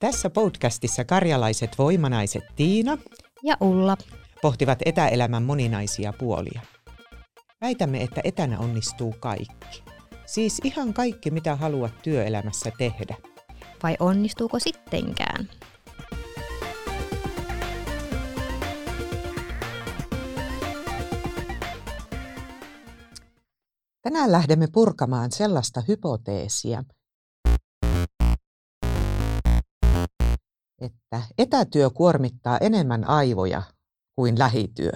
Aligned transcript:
Tässä 0.00 0.30
podcastissa 0.30 1.04
karjalaiset 1.04 1.78
voimanaiset 1.78 2.44
Tiina 2.56 2.98
ja 3.42 3.56
Ulla 3.60 3.96
pohtivat 4.42 4.78
etäelämän 4.84 5.42
moninaisia 5.42 6.12
puolia. 6.12 6.60
Väitämme, 7.60 8.02
että 8.02 8.20
etänä 8.24 8.58
onnistuu 8.58 9.14
kaikki. 9.20 9.84
Siis 10.26 10.60
ihan 10.64 10.94
kaikki, 10.94 11.30
mitä 11.30 11.56
haluat 11.56 11.92
työelämässä 12.02 12.72
tehdä. 12.78 13.16
Vai 13.82 13.96
onnistuuko 14.00 14.58
sittenkään? 14.58 15.48
Tänään 24.02 24.32
lähdemme 24.32 24.66
purkamaan 24.72 25.32
sellaista 25.32 25.82
hypoteesia, 25.88 26.84
että 30.80 31.22
etätyö 31.38 31.90
kuormittaa 31.90 32.58
enemmän 32.58 33.08
aivoja 33.08 33.62
kuin 34.16 34.38
lähityö. 34.38 34.92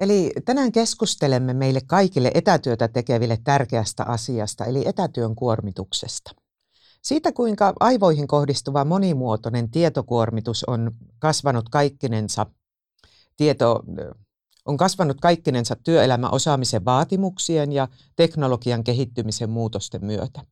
Eli 0.00 0.32
tänään 0.44 0.72
keskustelemme 0.72 1.54
meille 1.54 1.80
kaikille 1.86 2.30
etätyötä 2.34 2.88
tekeville 2.88 3.38
tärkeästä 3.44 4.04
asiasta, 4.04 4.64
eli 4.64 4.88
etätyön 4.88 5.34
kuormituksesta. 5.34 6.30
Siitä, 7.02 7.32
kuinka 7.32 7.72
aivoihin 7.80 8.26
kohdistuva 8.28 8.84
monimuotoinen 8.84 9.70
tietokuormitus 9.70 10.64
on 10.64 10.92
kasvanut 11.18 11.68
kaikkinensa, 11.68 12.46
tieto, 13.36 13.82
on 14.64 14.76
kasvanut 14.76 15.20
kaikkinensa 15.20 15.76
työelämän 15.76 16.32
osaamisen 16.32 16.84
vaatimuksien 16.84 17.72
ja 17.72 17.88
teknologian 18.16 18.84
kehittymisen 18.84 19.50
muutosten 19.50 20.04
myötä. 20.04 20.44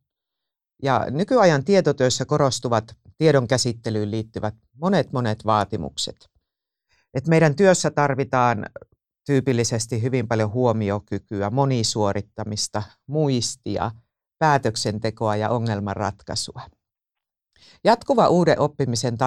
Ja 0.83 1.05
nykyajan 1.11 1.65
tietotyössä 1.65 2.25
korostuvat 2.25 2.95
tiedon 3.19 3.47
käsittelyyn 3.47 4.11
liittyvät 4.11 4.55
monet 4.81 5.11
monet 5.11 5.45
vaatimukset. 5.45 6.29
Et 7.13 7.27
meidän 7.27 7.55
työssä 7.55 7.91
tarvitaan 7.91 8.65
tyypillisesti 9.25 10.01
hyvin 10.01 10.27
paljon 10.27 10.51
huomiokykyä, 10.51 11.49
monisuorittamista, 11.49 12.83
muistia, 13.07 13.91
päätöksentekoa 14.39 15.35
ja 15.35 15.49
ongelmanratkaisua. 15.49 16.61
Jatkuva 17.83 18.27
uuden 18.27 18.59
oppimisen 18.59 19.17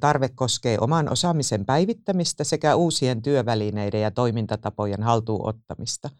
tarve, 0.00 0.28
koskee 0.34 0.78
oman 0.80 1.12
osaamisen 1.12 1.64
päivittämistä 1.66 2.44
sekä 2.44 2.74
uusien 2.74 3.22
työvälineiden 3.22 4.00
ja 4.00 4.10
toimintatapojen 4.10 5.02
haltuunottamista. 5.02 6.10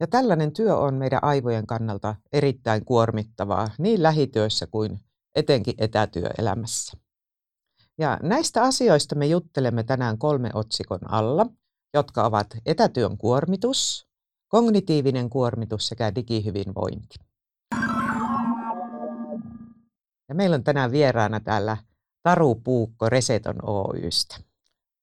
Ja 0.00 0.06
tällainen 0.06 0.52
työ 0.52 0.76
on 0.76 0.94
meidän 0.94 1.24
aivojen 1.24 1.66
kannalta 1.66 2.14
erittäin 2.32 2.84
kuormittavaa 2.84 3.68
niin 3.78 4.02
lähityössä 4.02 4.66
kuin 4.66 5.00
etenkin 5.34 5.74
etätyöelämässä. 5.78 6.98
Ja 7.98 8.18
näistä 8.22 8.62
asioista 8.62 9.14
me 9.14 9.26
juttelemme 9.26 9.82
tänään 9.82 10.18
kolme 10.18 10.50
otsikon 10.54 11.12
alla, 11.12 11.46
jotka 11.94 12.24
ovat 12.24 12.46
etätyön 12.66 13.18
kuormitus, 13.18 14.08
kognitiivinen 14.48 15.30
kuormitus 15.30 15.88
sekä 15.88 16.14
digihyvinvointi. 16.14 17.18
Ja 20.28 20.34
meillä 20.34 20.54
on 20.54 20.64
tänään 20.64 20.92
vieraana 20.92 21.40
täällä 21.40 21.76
Taru 22.22 22.54
Puukko 22.54 23.08
Reseton 23.08 23.56
Oystä. 23.62 24.36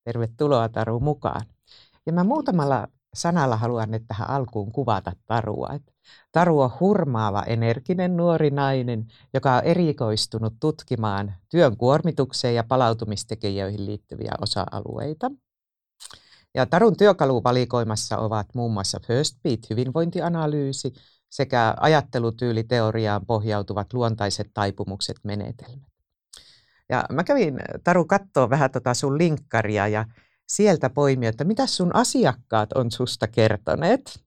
Tervetuloa 0.04 0.70
Taru 0.70 1.00
mukaan. 1.00 1.46
Ja 2.06 2.14
mä 2.14 2.24
muutamalla 2.24 2.88
sanalla 3.18 3.58
haluan 3.58 3.92
nyt 3.92 4.04
tähän 4.08 4.30
alkuun 4.30 4.72
kuvata 4.72 5.12
Tarua. 5.26 5.70
Että 5.74 5.92
Taru 6.32 6.60
on 6.60 6.72
hurmaava, 6.80 7.44
energinen 7.44 8.18
nuori 8.18 8.50
nainen, 8.50 9.08
joka 9.34 9.56
on 9.56 9.64
erikoistunut 9.64 10.54
tutkimaan 10.60 11.34
työn 11.50 11.78
kuormitukseen 11.78 12.56
ja 12.56 12.64
palautumistekijöihin 12.64 13.86
liittyviä 13.86 14.32
osa-alueita. 14.42 15.32
Ja 16.56 16.66
Tarun 16.66 16.98
työkaluvalikoimassa 16.98 18.18
ovat 18.18 18.48
muun 18.56 18.74
muassa 18.74 19.00
First 19.08 19.38
Beat 19.44 19.60
hyvinvointianalyysi 19.70 20.94
sekä 21.30 21.76
ajattelutyyliteoriaan 21.80 23.26
pohjautuvat 23.26 23.94
luontaiset 23.94 24.48
taipumukset 24.54 25.18
menetelmät. 25.24 25.88
Ja 26.90 27.06
mä 27.12 27.24
kävin, 27.24 27.60
Taru, 27.84 28.06
katsoa 28.06 28.50
vähän 28.50 28.72
tota 28.72 28.94
sun 28.94 29.18
linkkaria 29.18 29.88
ja 29.88 30.06
sieltä 30.48 30.90
poimia, 30.90 31.30
että 31.30 31.44
mitä 31.44 31.66
sun 31.68 31.96
asiakkaat 31.96 32.74
on 32.74 32.92
susta 32.92 33.28
kertoneet. 33.28 34.20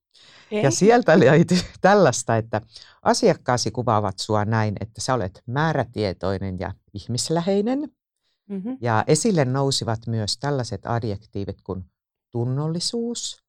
Ei. 0.50 0.62
Ja 0.62 0.70
sieltä 0.70 1.20
löytyi 1.20 1.58
tällaista, 1.80 2.36
että 2.36 2.60
asiakkaasi 3.02 3.70
kuvaavat 3.70 4.18
sua 4.18 4.44
näin, 4.44 4.76
että 4.80 5.00
sä 5.00 5.14
olet 5.14 5.42
määrätietoinen 5.46 6.58
ja 6.58 6.74
ihmisläheinen. 6.94 7.92
Mm-hmm. 8.48 8.78
Ja 8.80 9.04
esille 9.06 9.44
nousivat 9.44 10.06
myös 10.06 10.38
tällaiset 10.38 10.86
adjektiivit 10.86 11.62
kuin 11.62 11.84
tunnollisuus, 12.30 13.42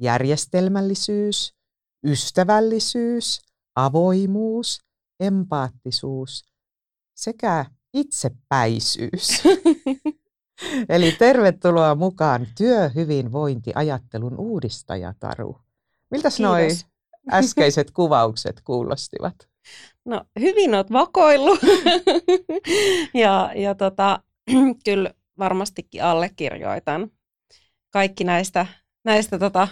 järjestelmällisyys, 0.00 1.54
ystävällisyys, 2.06 3.42
avoimuus, 3.76 4.80
empaattisuus 5.20 6.44
sekä 7.14 7.66
itsepäisyys. 7.94 9.42
Eli 10.88 11.12
tervetuloa 11.12 11.94
mukaan 11.94 12.46
työhyvinvointiajattelun 12.58 14.34
uudistaja 14.38 15.14
Taru. 15.20 15.58
Miltä 16.10 16.28
nuo 16.40 16.54
äskeiset 17.32 17.90
kuvaukset 17.90 18.60
kuulostivat? 18.64 19.34
No 20.04 20.24
hyvin 20.40 20.74
olet 20.74 20.92
vakoillut 20.92 21.58
ja, 23.14 23.52
ja 23.56 23.74
tota, 23.74 24.22
kyllä 24.84 25.10
varmastikin 25.38 26.04
allekirjoitan 26.04 27.10
kaikki 27.90 28.24
näistä, 28.24 28.66
näistä 29.04 29.38
tota, 29.38 29.68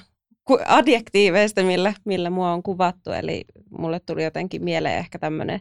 adjektiiveista, 0.66 1.62
millä, 1.62 1.94
millä 2.04 2.30
mua 2.30 2.52
on 2.52 2.62
kuvattu. 2.62 3.10
Eli 3.10 3.44
mulle 3.70 4.00
tuli 4.00 4.24
jotenkin 4.24 4.64
mieleen 4.64 4.98
ehkä 4.98 5.18
tämmöinen 5.18 5.60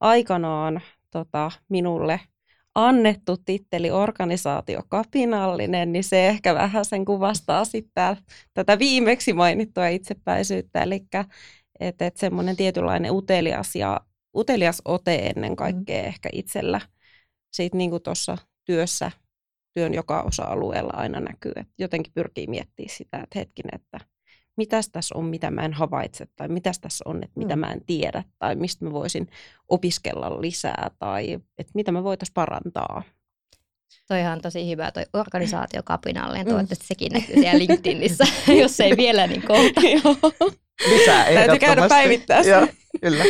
aikanaan 0.00 0.80
tota, 1.10 1.50
minulle– 1.68 2.20
annettu 2.76 3.36
titteli 3.36 3.90
organisaatiokapinallinen, 3.90 5.92
niin 5.92 6.04
se 6.04 6.28
ehkä 6.28 6.54
vähän 6.54 6.84
sen 6.84 7.04
kuvastaa 7.04 7.64
sitten 7.64 8.16
tätä 8.54 8.78
viimeksi 8.78 9.32
mainittua 9.32 9.88
itsepäisyyttä, 9.88 10.82
eli 10.82 11.06
että 11.80 12.06
et 12.06 12.16
semmoinen 12.16 12.56
tietynlainen 12.56 13.12
utelias 13.12 13.76
ja 13.76 14.00
utelias 14.36 14.82
ote 14.84 15.14
ennen 15.14 15.52
mm. 15.52 15.56
kaikkea 15.56 16.02
mm. 16.02 16.08
ehkä 16.08 16.28
itsellä 16.32 16.80
siitä 17.52 17.76
niin 17.76 17.90
kuin 17.90 18.02
tuossa 18.02 18.38
työssä, 18.64 19.10
työn 19.74 19.94
joka 19.94 20.22
osa-alueella 20.22 20.92
aina 20.96 21.20
näkyy, 21.20 21.52
että 21.56 21.74
jotenkin 21.78 22.12
pyrkii 22.12 22.46
miettimään 22.46 22.96
sitä, 22.96 23.16
että 23.16 23.38
hetkinen, 23.38 23.74
että– 23.74 23.98
mitäs 24.56 24.88
tässä 24.88 25.18
on, 25.18 25.24
mitä 25.24 25.50
mä 25.50 25.62
en 25.62 25.72
havaitse, 25.72 26.26
tai 26.36 26.48
mitäs 26.48 26.78
tässä 26.78 27.04
on, 27.06 27.24
että 27.24 27.40
mitä 27.40 27.56
mm. 27.56 27.60
mä 27.60 27.72
en 27.72 27.84
tiedä, 27.86 28.24
tai 28.38 28.54
mistä 28.54 28.84
mä 28.84 28.92
voisin 28.92 29.28
opiskella 29.68 30.40
lisää, 30.40 30.90
tai 30.98 31.32
että 31.58 31.72
mitä 31.74 31.92
mä 31.92 32.04
voitaisiin 32.04 32.34
parantaa. 32.34 33.02
Toi 34.08 34.22
on 34.22 34.40
tosi 34.40 34.70
hyvä, 34.70 34.90
toi 34.90 35.04
organisaatiokapinallinen. 35.12 36.46
Mm. 36.46 36.50
Toivottavasti 36.50 36.86
sekin 36.86 37.12
näkyy 37.12 37.34
siellä 37.34 37.58
LinkedInissä, 37.58 38.24
jos 38.62 38.80
ei 38.80 38.96
vielä, 38.96 39.26
niin 39.26 39.42
kohta. 39.42 39.80
Lisää 40.90 41.24
Täytyy 41.24 41.58
käydä 41.58 41.88
päivittää 41.88 42.40
Joo, 42.40 42.66
kyllä. 43.00 43.24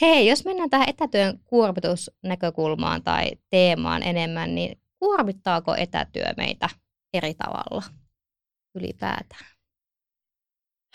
Hei, 0.00 0.28
jos 0.28 0.44
mennään 0.44 0.70
tähän 0.70 0.88
etätyön 0.88 1.40
kuormitusnäkökulmaan 1.44 3.02
tai 3.02 3.30
teemaan 3.50 4.02
enemmän, 4.02 4.54
niin 4.54 4.78
kuormittaako 4.98 5.74
etätyö 5.74 6.26
meitä 6.36 6.68
eri 7.14 7.34
tavalla 7.34 7.82
ylipäätään? 8.74 9.46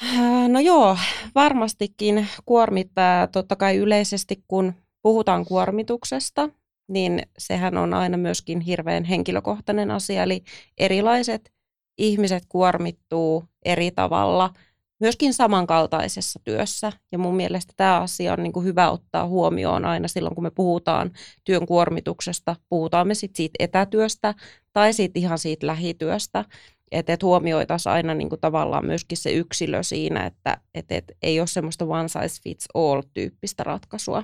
Äh, 0.04 0.50
no 0.50 0.60
joo, 0.60 0.98
varmastikin 1.36 2.28
kuormittaa 2.46 3.28
totta 3.28 3.56
kai 3.56 3.78
yleisesti, 3.78 4.44
kun 4.48 4.74
puhutaan 5.02 5.46
kuormituksesta, 5.46 6.50
niin 6.88 7.22
sehän 7.38 7.78
on 7.78 7.94
aina 7.94 8.18
myöskin 8.18 8.60
hirveän 8.60 9.04
henkilökohtainen 9.04 9.92
asia, 9.92 10.24
eli 10.24 10.44
erilaiset 10.78 11.54
ihmiset 11.98 12.44
kuormittuu 12.50 13.44
eri 13.66 13.92
tavalla 13.92 14.54
myöskin 15.00 15.34
samankaltaisessa 15.34 16.40
työssä. 16.44 16.92
Ja 17.12 17.18
mun 17.18 17.36
mielestä 17.36 17.74
tämä 17.78 18.02
asia 18.02 18.34
on 18.34 18.44
niin 18.44 18.54
kuin 18.54 18.66
hyvä 18.66 18.90
ottaa 18.90 19.28
huomioon 19.28 19.86
aina 19.86 20.08
silloin, 20.08 20.36
kun 20.36 20.44
me 20.44 20.52
puhutaan 20.52 21.12
työn 21.44 21.66
kuormituksesta. 21.66 22.56
Puhutaan 22.70 23.08
me 23.08 23.14
sitten 23.14 23.38
siitä 23.38 23.56
etätyöstä 23.60 24.34
tai 24.74 24.94
siitä 24.94 25.20
ihan 25.20 25.40
siitä 25.40 25.68
lähityöstä 25.68 26.46
että 26.92 27.14
et 27.14 27.24
huomioitaisiin 27.24 27.94
aina 27.94 28.14
niin 28.14 28.30
kuin 28.30 28.42
tavallaan 28.42 28.86
myöskin 28.86 29.18
se 29.18 29.32
yksilö 29.32 29.84
siinä, 29.84 30.26
että 30.26 30.58
et, 30.74 30.86
et 30.92 31.12
ei 31.22 31.40
ole 31.40 31.48
semmoista 31.48 31.86
one 31.86 32.08
size 32.08 32.42
fits 32.44 32.68
all 32.74 33.02
tyyppistä 33.14 33.64
ratkaisua. 33.64 34.24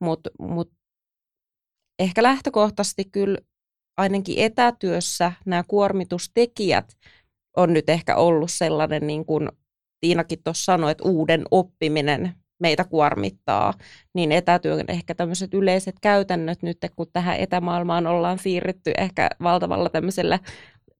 Mutta 0.00 0.30
mut 0.38 0.72
ehkä 1.98 2.22
lähtökohtaisesti 2.22 3.04
kyllä 3.04 3.38
ainakin 3.96 4.38
etätyössä 4.38 5.32
nämä 5.46 5.64
kuormitustekijät 5.68 6.96
on 7.56 7.72
nyt 7.72 7.88
ehkä 7.88 8.16
ollut 8.16 8.50
sellainen, 8.50 9.06
niin 9.06 9.24
kuin 9.24 9.48
Tiinakin 10.00 10.42
tuossa 10.44 10.64
sanoi, 10.64 10.90
että 10.90 11.08
uuden 11.08 11.44
oppiminen 11.50 12.34
meitä 12.60 12.84
kuormittaa, 12.84 13.74
niin 14.14 14.32
etätyön 14.32 14.84
ehkä 14.88 15.14
tämmöiset 15.14 15.54
yleiset 15.54 15.96
käytännöt 16.00 16.62
nyt, 16.62 16.78
kun 16.96 17.06
tähän 17.12 17.36
etämaailmaan 17.36 18.06
ollaan 18.06 18.38
siirrytty 18.38 18.92
ehkä 18.98 19.30
valtavalla 19.42 19.88
tämmöisellä 19.88 20.38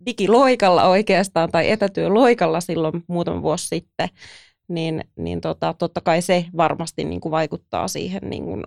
digiloikalla 0.06 0.88
oikeastaan 0.88 1.50
tai 1.50 1.70
etätyöloikalla 1.70 2.60
silloin 2.60 3.04
muutama 3.06 3.42
vuosi 3.42 3.66
sitten, 3.68 4.08
niin, 4.68 5.04
niin 5.16 5.40
tota, 5.40 5.74
totta 5.78 6.00
kai 6.00 6.22
se 6.22 6.46
varmasti 6.56 7.04
niin 7.04 7.20
kuin 7.20 7.32
vaikuttaa 7.32 7.88
siihen, 7.88 8.22
niin 8.30 8.44
kuin, 8.44 8.64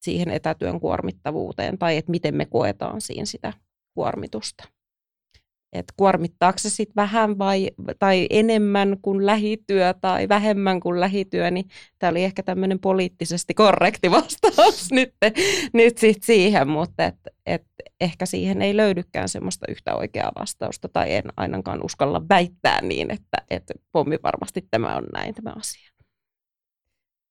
siihen 0.00 0.30
etätyön 0.30 0.80
kuormittavuuteen 0.80 1.78
tai 1.78 1.96
että 1.96 2.10
miten 2.10 2.34
me 2.34 2.46
koetaan 2.46 3.00
siinä 3.00 3.24
sitä 3.24 3.52
kuormitusta 3.94 4.64
että 5.72 5.94
kuormittaako 5.96 6.58
se 6.58 6.70
sitten 6.70 6.96
vähän 6.96 7.38
vai, 7.38 7.70
tai 7.98 8.26
enemmän 8.30 8.96
kuin 9.02 9.26
lähityö 9.26 9.94
tai 10.00 10.28
vähemmän 10.28 10.80
kuin 10.80 11.00
lähityö, 11.00 11.50
niin 11.50 11.68
tämä 11.98 12.10
oli 12.10 12.24
ehkä 12.24 12.42
tämmöinen 12.42 12.78
poliittisesti 12.78 13.54
korrekti 13.54 14.10
vastaus 14.10 14.90
nyt, 14.92 15.14
nyt 15.72 15.98
sit 15.98 16.22
siihen, 16.22 16.68
mutta 16.68 17.04
et, 17.04 17.16
et 17.46 17.66
ehkä 18.00 18.26
siihen 18.26 18.62
ei 18.62 18.76
löydykään 18.76 19.28
semmoista 19.28 19.66
yhtä 19.68 19.94
oikeaa 19.96 20.32
vastausta 20.40 20.88
tai 20.88 21.14
en 21.14 21.24
ainakaan 21.36 21.84
uskalla 21.84 22.22
väittää 22.28 22.82
niin, 22.82 23.10
että, 23.10 23.38
että 23.50 23.74
pommi 23.92 24.18
varmasti 24.22 24.68
tämä 24.70 24.96
on 24.96 25.04
näin 25.12 25.34
tämä 25.34 25.52
asia 25.56 25.89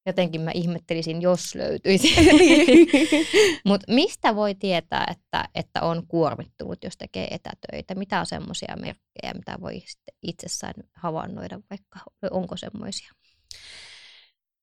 jotenkin 0.05 0.41
mä 0.41 0.51
ihmettelisin, 0.51 1.21
jos 1.21 1.55
löytyisi. 1.55 2.15
Niin. 2.39 2.87
Mutta 3.67 3.93
mistä 3.93 4.35
voi 4.35 4.55
tietää, 4.55 5.07
että, 5.11 5.49
että 5.55 5.81
on 5.81 6.07
kuormittunut, 6.07 6.83
jos 6.83 6.97
tekee 6.97 7.27
etätöitä? 7.31 7.95
Mitä 7.95 8.19
on 8.19 8.25
semmoisia 8.25 8.75
merkkejä, 8.75 9.33
mitä 9.33 9.57
voi 9.61 9.81
itsessään 10.23 10.73
havainnoida, 10.93 11.59
vaikka 11.69 11.99
onko 12.31 12.57
semmoisia? 12.57 13.11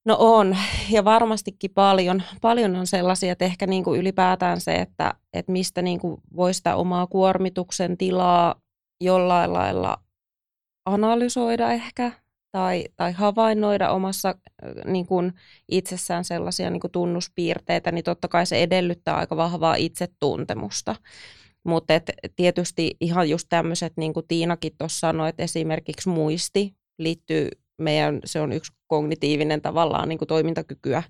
No 0.05 0.15
on, 0.19 0.57
ja 0.89 1.05
varmastikin 1.05 1.71
paljon. 1.71 2.23
Paljon 2.41 2.75
on 2.75 2.87
sellaisia, 2.87 3.31
että 3.31 3.45
ehkä 3.45 3.67
niin 3.67 3.83
kuin 3.83 3.99
ylipäätään 3.99 4.61
se, 4.61 4.75
että, 4.75 5.13
että 5.33 5.51
mistä 5.51 5.81
niin 5.81 5.99
kuin 5.99 6.21
voi 6.35 6.53
sitä 6.53 6.75
omaa 6.75 7.07
kuormituksen 7.07 7.97
tilaa 7.97 8.61
jollain 9.01 9.53
lailla 9.53 9.97
analysoida 10.85 11.71
ehkä, 11.71 12.11
tai, 12.57 12.85
tai 12.95 13.11
havainnoida 13.11 13.91
omassa 13.91 14.35
niin 14.85 15.05
kuin 15.05 15.33
itsessään 15.71 16.23
sellaisia 16.23 16.69
niin 16.69 16.79
kuin 16.79 16.91
tunnuspiirteitä, 16.91 17.91
niin 17.91 18.03
totta 18.03 18.27
kai 18.27 18.45
se 18.45 18.63
edellyttää 18.63 19.15
aika 19.15 19.37
vahvaa 19.37 19.75
itsetuntemusta. 19.75 20.95
Mutta 21.63 21.93
tietysti 22.35 22.91
ihan 23.01 23.29
just 23.29 23.47
tämmöiset, 23.49 23.93
niin 23.97 24.13
kuin 24.13 24.27
Tiinakin 24.27 24.71
tuossa 24.77 24.99
sanoi, 24.99 25.29
että 25.29 25.43
esimerkiksi 25.43 26.09
muisti 26.09 26.75
liittyy 26.99 27.49
meidän, 27.77 28.19
se 28.25 28.41
on 28.41 28.51
yksi 28.51 28.71
kognitiivinen 28.87 29.61
tavallaan 29.61 30.09
niin 30.09 30.19
kuin 30.19 30.27
toimintakykyä 30.27 31.03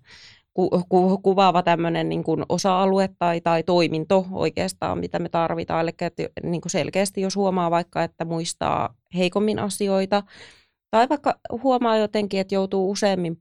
ku, 0.54 0.70
ku, 0.90 1.18
kuvaava 1.18 1.64
tämmöinen 1.64 2.10
niin 2.10 2.24
kuin 2.24 2.44
osa-alue 2.50 3.10
tai, 3.20 3.42
tai 3.42 3.64
toiminto 3.64 4.26
oikeastaan, 4.32 5.00
mitä 5.00 5.20
me 5.20 5.30
tarvitaan. 5.30 5.82
Eli 5.82 5.92
että, 6.02 6.24
niin 6.44 6.62
kuin 6.62 6.72
selkeästi 6.72 7.22
jos 7.22 7.36
huomaa 7.36 7.72
vaikka, 7.72 8.04
että 8.04 8.26
muistaa 8.26 8.96
heikommin 9.16 9.60
asioita, 9.60 10.24
tai 10.92 11.10
vaikka 11.10 11.40
huomaa 11.64 11.98
jotenkin, 11.98 12.40
että 12.40 12.56
joutuu 12.56 12.92
useammin 12.92 13.38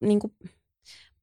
niin 0.00 0.18
kuin 0.18 0.32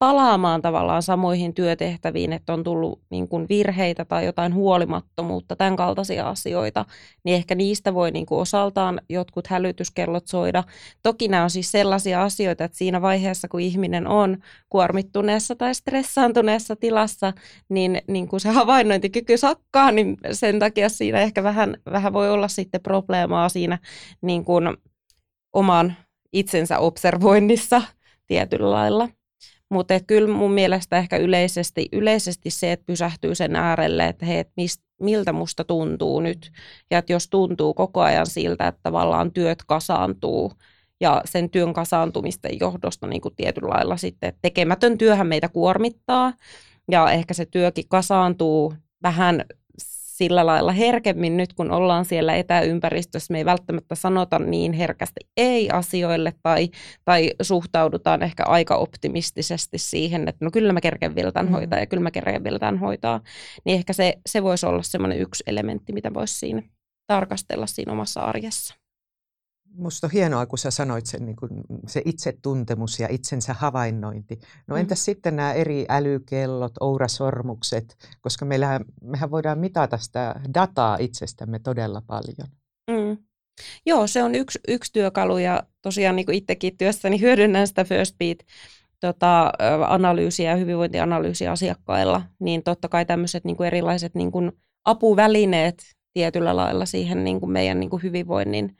palaamaan 0.02 0.62
tavallaan 0.62 1.04
samoihin 1.04 1.54
työtehtäviin, 1.54 2.34
että 2.34 2.54
on 2.54 2.64
tullut 2.64 3.02
niin 3.10 3.28
kuin 3.28 3.46
virheitä 3.50 4.06
tai 4.06 4.26
jotain 4.26 4.54
huolimattomuutta, 4.54 5.56
tämän 5.56 5.76
kaltaisia 5.76 6.30
asioita, 6.30 6.86
niin 7.24 7.36
ehkä 7.36 7.56
niistä 7.56 7.94
voi 7.94 8.12
niin 8.12 8.26
kuin 8.26 8.40
osaltaan 8.40 9.02
jotkut 9.10 9.48
hälytyskellot 9.48 10.28
soida. 10.28 10.64
Toki 11.04 11.28
nämä 11.28 11.44
on 11.44 11.50
siis 11.50 11.72
sellaisia 11.72 12.24
asioita, 12.24 12.64
että 12.64 12.78
siinä 12.78 13.02
vaiheessa, 13.02 13.48
kun 13.48 13.60
ihminen 13.60 14.08
on 14.08 14.38
kuormittuneessa 14.70 15.56
tai 15.56 15.76
stressaantuneessa 15.76 16.76
tilassa, 16.76 17.34
niin, 17.70 18.02
niin 18.08 18.28
kun 18.28 18.40
se 18.40 18.50
havainnointikyky 18.50 19.38
sakkaa, 19.38 19.92
niin 19.92 20.18
sen 20.32 20.60
takia 20.60 20.90
siinä 20.90 21.22
ehkä 21.22 21.44
vähän, 21.44 21.78
vähän 21.92 22.14
voi 22.14 22.30
olla 22.30 22.48
sitten 22.48 22.82
probleemaa 22.82 23.50
siinä 23.50 23.80
niin 24.22 24.46
kuin 24.46 24.78
oman 25.54 25.96
itsensä 26.34 26.80
observoinnissa 26.80 27.82
tietyllä 28.28 28.72
lailla. 28.72 29.10
Mutta 29.70 30.00
kyllä 30.00 30.34
mun 30.34 30.52
mielestä 30.52 30.98
ehkä 30.98 31.18
yleisesti, 31.18 31.90
yleisesti 31.92 32.50
se, 32.50 32.72
että 32.72 32.86
pysähtyy 32.86 33.36
sen 33.36 33.56
äärelle, 33.56 34.08
että 34.08 34.26
hei, 34.26 34.40
et 34.40 34.52
mist, 34.58 34.82
miltä 35.02 35.34
musta 35.34 35.64
tuntuu 35.64 36.20
nyt. 36.20 36.52
Ja 36.92 36.98
että 36.98 37.14
jos 37.14 37.28
tuntuu 37.28 37.74
koko 37.74 38.02
ajan 38.02 38.28
siltä, 38.28 38.68
että 38.68 38.80
tavallaan 38.84 39.32
työt 39.32 39.60
kasaantuu 39.68 40.54
ja 41.02 41.22
sen 41.26 41.50
työn 41.50 41.74
kasaantumisten 41.74 42.60
johdosta 42.60 43.08
niin 43.08 43.22
kuin 43.22 43.36
tietyllä 43.36 43.70
lailla 43.70 43.98
sitten, 43.98 44.28
että 44.28 44.40
tekemätön 44.42 44.98
työhän 44.98 45.28
meitä 45.28 45.50
kuormittaa 45.50 46.34
ja 46.92 47.12
ehkä 47.12 47.34
se 47.34 47.46
työkin 47.46 47.88
kasaantuu 47.88 48.74
vähän 49.04 49.46
sillä 50.22 50.46
lailla 50.46 50.72
herkemmin 50.72 51.38
nyt, 51.38 51.54
kun 51.54 51.72
ollaan 51.72 52.06
siellä 52.06 52.36
etäympäristössä, 52.36 53.32
me 53.32 53.38
ei 53.38 53.46
välttämättä 53.46 53.96
sanota 53.96 54.40
niin 54.40 54.74
herkästi 54.74 55.20
ei 55.38 55.70
asioille 55.70 56.34
tai, 56.44 56.70
tai 57.06 57.32
suhtaudutaan 57.42 58.24
ehkä 58.24 58.44
aika 58.44 58.76
optimistisesti 58.76 59.78
siihen, 59.78 60.28
että 60.28 60.46
no 60.46 60.52
kyllä 60.52 60.74
mä 60.74 60.82
kerken 60.82 61.16
vielä 61.16 61.32
tämän 61.32 61.48
mm. 61.48 61.52
hoitaa 61.52 61.80
ja 61.80 61.86
kyllä 61.86 62.04
mä 62.04 62.12
kerken 62.12 62.44
vielä 62.44 62.60
tämän 62.60 62.78
hoitaa, 62.78 63.22
niin 63.66 63.78
ehkä 63.78 63.94
se, 63.94 64.14
se 64.26 64.44
voisi 64.44 64.66
olla 64.66 64.84
semmoinen 64.84 65.20
yksi 65.20 65.44
elementti, 65.48 65.94
mitä 65.94 66.14
voisi 66.14 66.36
siinä 66.40 66.62
tarkastella 67.08 67.68
siinä 67.68 67.92
omassa 67.92 68.22
arjessa. 68.22 68.81
Musta 69.74 70.08
on 70.08 70.12
hienoa, 70.12 70.46
kun 70.46 70.58
sä 70.58 70.72
sanoit 70.72 71.06
sen, 71.06 71.26
niin 71.26 71.36
kuin 71.36 71.52
se 71.88 72.02
itsetuntemus 72.06 73.00
ja 73.00 73.08
itsensä 73.12 73.54
havainnointi. 73.54 74.40
No 74.68 74.76
entäs 74.76 75.00
mm. 75.00 75.04
sitten 75.04 75.36
nämä 75.36 75.54
eri 75.54 75.86
älykellot, 75.90 76.72
ourasormukset, 76.80 77.98
koska 78.22 78.46
meillähän, 78.46 78.86
mehän 79.04 79.32
voidaan 79.32 79.60
mitata 79.60 79.98
sitä 79.98 80.36
dataa 80.54 80.98
itsestämme 81.00 81.60
todella 81.60 82.02
paljon. 82.08 82.48
Mm. 82.92 83.18
Joo, 83.86 84.08
se 84.08 84.24
on 84.24 84.36
yksi, 84.36 84.60
yksi 84.68 84.94
työkalu 84.94 85.38
ja 85.38 85.64
tosiaan 85.82 86.16
niin 86.16 86.26
kuin 86.26 86.38
itsekin 86.38 86.78
työssäni 86.78 87.22
hyödynnän 87.22 87.68
sitä 87.68 87.84
First 87.84 88.18
Beat 88.18 88.38
tota, 89.00 89.52
analyysiä 89.88 90.52
ja 90.52 90.56
hyvinvointianalyysiä 90.56 91.52
asiakkailla, 91.52 92.22
niin 92.40 92.64
totta 92.64 92.90
kai 92.90 93.06
tämmöiset 93.06 93.44
niin 93.44 93.58
kuin 93.58 93.68
erilaiset 93.68 94.16
niin 94.16 94.32
kuin 94.32 94.52
apuvälineet 94.86 95.84
tietyllä 96.14 96.56
lailla 96.56 96.86
siihen 96.86 97.24
niin 97.24 97.40
kuin 97.40 97.52
meidän 97.52 97.80
niin 97.80 97.90
kuin 97.90 98.04
hyvinvoinnin 98.04 98.78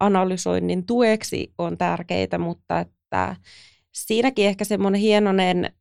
analysoinnin 0.00 0.86
tueksi 0.86 1.52
on 1.58 1.78
tärkeitä, 1.78 2.38
mutta 2.38 2.80
että 2.80 3.36
siinäkin 3.94 4.46
ehkä 4.46 4.64
semmoinen 4.64 5.00
hienoinen, 5.00 5.72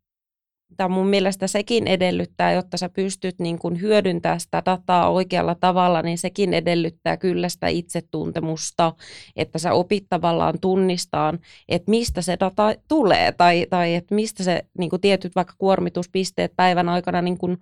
tai 0.78 0.90
mun 0.90 1.08
mielestä 1.08 1.48
sekin 1.48 1.88
edellyttää, 1.88 2.52
jotta 2.52 2.78
sä 2.78 2.90
pystyt 2.90 3.40
niin 3.40 3.60
kuin 3.60 3.82
hyödyntämään 3.82 4.40
sitä 4.40 4.62
dataa 4.66 5.10
oikealla 5.10 5.56
tavalla, 5.56 6.02
niin 6.02 6.18
sekin 6.18 6.54
edellyttää 6.54 7.18
kyllä 7.18 7.50
sitä 7.50 7.68
itsetuntemusta, 7.68 8.94
että 9.36 9.60
sä 9.60 9.74
opit 9.74 10.06
tavallaan 10.10 10.60
tunnistaan, 10.62 11.40
että 11.70 11.90
mistä 11.90 12.22
se 12.22 12.38
data 12.40 12.76
tulee, 12.88 13.32
tai, 13.32 13.68
tai 13.70 13.96
että 13.96 14.16
mistä 14.16 14.44
se 14.44 14.66
niin 14.78 15.02
tietyt 15.02 15.36
vaikka 15.36 15.54
kuormituspisteet 15.58 16.52
päivän 16.56 16.90
aikana, 16.90 17.22
niin 17.22 17.38
kuin, 17.38 17.58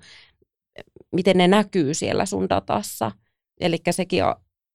miten 1.12 1.38
ne 1.38 1.48
näkyy 1.48 1.94
siellä 1.94 2.26
sun 2.26 2.50
datassa. 2.50 3.12
Eli 3.60 3.78
sekin 3.92 4.24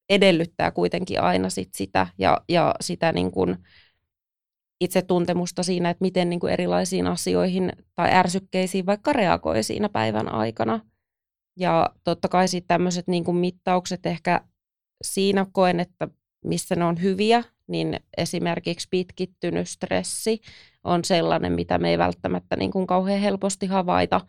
edellyttää 0.09 0.71
kuitenkin 0.71 1.21
aina 1.21 1.51
sit 1.51 1.75
sitä 1.75 2.07
ja, 2.19 2.41
ja 2.49 2.75
sitä 2.81 3.13
niin 3.13 3.31
kuin 3.31 3.57
itsetuntemusta 4.81 5.63
siinä, 5.63 5.91
että 5.91 6.05
miten 6.05 6.31
niin 6.31 6.41
kuin 6.41 6.53
erilaisiin 6.53 7.07
asioihin 7.07 7.73
tai 7.95 8.15
ärsykkeisiin 8.15 8.87
vaikka 8.87 9.13
reagoi 9.13 9.63
siinä 9.63 9.89
päivän 9.89 10.33
aikana. 10.33 10.81
Ja 11.57 11.91
totta 12.05 12.29
kai 12.29 12.49
sitten 12.49 12.69
tämmöiset 12.69 13.07
niin 13.09 13.25
kuin 13.25 13.37
mittaukset 13.37 14.07
ehkä 14.07 14.41
siinä 15.05 15.47
koen, 15.53 15.81
että 15.81 16.09
missä 16.45 16.77
ne 16.77 16.85
on 16.85 17.03
hyviä, 17.03 17.45
niin 17.67 18.01
esimerkiksi 18.17 18.89
pitkittynyt 18.91 19.69
stressi 19.69 20.41
on 20.85 21.05
sellainen, 21.05 21.53
mitä 21.53 21.79
me 21.79 21.91
ei 21.91 21.99
välttämättä 21.99 22.57
niin 22.57 22.71
kuin 22.71 22.87
kauhean 22.87 23.21
helposti 23.21 23.67
havaita, 23.67 24.21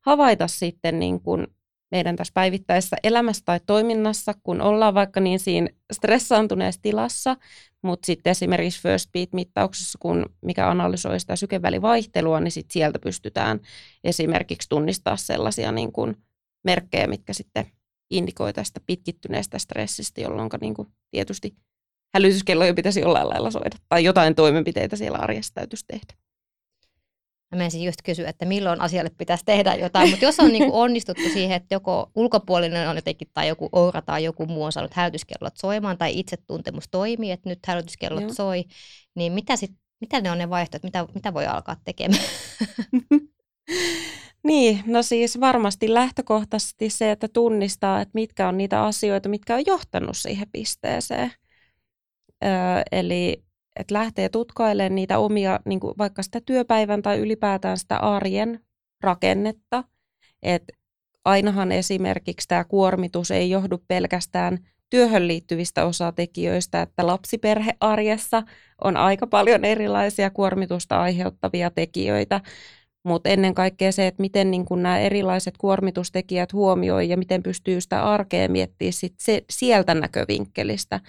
havaita 0.00 0.48
sitten 0.48 0.98
niin 0.98 1.20
kuin 1.20 1.46
meidän 1.90 2.16
tässä 2.16 2.32
päivittäisessä 2.34 2.96
elämässä 3.02 3.42
tai 3.44 3.60
toiminnassa, 3.66 4.34
kun 4.42 4.60
ollaan 4.60 4.94
vaikka 4.94 5.20
niin 5.20 5.40
siinä 5.40 5.68
stressaantuneessa 5.92 6.82
tilassa, 6.82 7.36
mutta 7.82 8.06
sitten 8.06 8.30
esimerkiksi 8.30 8.82
First 8.82 9.10
Beat-mittauksessa, 9.12 9.98
kun 10.02 10.26
mikä 10.42 10.70
analysoi 10.70 11.20
sitä 11.20 11.36
sykevälivaihtelua, 11.36 12.40
niin 12.40 12.52
sit 12.52 12.70
sieltä 12.70 12.98
pystytään 12.98 13.60
esimerkiksi 14.04 14.68
tunnistaa 14.68 15.16
sellaisia 15.16 15.72
niin 15.72 15.92
kuin 15.92 16.16
merkkejä, 16.64 17.06
mitkä 17.06 17.32
sitten 17.32 17.66
indikoi 18.10 18.52
tästä 18.52 18.80
pitkittyneestä 18.86 19.58
stressistä, 19.58 20.20
jolloin 20.20 20.50
niin 20.60 20.74
kuin 20.74 20.88
tietysti 21.10 21.56
hälytyskelloja 22.14 22.74
pitäisi 22.74 23.00
jollain 23.00 23.28
lailla 23.28 23.50
soida 23.50 23.76
tai 23.88 24.04
jotain 24.04 24.34
toimenpiteitä 24.34 24.96
siellä 24.96 25.18
arjessa 25.18 25.54
täytyisi 25.54 25.84
tehdä. 25.86 26.27
Mä 27.50 27.58
menisin 27.58 27.84
just 27.84 28.02
kysyä, 28.04 28.28
että 28.28 28.44
milloin 28.44 28.80
asialle 28.80 29.10
pitäisi 29.18 29.44
tehdä 29.44 29.74
jotain, 29.74 30.10
mutta 30.10 30.24
jos 30.24 30.40
on 30.40 30.52
niin 30.52 30.72
onnistuttu 30.82 31.22
siihen, 31.32 31.56
että 31.56 31.74
joko 31.74 32.10
ulkopuolinen 32.14 32.88
on 32.88 32.96
jotenkin 32.96 33.28
tai 33.34 33.48
joku 33.48 33.68
oura 33.72 34.02
tai 34.02 34.24
joku 34.24 34.46
muu 34.46 34.64
on 34.64 34.72
saanut 34.72 34.94
hälytyskellot 34.94 35.56
soimaan 35.56 35.98
tai 35.98 36.18
itsetuntemus 36.18 36.84
toimii, 36.90 37.30
että 37.30 37.48
nyt 37.48 37.58
hälytyskellot 37.66 38.22
Joo. 38.22 38.34
soi, 38.34 38.64
niin 39.14 39.32
mitä 39.32 39.56
sitten 39.56 39.80
Mitä 40.00 40.20
ne 40.20 40.30
on 40.30 40.38
ne 40.38 40.50
vaihtoehdot, 40.50 40.84
mitä, 40.84 41.06
mitä 41.14 41.34
voi 41.34 41.46
alkaa 41.46 41.76
tekemään? 41.84 42.22
Niin, 44.44 44.82
no 44.86 45.02
siis 45.02 45.40
varmasti 45.40 45.94
lähtökohtaisesti 45.94 46.90
se, 46.90 47.10
että 47.10 47.28
tunnistaa, 47.28 48.00
että 48.00 48.12
mitkä 48.14 48.48
on 48.48 48.58
niitä 48.58 48.84
asioita, 48.84 49.28
mitkä 49.28 49.54
on 49.54 49.62
johtanut 49.66 50.16
siihen 50.16 50.46
pisteeseen. 50.52 51.32
Öö, 52.44 52.50
eli 52.92 53.44
että 53.78 53.94
lähtee 53.94 54.28
tutkailemaan 54.28 54.94
niitä 54.94 55.18
omia, 55.18 55.60
niin 55.64 55.80
kuin 55.80 55.94
vaikka 55.98 56.22
sitä 56.22 56.40
työpäivän 56.46 57.02
tai 57.02 57.18
ylipäätään 57.18 57.78
sitä 57.78 57.96
arjen 57.96 58.60
rakennetta. 59.02 59.84
Että 60.42 60.72
ainahan 61.24 61.72
esimerkiksi 61.72 62.48
tämä 62.48 62.64
kuormitus 62.64 63.30
ei 63.30 63.50
johdu 63.50 63.78
pelkästään 63.88 64.58
työhön 64.90 65.28
liittyvistä 65.28 65.84
osatekijöistä, 65.84 66.82
että 66.82 67.06
lapsiperhearjessa 67.06 68.42
on 68.84 68.96
aika 68.96 69.26
paljon 69.26 69.64
erilaisia 69.64 70.30
kuormitusta 70.30 71.00
aiheuttavia 71.00 71.70
tekijöitä, 71.70 72.40
mutta 73.04 73.28
ennen 73.28 73.54
kaikkea 73.54 73.92
se, 73.92 74.06
että 74.06 74.20
miten 74.20 74.50
niin 74.50 74.64
nämä 74.76 74.98
erilaiset 74.98 75.54
kuormitustekijät 75.58 76.52
huomioi 76.52 77.08
ja 77.08 77.16
miten 77.16 77.42
pystyy 77.42 77.80
sitä 77.80 78.02
arkea 78.02 78.48
miettimään 78.48 78.92
sit 78.92 79.14
se, 79.18 79.44
sieltä 79.50 79.94
näkövinkkelistä, 79.94 81.00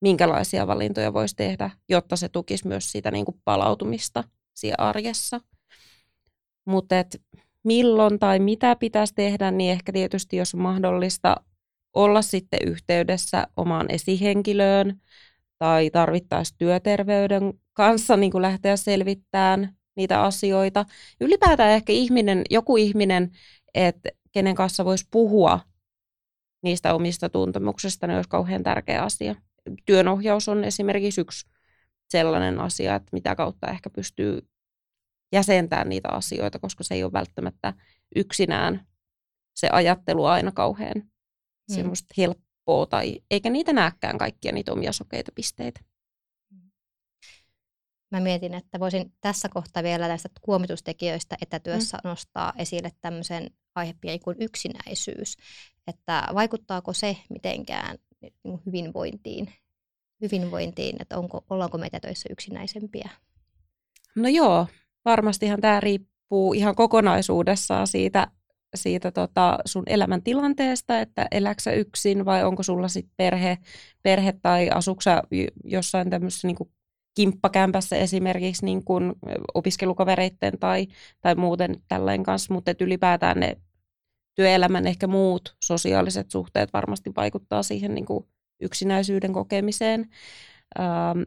minkälaisia 0.00 0.66
valintoja 0.66 1.12
voisi 1.12 1.36
tehdä, 1.36 1.70
jotta 1.88 2.16
se 2.16 2.28
tukisi 2.28 2.68
myös 2.68 2.92
sitä 2.92 3.10
niin 3.10 3.24
kuin 3.24 3.40
palautumista 3.44 4.24
siellä 4.54 4.88
arjessa. 4.88 5.40
Mutta 6.64 6.94
milloin 7.64 8.18
tai 8.18 8.38
mitä 8.38 8.76
pitäisi 8.76 9.14
tehdä, 9.14 9.50
niin 9.50 9.72
ehkä 9.72 9.92
tietysti 9.92 10.36
jos 10.36 10.54
on 10.54 10.60
mahdollista 10.60 11.36
olla 11.94 12.22
sitten 12.22 12.60
yhteydessä 12.66 13.46
omaan 13.56 13.86
esihenkilöön 13.88 15.00
tai 15.58 15.90
tarvittaisiin 15.90 16.58
työterveyden 16.58 17.54
kanssa 17.72 18.16
niin 18.16 18.32
kuin 18.32 18.42
lähteä 18.42 18.76
selvittämään 18.76 19.76
niitä 19.96 20.22
asioita. 20.22 20.84
Ylipäätään 21.20 21.70
ehkä 21.70 21.92
ihminen, 21.92 22.42
joku 22.50 22.76
ihminen, 22.76 23.30
että 23.74 24.08
kenen 24.32 24.54
kanssa 24.54 24.84
voisi 24.84 25.08
puhua 25.10 25.60
niistä 26.62 26.94
omista 26.94 27.28
tuntemuksista, 27.28 28.06
ne 28.06 28.16
olisi 28.16 28.28
kauhean 28.28 28.62
tärkeä 28.62 29.02
asia. 29.02 29.34
Työnohjaus 29.86 30.48
on 30.48 30.64
esimerkiksi 30.64 31.20
yksi 31.20 31.46
sellainen 32.08 32.60
asia, 32.60 32.94
että 32.94 33.08
mitä 33.12 33.34
kautta 33.34 33.70
ehkä 33.70 33.90
pystyy 33.90 34.48
jäsentämään 35.32 35.88
niitä 35.88 36.08
asioita, 36.08 36.58
koska 36.58 36.84
se 36.84 36.94
ei 36.94 37.04
ole 37.04 37.12
välttämättä 37.12 37.74
yksinään 38.16 38.86
se 39.56 39.68
ajattelu 39.72 40.24
aina 40.24 40.52
kauhean 40.52 40.94
hmm. 40.94 41.74
semmoista 41.74 42.14
helppoa, 42.18 42.86
tai 42.86 43.20
eikä 43.30 43.50
niitä 43.50 43.72
näkään 43.72 44.18
kaikkia 44.18 44.52
niitä 44.52 44.72
omia 44.72 44.92
sokeita 44.92 45.32
pisteitä 45.34 45.80
mä 48.14 48.20
mietin, 48.20 48.54
että 48.54 48.80
voisin 48.80 49.12
tässä 49.20 49.48
kohtaa 49.48 49.82
vielä 49.82 50.08
tästä 50.08 50.28
kuomitustekijöistä 50.42 51.36
etätyössä 51.42 51.98
mm. 52.04 52.08
nostaa 52.08 52.52
esille 52.58 52.90
tämmöisen 53.00 53.50
aihepiirin 53.74 54.20
kuin 54.20 54.36
yksinäisyys. 54.40 55.36
Että 55.86 56.28
vaikuttaako 56.34 56.92
se 56.92 57.16
mitenkään 57.30 57.98
hyvinvointiin, 58.66 59.48
hyvinvointiin 60.20 60.96
että 61.00 61.18
onko, 61.18 61.44
ollaanko 61.50 61.78
me 61.78 61.86
etätöissä 61.86 62.28
yksinäisempiä? 62.32 63.10
No 64.16 64.28
joo, 64.28 64.66
varmastihan 65.04 65.60
tämä 65.60 65.80
riippuu 65.80 66.52
ihan 66.52 66.74
kokonaisuudessaan 66.74 67.86
siitä, 67.86 68.30
siitä 68.74 69.10
tota 69.10 69.58
sun 69.64 69.82
elämäntilanteesta, 69.86 71.00
että 71.00 71.28
eläksä 71.30 71.72
yksin 71.72 72.24
vai 72.24 72.44
onko 72.44 72.62
sulla 72.62 72.88
sitten 72.88 73.14
perhe, 73.16 73.58
perhe 74.02 74.34
tai 74.42 74.70
asuksa 74.70 75.22
jossain 75.64 76.10
tämmöisessä 76.10 76.48
niin 76.48 76.56
kimppakämpässä 77.14 77.96
esimerkiksi 77.96 78.64
niin 78.64 78.84
kuin 78.84 79.12
opiskelukavereiden 79.54 80.58
tai, 80.60 80.86
tai 81.20 81.34
muuten 81.34 81.82
tällainen 81.88 82.24
kanssa, 82.24 82.54
mutta 82.54 82.74
ylipäätään 82.80 83.40
ne 83.40 83.56
työelämän 84.34 84.86
ehkä 84.86 85.06
muut 85.06 85.56
sosiaaliset 85.64 86.30
suhteet 86.30 86.72
varmasti 86.72 87.12
vaikuttaa 87.16 87.62
siihen 87.62 87.94
niin 87.94 88.06
kuin 88.06 88.24
yksinäisyyden 88.60 89.32
kokemiseen. 89.32 90.08
Ähm, 90.78 91.22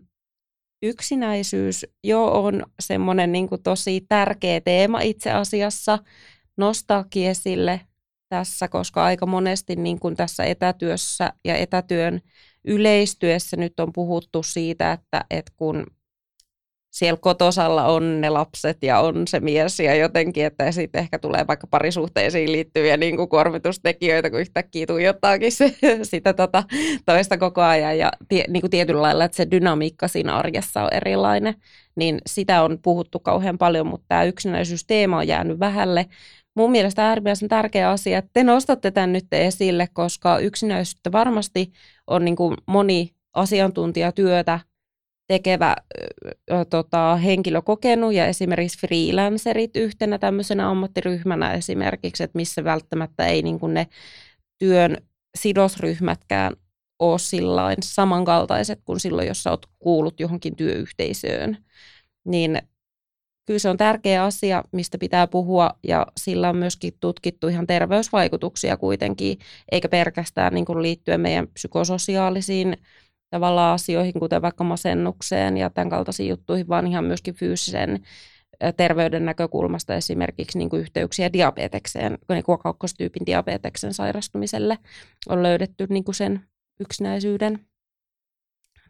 yksinäisyys 0.84 1.86
jo 2.04 2.26
on 2.26 2.64
semmoinen 2.80 3.32
niin 3.32 3.50
kuin 3.50 3.64
tosi 3.64 4.06
tärkeä 4.10 4.62
teema 4.62 5.02
itse 5.02 5.32
asiassa 5.32 6.00
nostaakin 6.58 7.28
esille 7.28 7.82
tässä, 8.30 8.68
koska 8.68 9.04
aika 9.04 9.26
monesti 9.26 9.76
niin 9.76 10.00
kuin 10.00 10.16
tässä 10.16 10.44
etätyössä 10.44 11.34
ja 11.46 11.56
etätyön 11.56 12.22
yleistyessä 12.66 13.58
nyt 13.58 13.80
on 13.80 13.94
puhuttu 13.94 14.44
siitä, 14.44 14.92
että, 14.92 15.26
että 15.30 15.52
kun 15.56 15.86
siellä 16.98 17.18
kotosalla 17.22 17.86
on 17.86 18.22
ne 18.22 18.30
lapset 18.30 18.78
ja 18.84 19.00
on 19.00 19.28
se 19.28 19.40
mies 19.40 19.80
ja 19.80 19.96
jotenkin, 19.96 20.46
että 20.46 20.72
sitten 20.72 21.00
ehkä 21.00 21.20
tulee 21.20 21.48
vaikka 21.48 21.68
parisuhteisiin 21.68 22.52
liittyviä 22.52 22.98
niin 22.98 23.18
kuin 23.18 23.30
kuormitustekijöitä, 23.30 24.30
kun 24.30 24.40
yhtäkkiä 24.40 24.86
tuijottaakin 24.86 25.52
se, 25.52 25.76
sitä 26.04 26.34
tota, 26.34 26.64
toista 27.06 27.38
koko 27.38 27.62
ajan. 27.62 27.98
Ja 27.98 28.12
tie, 28.30 28.46
niin 28.48 28.62
kuin 28.62 28.72
tietyllä 28.72 29.02
lailla, 29.02 29.26
että 29.26 29.38
se 29.38 29.52
dynamiikka 29.52 30.08
siinä 30.08 30.36
arjessa 30.36 30.84
on 30.84 30.94
erilainen, 30.94 31.56
niin 31.96 32.22
sitä 32.26 32.64
on 32.64 32.80
puhuttu 32.82 33.20
kauhean 33.20 33.58
paljon, 33.58 33.88
mutta 33.88 34.06
tämä 34.08 34.24
yksinäisyysteema 34.24 35.18
on 35.18 35.28
jäänyt 35.28 35.60
vähälle, 35.60 36.06
mun 36.56 36.72
mielestä 36.72 37.08
äärimmäisen 37.08 37.50
tärkeä 37.50 37.90
asia, 37.90 38.18
että 38.18 38.32
te 38.34 38.44
nostatte 38.44 38.92
tämän 38.92 39.14
nyt 39.14 39.26
esille, 39.32 39.88
koska 39.94 40.40
yksinäisyyttä 40.40 41.12
varmasti 41.12 41.72
on 42.08 42.26
niin 42.26 42.36
kuin 42.36 42.58
moni 42.66 43.12
asiantuntijatyötä 43.34 44.60
tekevä 45.28 45.76
ö, 46.52 46.66
tota, 46.66 47.16
henkilö 47.16 47.62
kokenut 47.62 48.14
ja 48.14 48.26
esimerkiksi 48.26 48.80
freelancerit 48.80 49.76
yhtenä 49.76 50.18
tämmöisenä 50.18 50.70
ammattiryhmänä 50.70 51.54
esimerkiksi, 51.54 52.24
että 52.24 52.38
missä 52.38 52.64
välttämättä 52.64 53.26
ei 53.26 53.42
niin 53.42 53.60
kuin 53.60 53.74
ne 53.74 53.88
työn 54.58 54.98
sidosryhmätkään 55.38 56.54
ole 57.00 57.76
samankaltaiset 57.84 58.82
kuin 58.86 59.00
silloin, 59.00 59.28
jos 59.28 59.44
sä 59.44 59.50
oot 59.50 59.66
kuullut 59.80 60.20
johonkin 60.20 60.56
työyhteisöön. 60.56 61.58
Niin 62.26 62.62
kyllä 63.46 63.60
se 63.60 63.70
on 63.70 63.78
tärkeä 63.78 64.24
asia, 64.24 64.64
mistä 64.72 64.98
pitää 64.98 65.28
puhua 65.28 65.70
ja 65.84 66.08
sillä 66.18 66.50
on 66.50 66.58
myöskin 66.58 66.94
tutkittu 67.00 67.48
ihan 67.48 67.68
terveysvaikutuksia 67.68 68.78
kuitenkin, 68.78 69.40
eikä 69.72 69.90
pelkästään 69.90 70.54
niin 70.54 70.66
kuin 70.66 70.82
liittyen 70.82 71.22
meidän 71.22 71.48
psykososiaalisiin 71.48 72.78
tavallaan 73.30 73.76
asioihin, 73.76 74.14
kuten 74.20 74.42
vaikka 74.42 74.64
masennukseen 74.64 75.58
ja 75.58 75.70
tämän 75.70 75.90
kaltaisiin 75.90 76.30
juttuihin, 76.30 76.68
vaan 76.68 76.88
ihan 76.88 77.06
myöskin 77.06 77.34
fyysisen 77.36 78.04
terveyden 78.78 79.26
näkökulmasta 79.26 79.96
esimerkiksi 79.96 80.58
niin 80.58 80.70
kuin 80.70 80.82
yhteyksiä 80.82 81.34
diabetekseen, 81.34 82.18
niin 82.30 82.44
kuin 82.44 82.60
kakkostyypin 82.60 83.26
diabeteksen 83.26 83.94
sairastumiselle 83.94 84.78
on 85.30 85.44
löydetty 85.44 85.88
niin 85.90 86.04
kuin 86.04 86.16
sen 86.16 86.42
yksinäisyyden 86.80 87.60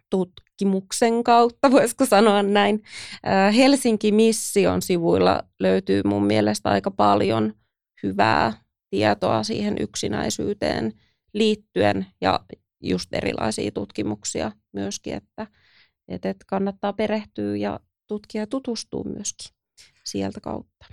tutkimuksen 0.09 1.23
kautta, 1.23 1.71
voisiko 1.71 2.05
sanoa 2.05 2.43
näin. 2.43 2.83
Helsinki 3.55 4.11
Mission 4.11 4.81
sivuilla 4.81 5.43
löytyy 5.59 6.01
mun 6.05 6.25
mielestä 6.25 6.69
aika 6.69 6.91
paljon 6.91 7.53
hyvää 8.03 8.53
tietoa 8.89 9.43
siihen 9.43 9.75
yksinäisyyteen 9.79 10.93
liittyen 11.33 12.05
ja 12.21 12.39
just 12.81 13.13
erilaisia 13.13 13.71
tutkimuksia 13.71 14.51
myöskin, 14.73 15.13
että, 15.13 15.47
että 16.07 16.33
kannattaa 16.47 16.93
perehtyä 16.93 17.55
ja 17.55 17.79
tutkia 18.07 18.41
ja 18.41 18.47
tutustua 18.47 19.03
myöskin 19.03 19.55
sieltä 20.03 20.39
kautta. 20.41 20.85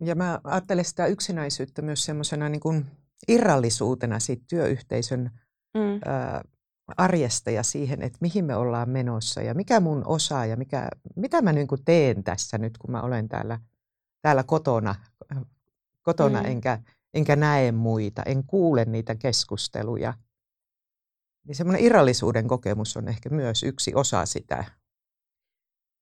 Ja 0.00 0.14
mä 0.14 0.40
ajattelen 0.44 0.84
sitä 0.84 1.06
yksinäisyyttä 1.06 1.82
myös 1.82 2.04
semmoisena 2.04 2.48
niin 2.48 2.60
kuin 2.60 2.86
irrallisuutena 3.28 4.18
siitä 4.18 4.44
työyhteisön 4.48 5.30
mm. 5.74 6.00
ää, 6.04 6.42
arjesta 6.96 7.50
ja 7.50 7.62
siihen, 7.62 8.02
että 8.02 8.18
mihin 8.20 8.44
me 8.44 8.56
ollaan 8.56 8.90
menossa 8.90 9.42
ja 9.42 9.54
mikä 9.54 9.80
mun 9.80 10.06
osa 10.06 10.46
ja 10.46 10.56
mikä, 10.56 10.88
mitä 11.16 11.42
mä 11.42 11.52
niin 11.52 11.66
kuin 11.66 11.84
teen 11.84 12.24
tässä 12.24 12.58
nyt, 12.58 12.78
kun 12.78 12.90
mä 12.90 13.02
olen 13.02 13.28
täällä, 13.28 13.60
täällä 14.22 14.42
kotona, 14.42 14.94
kotona 16.02 16.40
mm. 16.40 16.46
enkä, 16.46 16.82
enkä 17.14 17.36
näe 17.36 17.72
muita, 17.72 18.22
en 18.22 18.44
kuule 18.44 18.84
niitä 18.84 19.14
keskusteluja. 19.14 20.14
Niin 21.46 21.54
semmoinen 21.54 21.84
irrallisuuden 21.84 22.48
kokemus 22.48 22.96
on 22.96 23.08
ehkä 23.08 23.28
myös 23.28 23.62
yksi 23.62 23.94
osa 23.94 24.26
sitä. 24.26 24.64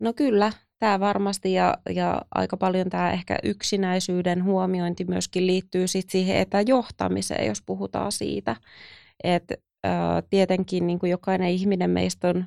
No 0.00 0.12
kyllä, 0.12 0.52
tämä 0.78 1.00
varmasti 1.00 1.52
ja, 1.52 1.78
ja 1.90 2.22
aika 2.34 2.56
paljon 2.56 2.90
tämä 2.90 3.10
ehkä 3.10 3.38
yksinäisyyden 3.42 4.44
huomiointi 4.44 5.04
myöskin 5.04 5.46
liittyy 5.46 5.88
sit 5.88 6.10
siihen 6.10 6.36
etäjohtamiseen, 6.36 7.46
jos 7.46 7.62
puhutaan 7.62 8.12
siitä, 8.12 8.56
että 9.24 9.54
tietenkin 10.30 10.86
niin 10.86 10.98
kuin 10.98 11.10
jokainen 11.10 11.48
ihminen 11.48 11.90
meistä 11.90 12.28
on 12.28 12.44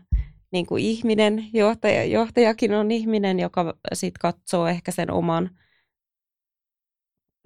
niin 0.51 0.65
kuin 0.65 0.84
ihminen, 0.84 1.46
johtaja, 1.53 2.05
johtajakin 2.05 2.74
on 2.74 2.91
ihminen, 2.91 3.39
joka 3.39 3.74
sit 3.93 4.17
katsoo 4.17 4.67
ehkä 4.67 4.91
sen 4.91 5.12
oman, 5.12 5.50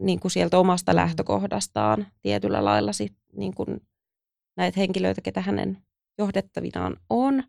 niin 0.01 0.19
kuin 0.19 0.31
sieltä 0.31 0.59
omasta 0.59 0.95
lähtökohdastaan 0.95 2.07
tietyllä 2.21 2.65
lailla 2.65 2.93
sit, 2.93 3.13
niin 3.35 3.55
kuin 3.55 3.81
näitä 4.55 4.79
henkilöitä, 4.79 5.21
ketä 5.21 5.41
hänen 5.41 5.77
johdettavinaan 6.17 6.97
on, 7.09 7.43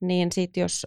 niin 0.00 0.32
sitten 0.32 0.60
jos 0.60 0.86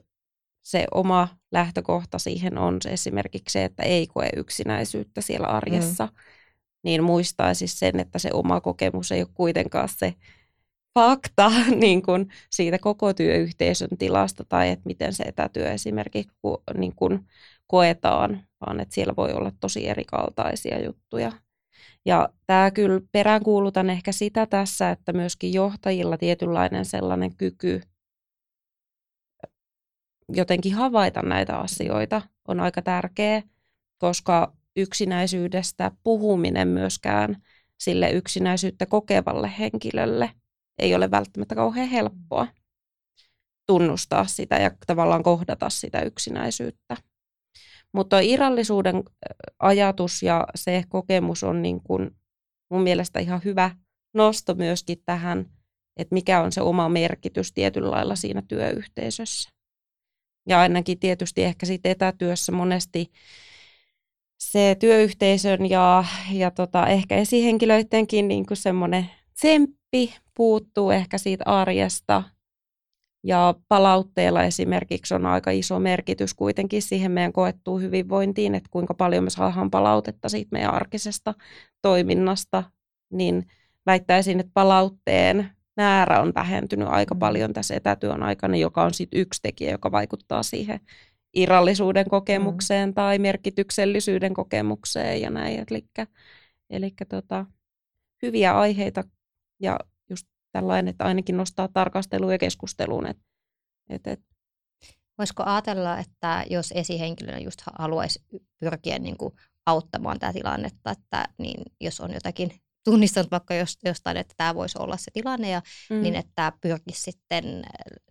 se 0.63 0.85
oma 0.93 1.27
lähtökohta 1.51 2.19
siihen 2.19 2.57
on 2.57 2.81
se 2.81 2.89
esimerkiksi 2.89 3.53
se, 3.53 3.63
että 3.63 3.83
ei 3.83 4.07
koe 4.07 4.29
yksinäisyyttä 4.35 5.21
siellä 5.21 5.47
arjessa, 5.47 6.05
mm. 6.05 6.11
niin 6.83 7.03
muistaisi 7.03 7.67
sen, 7.67 7.99
että 7.99 8.19
se 8.19 8.29
oma 8.33 8.61
kokemus 8.61 9.11
ei 9.11 9.21
ole 9.21 9.29
kuitenkaan 9.33 9.89
se 9.89 10.13
fakta 10.93 11.51
niin 11.75 12.01
kuin 12.01 12.29
siitä 12.49 12.77
koko 12.79 13.13
työyhteisön 13.13 13.97
tilasta 13.99 14.43
tai 14.49 14.69
että 14.69 14.85
miten 14.85 15.13
se 15.13 15.23
etätyö 15.23 15.71
esimerkiksi 15.71 16.37
niin 16.77 16.95
kuin 16.95 17.19
koetaan, 17.67 18.43
vaan 18.65 18.79
että 18.79 18.95
siellä 18.95 19.15
voi 19.15 19.33
olla 19.33 19.51
tosi 19.59 19.87
erikaltaisia 19.87 20.83
juttuja. 20.83 21.31
Ja 22.05 22.29
tämä 22.47 22.71
kyllä 22.71 23.01
peräänkuulutan 23.11 23.89
ehkä 23.89 24.11
sitä 24.11 24.45
tässä, 24.45 24.89
että 24.89 25.13
myöskin 25.13 25.53
johtajilla 25.53 26.17
tietynlainen 26.17 26.85
sellainen 26.85 27.35
kyky 27.35 27.81
jotenkin 30.29 30.73
havaita 30.73 31.21
näitä 31.21 31.57
asioita 31.57 32.21
on 32.47 32.59
aika 32.59 32.81
tärkeä, 32.81 33.43
koska 33.97 34.53
yksinäisyydestä 34.75 35.91
puhuminen 36.03 36.67
myöskään 36.67 37.43
sille 37.79 38.11
yksinäisyyttä 38.11 38.85
kokevalle 38.85 39.51
henkilölle 39.59 40.31
ei 40.79 40.95
ole 40.95 41.11
välttämättä 41.11 41.55
kauhean 41.55 41.87
helppoa 41.87 42.47
tunnustaa 43.65 44.25
sitä 44.25 44.55
ja 44.55 44.71
tavallaan 44.87 45.23
kohdata 45.23 45.69
sitä 45.69 46.01
yksinäisyyttä. 46.01 46.97
Mutta 47.93 48.19
irrallisuuden 48.19 49.03
ajatus 49.59 50.23
ja 50.23 50.47
se 50.55 50.83
kokemus 50.89 51.43
on 51.43 51.61
niin 51.61 51.81
kuin 51.83 52.15
mun 52.69 52.81
mielestä 52.81 53.19
ihan 53.19 53.41
hyvä 53.45 53.71
nosto 54.13 54.55
myöskin 54.55 54.97
tähän, 55.05 55.45
että 55.97 56.13
mikä 56.13 56.41
on 56.41 56.51
se 56.51 56.61
oma 56.61 56.89
merkitys 56.89 57.53
tietyllä 57.53 57.91
lailla 57.91 58.15
siinä 58.15 58.43
työyhteisössä. 58.47 59.49
Ja 60.47 60.59
ainakin 60.59 60.99
tietysti 60.99 61.43
ehkä 61.43 61.65
siitä 61.65 61.89
etätyössä 61.89 62.51
monesti 62.51 63.11
se 64.39 64.75
työyhteisön 64.79 65.69
ja, 65.69 66.03
ja 66.31 66.51
tota, 66.51 66.87
ehkä 66.87 67.15
esihenkilöidenkin 67.15 68.27
niin 68.27 68.45
semmoinen 68.53 69.09
tsemppi 69.33 70.15
puuttuu 70.37 70.91
ehkä 70.91 71.17
siitä 71.17 71.43
arjesta. 71.45 72.23
Ja 73.23 73.55
palautteella 73.67 74.43
esimerkiksi 74.43 75.13
on 75.13 75.25
aika 75.25 75.51
iso 75.51 75.79
merkitys 75.79 76.33
kuitenkin 76.33 76.81
siihen 76.81 77.11
meidän 77.11 77.33
koettuun 77.33 77.81
hyvinvointiin, 77.81 78.55
että 78.55 78.69
kuinka 78.71 78.93
paljon 78.93 79.23
me 79.23 79.29
saadaan 79.29 79.71
palautetta 79.71 80.29
siitä 80.29 80.49
meidän 80.51 80.73
arkisesta 80.73 81.33
toiminnasta, 81.81 82.63
niin 83.11 83.47
väittäisin, 83.85 84.39
että 84.39 84.51
palautteen 84.53 85.49
määrä 85.77 86.21
on 86.21 86.31
vähentynyt 86.35 86.87
aika 86.87 87.15
mm. 87.15 87.19
paljon 87.19 87.53
tässä 87.53 87.75
etätyön 87.75 88.23
aikana, 88.23 88.57
joka 88.57 88.83
on 88.83 88.93
sitten 88.93 89.19
yksi 89.19 89.41
tekijä, 89.41 89.71
joka 89.71 89.91
vaikuttaa 89.91 90.43
siihen 90.43 90.79
irrallisuuden 91.33 92.05
kokemukseen 92.09 92.89
mm. 92.89 92.93
tai 92.93 93.19
merkityksellisyyden 93.19 94.33
kokemukseen 94.33 95.21
ja 95.21 95.29
näin. 95.29 95.63
Eli, 95.69 95.85
eli 96.69 96.93
tota, 97.09 97.45
hyviä 98.21 98.59
aiheita 98.59 99.03
ja 99.59 99.79
tällainen, 100.53 100.91
että 100.91 101.03
ainakin 101.03 101.37
nostaa 101.37 101.67
tarkasteluun 101.67 102.31
ja 102.31 102.37
keskusteluun. 102.37 103.05
Et, 103.05 103.17
et, 103.89 104.07
et. 104.07 104.19
Voisiko 105.17 105.43
ajatella, 105.45 105.99
että 105.99 106.45
jos 106.49 106.73
esihenkilönä 106.75 107.39
just 107.39 107.61
haluaisi 107.79 108.19
pyrkiä 108.59 108.99
niin 108.99 109.17
kuin 109.17 109.33
auttamaan 109.65 110.19
tätä 110.19 110.33
tilannetta, 110.33 110.91
että 110.91 111.25
niin 111.37 111.61
jos 111.81 111.99
on 111.99 112.13
jotakin 112.13 112.51
tunnistanut 112.85 113.31
vaikka 113.31 113.53
jostain, 113.85 114.17
että 114.17 114.33
tämä 114.37 114.55
voisi 114.55 114.77
olla 114.79 114.97
se 114.97 115.11
tilanne, 115.11 115.49
ja, 115.49 115.61
mm. 115.89 116.01
niin 116.01 116.15
että 116.15 116.53
pyrkisi 116.61 117.01
sitten 117.01 117.63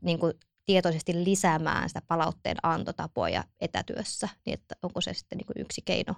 niin 0.03 0.19
kuin 0.19 0.33
tietoisesti 0.65 1.25
lisäämään 1.25 1.89
sitä 1.89 2.03
palautteen 2.09 2.57
antotapoja 2.63 3.45
etätyössä, 3.61 4.29
niin 4.47 4.55
että 4.55 4.75
onko 4.83 5.01
se 5.01 5.15
sitten 5.15 5.39
niin 5.39 5.47
kuin 5.47 5.61
yksi 5.61 5.83
keino 5.85 6.15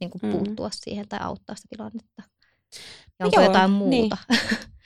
niin 0.00 0.10
kuin 0.10 0.22
mm. 0.22 0.32
puuttua 0.32 0.70
siihen 0.72 1.08
tai 1.08 1.18
auttaa 1.22 1.56
sitä 1.56 1.68
tilannetta. 1.70 2.22
Ja 3.18 3.26
onko 3.26 3.40
Joo, 3.40 3.46
jotain 3.46 3.70
muuta? 3.70 3.90
Niin. 3.90 4.10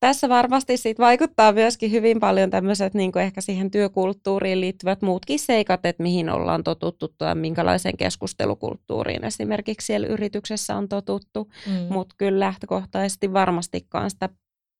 Tässä 0.00 0.28
varmasti 0.28 0.76
siitä 0.76 1.02
vaikuttaa 1.02 1.52
myöskin 1.52 1.90
hyvin 1.90 2.20
paljon 2.20 2.50
tämmöiset 2.50 2.94
niin 2.94 3.18
ehkä 3.18 3.40
siihen 3.40 3.70
työkulttuuriin 3.70 4.60
liittyvät 4.60 5.02
muutkin 5.02 5.38
seikat, 5.38 5.86
että 5.86 6.02
mihin 6.02 6.30
ollaan 6.30 6.64
totuttu 6.64 7.08
tai 7.18 7.34
minkälaiseen 7.34 7.96
keskustelukulttuuriin 7.96 9.24
esimerkiksi 9.24 9.86
siellä 9.86 10.06
yrityksessä 10.06 10.76
on 10.76 10.88
totuttu. 10.88 11.52
Mm. 11.66 11.72
Mutta 11.90 12.14
kyllä 12.18 12.40
lähtökohtaisesti 12.40 13.32
varmastikaan 13.32 14.10
sitä 14.10 14.28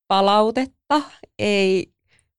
palautetta 0.09 1.03
ei 1.39 1.87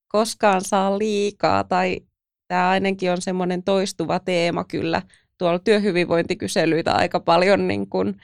koskaan 0.07 0.61
saa 0.61 0.99
liikaa 0.99 1.63
tai 1.63 1.99
tämä 2.47 2.69
ainakin 2.69 3.11
on 3.11 3.21
semmoinen 3.21 3.63
toistuva 3.63 4.19
teema 4.19 4.63
kyllä 4.63 5.01
tuolla 5.37 5.59
työhyvinvointikyselyitä 5.59 6.93
aika 6.93 7.19
paljon 7.19 7.67
niin 7.67 7.89
kuin 7.89 8.15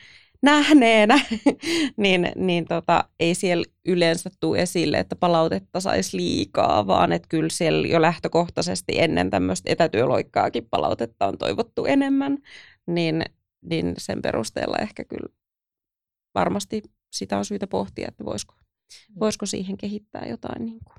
nähneenä, 0.43 1.19
niin, 1.97 2.31
niin 2.35 2.65
tota, 2.65 3.09
ei 3.19 3.35
siellä 3.35 3.65
yleensä 3.85 4.29
tule 4.39 4.61
esille, 4.61 4.97
että 4.97 5.15
palautetta 5.15 5.79
saisi 5.79 6.17
liikaa, 6.17 6.87
vaan 6.87 7.11
että 7.11 7.27
kyllä 7.29 7.49
siellä 7.49 7.87
jo 7.87 8.01
lähtökohtaisesti 8.01 8.93
ennen 9.01 9.29
tämmöistä 9.29 9.71
etätyöloikkaakin 9.71 10.67
palautetta 10.69 11.27
on 11.27 11.37
toivottu 11.37 11.85
enemmän, 11.85 12.37
niin, 12.87 13.23
niin 13.61 13.93
sen 13.97 14.21
perusteella 14.21 14.77
ehkä 14.77 15.03
kyllä 15.03 15.33
varmasti 16.35 16.81
sitä 17.13 17.37
on 17.37 17.45
syytä 17.45 17.67
pohtia, 17.67 18.07
että 18.07 18.25
voisiko, 18.25 18.55
mm. 18.55 19.19
voisiko 19.19 19.45
siihen 19.45 19.77
kehittää 19.77 20.25
jotain. 20.25 20.65
Niin 20.65 20.79
kuin. 20.85 20.95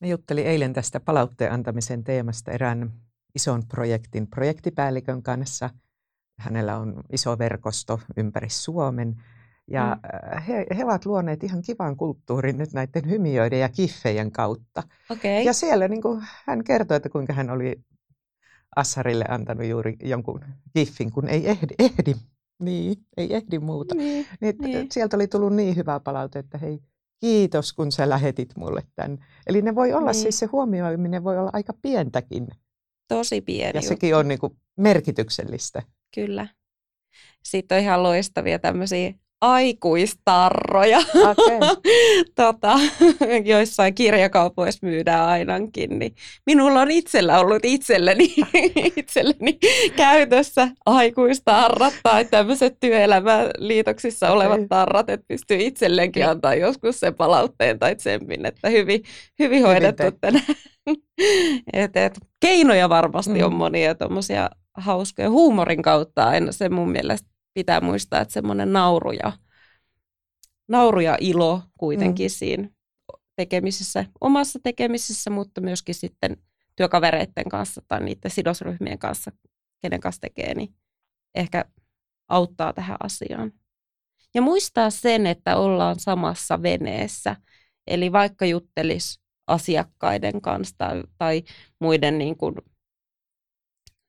Mä 0.00 0.08
juttelin 0.08 0.46
eilen 0.46 0.72
tästä 0.72 1.00
palautteen 1.00 1.52
antamisen 1.52 2.04
teemasta 2.04 2.52
erään 2.52 2.92
ison 3.34 3.66
projektin 3.68 4.26
projektipäällikön 4.26 5.22
kanssa– 5.22 5.70
Hänellä 6.38 6.78
on 6.78 7.02
iso 7.12 7.38
verkosto 7.38 8.00
ympäri 8.16 8.50
Suomen. 8.50 9.22
Ja 9.70 9.96
mm. 10.02 10.42
he, 10.42 10.66
he 10.76 10.84
ovat 10.84 11.06
luoneet 11.06 11.44
ihan 11.44 11.62
kivan 11.62 11.96
kulttuurin 11.96 12.58
nyt 12.58 12.72
näiden 12.72 13.10
hymiöiden 13.10 13.60
ja 13.60 13.68
kiffejen 13.68 14.32
kautta. 14.32 14.82
Okay. 15.10 15.30
Ja 15.30 15.52
siellä 15.52 15.88
niin 15.88 16.02
kuin, 16.02 16.24
hän 16.46 16.64
kertoi, 16.64 16.96
että 16.96 17.08
kuinka 17.08 17.32
hän 17.32 17.50
oli 17.50 17.80
Assarille 18.76 19.24
antanut 19.28 19.66
juuri 19.66 19.96
jonkun 20.02 20.40
kiffin, 20.72 21.12
kun 21.12 21.28
ei 21.28 21.48
ehdi, 21.48 21.74
ehdi. 21.78 22.14
Niin, 22.58 22.96
ei 23.16 23.34
ehdi 23.34 23.58
muuta. 23.58 23.94
Niin, 23.94 24.26
niin, 24.40 24.56
niin. 24.58 24.86
Sieltä 24.92 25.16
oli 25.16 25.26
tullut 25.26 25.52
niin 25.52 25.76
hyvää 25.76 26.00
palaute, 26.00 26.38
että 26.38 26.58
hei, 26.58 26.78
kiitos 27.20 27.72
kun 27.72 27.92
sä 27.92 28.08
lähetit 28.08 28.56
mulle 28.56 28.82
tämän. 28.94 29.18
Eli 29.46 29.62
ne 29.62 29.74
voi 29.74 29.92
olla 29.92 30.10
niin. 30.12 30.22
siis 30.22 30.38
se 30.38 30.46
huomioiminen 30.46 31.24
voi 31.24 31.38
olla 31.38 31.50
aika 31.52 31.72
pientäkin. 31.82 32.48
Tosi 33.08 33.40
pieni 33.40 33.70
Ja 33.70 33.76
juttu. 33.76 33.88
sekin 33.88 34.16
on 34.16 34.28
niin 34.28 34.38
kuin 34.38 34.56
merkityksellistä. 34.76 35.82
Kyllä. 36.14 36.48
Sitten 37.44 37.76
on 37.76 37.82
ihan 37.82 38.02
loistavia 38.02 38.58
tämmöisiä 38.58 39.12
aikuistarroja, 39.40 40.98
okay. 40.98 41.58
tota, 42.34 42.78
joissain 43.44 43.94
kirjakaupoissa 43.94 44.86
myydään 44.86 45.28
ainakin. 45.28 45.98
Niin 45.98 46.14
minulla 46.46 46.80
on 46.80 46.90
itsellä 46.90 47.38
ollut 47.38 47.64
itselleni, 47.64 48.34
itselleni 48.96 49.58
käytössä 49.96 50.68
aikuistarrat 50.86 51.94
tai 52.02 52.24
tämmöiset 52.24 52.76
työelämäliitoksissa 52.80 54.30
olevat 54.30 54.60
tarrat, 54.68 55.10
että 55.10 55.26
pystyy 55.28 55.58
itselleenkin 55.60 56.22
okay. 56.22 56.30
antaa 56.30 56.54
joskus 56.54 57.00
sen 57.00 57.14
palautteen 57.14 57.78
tai 57.78 57.96
tsempin, 57.96 58.46
että 58.46 58.68
hyvin, 58.68 59.02
hyvin 59.38 59.62
hoidettu 59.62 60.02
tänään. 60.20 60.44
et, 61.72 61.96
et, 61.96 62.18
keinoja 62.40 62.88
varmasti 62.88 63.38
mm. 63.38 63.44
on 63.44 63.54
monia 63.54 63.94
tuommoisia 63.94 64.50
hauskoja 64.76 65.30
huumorin 65.30 65.82
kautta 65.82 66.24
aina 66.24 66.52
se 66.52 66.68
mun 66.68 66.90
mielestä 66.90 67.28
pitää 67.54 67.80
muistaa, 67.80 68.20
että 68.20 68.34
semmoinen 68.34 68.72
nauru 68.72 69.12
ja, 69.12 69.32
nauru 70.68 71.00
ja 71.00 71.16
ilo 71.20 71.62
kuitenkin 71.78 72.26
mm. 72.26 72.34
siinä 72.34 72.68
tekemisessä, 73.36 74.04
omassa 74.20 74.58
tekemisessä, 74.62 75.30
mutta 75.30 75.60
myöskin 75.60 75.94
sitten 75.94 76.36
työkavereiden 76.76 77.48
kanssa 77.50 77.82
tai 77.88 78.00
niiden 78.00 78.30
sidosryhmien 78.30 78.98
kanssa, 78.98 79.32
kenen 79.82 80.00
kanssa 80.00 80.20
tekee, 80.20 80.54
niin 80.54 80.74
ehkä 81.34 81.64
auttaa 82.28 82.72
tähän 82.72 82.96
asiaan. 83.00 83.52
Ja 84.34 84.42
muistaa 84.42 84.90
sen, 84.90 85.26
että 85.26 85.56
ollaan 85.56 86.00
samassa 86.00 86.62
veneessä. 86.62 87.36
Eli 87.86 88.12
vaikka 88.12 88.46
juttelis 88.46 89.20
asiakkaiden 89.46 90.40
kanssa 90.40 90.74
tai, 90.78 91.02
tai 91.18 91.42
muiden 91.80 92.18
niin 92.18 92.36
kuin 92.36 92.54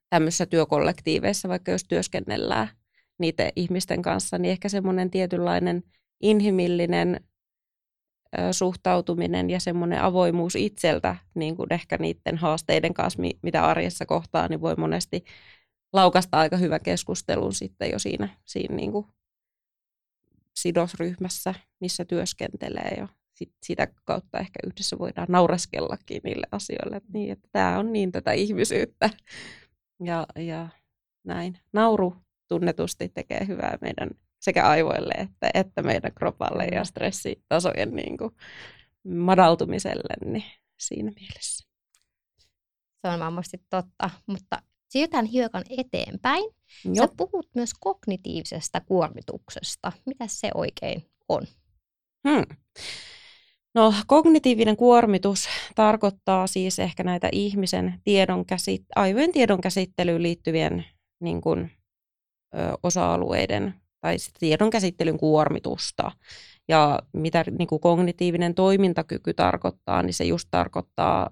tämmöisissä 0.10 0.46
työkollektiiveissa, 0.46 1.50
vaikka 1.50 1.72
jos 1.72 1.84
työskennellään 1.84 2.70
niiden 3.20 3.52
ihmisten 3.56 4.02
kanssa, 4.02 4.38
niin 4.38 4.52
ehkä 4.52 4.70
semmoinen 4.70 5.12
tietynlainen 5.12 5.84
inhimillinen 6.22 7.20
suhtautuminen 8.52 9.50
ja 9.50 9.60
semmoinen 9.60 10.02
avoimuus 10.02 10.56
itseltä, 10.56 11.16
niin 11.36 11.56
kuin 11.56 11.74
ehkä 11.74 11.98
niiden 11.98 12.38
haasteiden 12.38 12.94
kanssa, 12.94 13.22
mitä 13.42 13.66
arjessa 13.66 14.06
kohtaa, 14.06 14.48
niin 14.48 14.62
voi 14.62 14.76
monesti 14.76 15.24
laukasta 15.94 16.38
aika 16.38 16.58
hyvän 16.58 16.82
keskustelun 16.84 17.54
sitten 17.54 17.92
jo 17.92 18.00
siinä, 18.00 18.30
siinä 18.46 18.76
niin 18.76 18.92
kuin 18.92 19.06
sidosryhmässä, 20.56 21.54
missä 21.80 22.06
työskentelee. 22.06 22.94
Ja 22.98 23.08
sit 23.34 23.54
sitä 23.64 23.88
kautta 24.06 24.40
ehkä 24.40 24.60
yhdessä 24.68 25.00
voidaan 25.00 25.28
nauraskellakin 25.30 26.22
niille 26.24 26.48
asioille, 26.52 26.96
että, 26.96 27.10
niin, 27.14 27.32
että 27.32 27.48
tämä 27.52 27.80
on 27.80 27.94
niin 27.94 28.12
tätä 28.12 28.32
ihmisyyttä. 28.32 29.10
Ja, 30.04 30.28
ja 30.36 30.70
näin. 31.24 31.60
Nauru 31.74 32.16
tunnetusti 32.48 33.10
tekee 33.10 33.48
hyvää 33.48 33.78
meidän 33.82 34.10
sekä 34.40 34.68
aivoille 34.68 35.14
että, 35.18 35.50
että 35.54 35.84
meidän 35.84 36.14
kropalle 36.16 36.66
ja 36.66 36.84
stressitasojen 36.84 37.96
niin 37.96 38.18
kuin, 38.18 38.32
madaltumiselle 39.08 40.32
niin 40.32 40.44
siinä 40.80 41.12
mielessä. 41.20 41.68
Se 43.02 43.08
on 43.08 43.20
varmasti 43.20 43.58
totta, 43.70 44.10
mutta 44.26 44.62
siirrytään 44.90 45.26
hiukan 45.26 45.64
eteenpäin. 45.70 46.44
Joo. 46.86 46.96
Sä 46.96 47.14
puhut 47.18 47.50
myös 47.56 47.74
kognitiivisesta 47.80 48.82
kuormituksesta. 48.82 49.92
Mitä 50.06 50.28
se 50.28 50.52
oikein 50.56 51.06
on? 51.30 51.42
Hmm. 52.28 52.58
No, 53.76 53.94
kognitiivinen 54.08 54.78
kuormitus 54.78 55.48
tarkoittaa 55.76 56.48
siis 56.48 56.80
ehkä 56.80 57.04
näitä 57.04 57.30
ihmisen 57.32 58.02
tiedon 58.04 58.46
käsit- 58.46 58.86
aivojen 58.96 59.32
tiedon 59.32 59.62
käsittelyyn 59.62 60.24
liittyvien 60.24 60.86
niin 61.22 61.42
kuin, 61.42 61.72
ö, 62.56 62.78
osa-alueiden 62.84 63.74
tai 64.02 64.16
tiedon 64.40 64.70
käsittelyn 64.70 65.18
kuormitusta. 65.18 66.12
Ja 66.68 67.00
mitä 67.14 67.46
niin 67.60 67.68
kuin 67.68 67.82
kognitiivinen 67.82 68.56
toimintakyky 68.56 69.34
tarkoittaa, 69.34 70.04
niin 70.04 70.14
se 70.14 70.24
just 70.24 70.48
tarkoittaa 70.52 71.30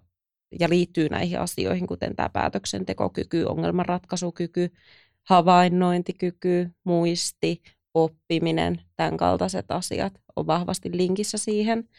ja 0.59 0.69
liittyy 0.69 1.09
näihin 1.09 1.39
asioihin, 1.39 1.87
kuten 1.87 2.15
tämä 2.15 2.29
päätöksentekokyky, 2.29 3.43
ongelmanratkaisukyky, 3.43 4.71
havainnointikyky, 5.23 6.69
muisti, 6.83 7.61
oppiminen, 7.93 8.81
tämän 8.95 9.17
kaltaiset 9.17 9.71
asiat 9.71 10.13
on 10.35 10.47
vahvasti 10.47 10.89
linkissä 10.93 11.37
siihen. 11.37 11.89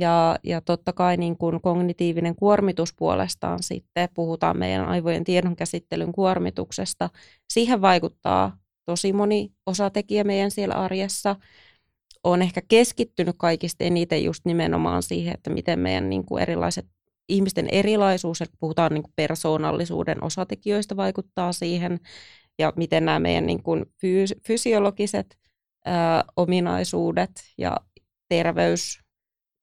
Ja, 0.00 0.38
ja 0.44 0.60
totta 0.60 0.92
kai 0.92 1.16
niin 1.16 1.36
kuin 1.36 1.60
kognitiivinen 1.60 2.34
kuormitus 2.36 2.94
puolestaan 2.94 3.62
sitten, 3.62 4.08
puhutaan 4.14 4.58
meidän 4.58 4.88
aivojen 4.88 5.24
tiedonkäsittelyn 5.24 6.12
kuormituksesta. 6.12 7.10
Siihen 7.52 7.80
vaikuttaa 7.80 8.56
tosi 8.86 9.12
moni 9.12 9.52
osatekijä 9.66 10.24
meidän 10.24 10.50
siellä 10.50 10.74
arjessa. 10.74 11.36
On 12.24 12.42
ehkä 12.42 12.62
keskittynyt 12.68 13.36
kaikista 13.38 13.84
eniten 13.84 14.24
just 14.24 14.44
nimenomaan 14.44 15.02
siihen, 15.02 15.34
että 15.34 15.50
miten 15.50 15.78
meidän 15.78 16.10
niin 16.10 16.26
kuin 16.26 16.42
erilaiset 16.42 16.86
ihmisten 17.28 17.68
erilaisuus, 17.72 18.42
että 18.42 18.56
puhutaan 18.60 18.94
niin 18.94 19.02
kuin 19.02 19.12
persoonallisuuden 19.16 20.24
osatekijöistä 20.24 20.96
vaikuttaa 20.96 21.52
siihen, 21.52 22.00
ja 22.58 22.72
miten 22.76 23.04
nämä 23.04 23.18
meidän 23.18 23.46
niin 23.46 23.62
kuin 23.62 23.86
fysiologiset 24.46 25.38
ää, 25.84 26.24
ominaisuudet 26.36 27.30
ja 27.58 27.76
terveys, 28.28 29.00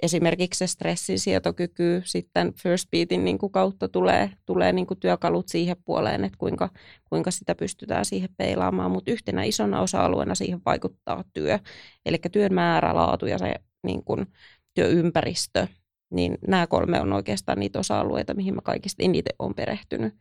esimerkiksi 0.03 0.57
se 0.57 0.67
stressinsietokyky 0.67 2.01
sitten 2.05 2.53
First 2.53 2.91
Beatin 2.91 3.25
niin 3.25 3.37
kuin 3.37 3.51
kautta 3.51 3.87
tulee, 3.87 4.31
tulee 4.45 4.71
niin 4.71 4.87
kuin 4.87 4.99
työkalut 4.99 5.47
siihen 5.47 5.77
puoleen, 5.85 6.23
että 6.23 6.37
kuinka, 6.37 6.69
kuinka 7.09 7.31
sitä 7.31 7.55
pystytään 7.55 8.05
siihen 8.05 8.29
peilaamaan, 8.37 8.91
mutta 8.91 9.11
yhtenä 9.11 9.43
isona 9.43 9.81
osa-alueena 9.81 10.35
siihen 10.35 10.61
vaikuttaa 10.65 11.23
työ, 11.33 11.59
eli 12.05 12.17
työn 12.31 12.53
määrä, 12.53 12.95
laatu 12.95 13.25
ja 13.25 13.37
se 13.37 13.55
niin 13.83 14.03
kuin, 14.03 14.25
työympäristö, 14.73 15.67
niin 16.11 16.37
nämä 16.47 16.67
kolme 16.67 17.01
on 17.01 17.13
oikeastaan 17.13 17.59
niitä 17.59 17.79
osa-alueita, 17.79 18.33
mihin 18.33 18.55
mä 18.55 18.61
kaikista 18.61 19.03
eniten 19.03 19.35
olen 19.39 19.55
perehtynyt, 19.55 20.13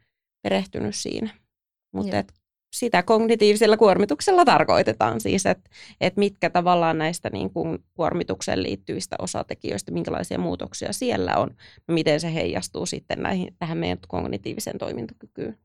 perehtynyt 0.42 0.94
siinä. 0.94 1.30
Mutta 1.94 2.24
sitä 2.74 3.02
kognitiivisella 3.02 3.76
kuormituksella 3.76 4.44
tarkoitetaan 4.44 5.20
siis, 5.20 5.46
että, 5.46 5.70
että 6.00 6.18
mitkä 6.18 6.50
tavallaan 6.50 6.98
näistä 6.98 7.30
niin 7.30 7.50
kuin 7.50 7.78
kuormitukseen 7.94 8.62
liittyvistä 8.62 9.16
osatekijöistä, 9.18 9.92
minkälaisia 9.92 10.38
muutoksia 10.38 10.92
siellä 10.92 11.36
on, 11.36 11.50
no 11.88 11.94
miten 11.94 12.20
se 12.20 12.34
heijastuu 12.34 12.86
sitten 12.86 13.22
näihin, 13.22 13.56
tähän 13.58 13.78
meidän 13.78 13.98
kognitiiviseen 14.08 14.78
toimintakykyyn. 14.78 15.58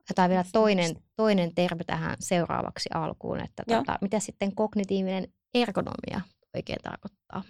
Otetaan 0.00 0.30
vielä 0.30 0.44
toinen, 0.52 0.96
toinen 1.16 1.54
termi 1.54 1.84
tähän 1.84 2.16
seuraavaksi 2.20 2.88
alkuun, 2.94 3.40
että 3.40 3.62
tuota, 3.68 3.98
mitä 4.00 4.20
sitten 4.20 4.54
kognitiivinen 4.54 5.28
ergonomia 5.54 6.20
oikein 6.54 6.78
tarkoittaa? 6.82 7.42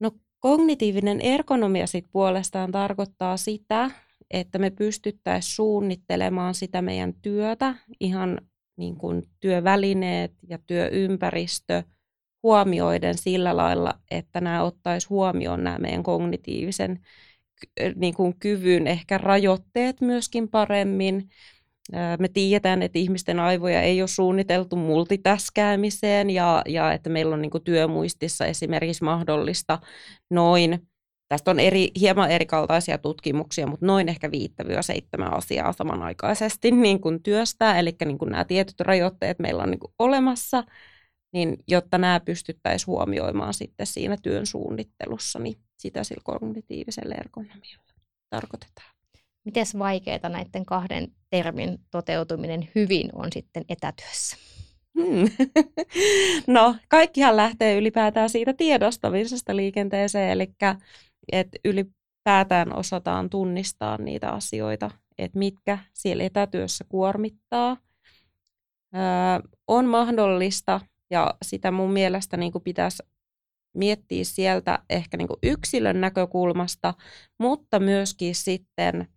No 0.00 0.10
kognitiivinen 0.38 1.20
ergonomia 1.20 1.86
sitten 1.86 2.12
puolestaan 2.12 2.72
tarkoittaa 2.72 3.36
sitä, 3.36 3.90
että 4.30 4.58
me 4.58 4.70
pystyttäisiin 4.70 5.54
suunnittelemaan 5.54 6.54
sitä 6.54 6.82
meidän 6.82 7.14
työtä, 7.22 7.74
ihan 8.00 8.40
niin 8.76 8.96
kuin 8.96 9.22
työvälineet 9.40 10.32
ja 10.48 10.58
työympäristö 10.66 11.82
huomioiden 12.42 13.18
sillä 13.18 13.56
lailla, 13.56 13.94
että 14.10 14.40
nämä 14.40 14.62
ottaisi 14.62 15.06
huomioon 15.08 15.64
nämä 15.64 15.78
meidän 15.78 16.02
kognitiivisen 16.02 17.00
niin 17.96 18.14
kuin 18.14 18.34
kyvyn 18.38 18.86
ehkä 18.86 19.18
rajoitteet 19.18 20.00
myöskin 20.00 20.48
paremmin. 20.48 21.28
Me 22.18 22.28
tiedetään, 22.28 22.82
että 22.82 22.98
ihmisten 22.98 23.40
aivoja 23.40 23.82
ei 23.82 24.02
ole 24.02 24.08
suunniteltu 24.08 24.76
multitaskäämiseen 24.76 26.30
ja, 26.30 26.62
ja 26.68 26.92
että 26.92 27.10
meillä 27.10 27.34
on 27.34 27.42
niin 27.42 27.64
työmuistissa 27.64 28.46
esimerkiksi 28.46 29.04
mahdollista 29.04 29.78
noin 30.30 30.89
Tästä 31.32 31.50
on 31.50 31.60
eri, 31.60 31.90
hieman 32.00 32.30
erikaltaisia 32.30 32.98
tutkimuksia, 32.98 33.66
mutta 33.66 33.86
noin 33.86 34.08
ehkä 34.08 34.30
viittävyä 34.30 34.82
seitsemän 34.82 35.34
asiaa 35.34 35.72
samanaikaisesti 35.72 36.70
niin 36.86 37.00
kuin 37.00 37.22
työstää. 37.22 37.78
Eli 37.78 37.96
niin 38.04 38.18
kuin 38.18 38.30
nämä 38.30 38.44
tietyt 38.44 38.80
rajoitteet 38.80 39.38
meillä 39.38 39.62
on 39.62 39.70
niin 39.70 39.80
kuin 39.80 39.92
olemassa, 39.98 40.64
niin 41.32 41.56
jotta 41.68 41.98
nämä 41.98 42.20
pystyttäisiin 42.20 42.86
huomioimaan 42.86 43.54
sitten 43.54 43.86
siinä 43.86 44.16
työn 44.22 44.46
suunnittelussa, 44.46 45.38
niin 45.38 45.56
sitä 45.78 46.04
sillä 46.04 46.22
kognitiivisella 46.24 47.14
ergonomialla 47.14 47.94
tarkoitetaan. 48.30 48.90
Miten 49.44 49.66
vaikeaa 49.78 50.28
näiden 50.28 50.66
kahden 50.66 51.08
termin 51.30 51.78
toteutuminen 51.90 52.68
hyvin 52.74 53.10
on 53.12 53.28
sitten 53.32 53.64
etätyössä? 53.68 54.36
Hmm. 54.98 55.30
No, 56.46 56.76
kaikkihan 56.88 57.36
lähtee 57.36 57.76
ylipäätään 57.78 58.30
siitä 58.30 58.52
tiedostamisesta 58.52 59.56
liikenteeseen, 59.56 60.30
eli 60.30 60.54
että 61.32 61.58
ylipäätään 61.64 62.76
osataan 62.76 63.30
tunnistaa 63.30 63.98
niitä 63.98 64.30
asioita, 64.30 64.90
että 65.18 65.38
mitkä 65.38 65.78
siellä 65.94 66.24
etätyössä 66.24 66.84
kuormittaa. 66.88 67.76
Öö, 68.94 69.00
on 69.68 69.86
mahdollista, 69.86 70.80
ja 71.10 71.34
sitä 71.42 71.70
mun 71.70 71.92
mielestä 71.92 72.36
niin 72.36 72.52
kuin 72.52 72.64
pitäisi 72.64 73.02
miettiä 73.74 74.24
sieltä 74.24 74.78
ehkä 74.90 75.16
niin 75.16 75.28
kuin 75.28 75.38
yksilön 75.42 76.00
näkökulmasta, 76.00 76.94
mutta 77.38 77.80
myöskin 77.80 78.34
sitten 78.34 79.08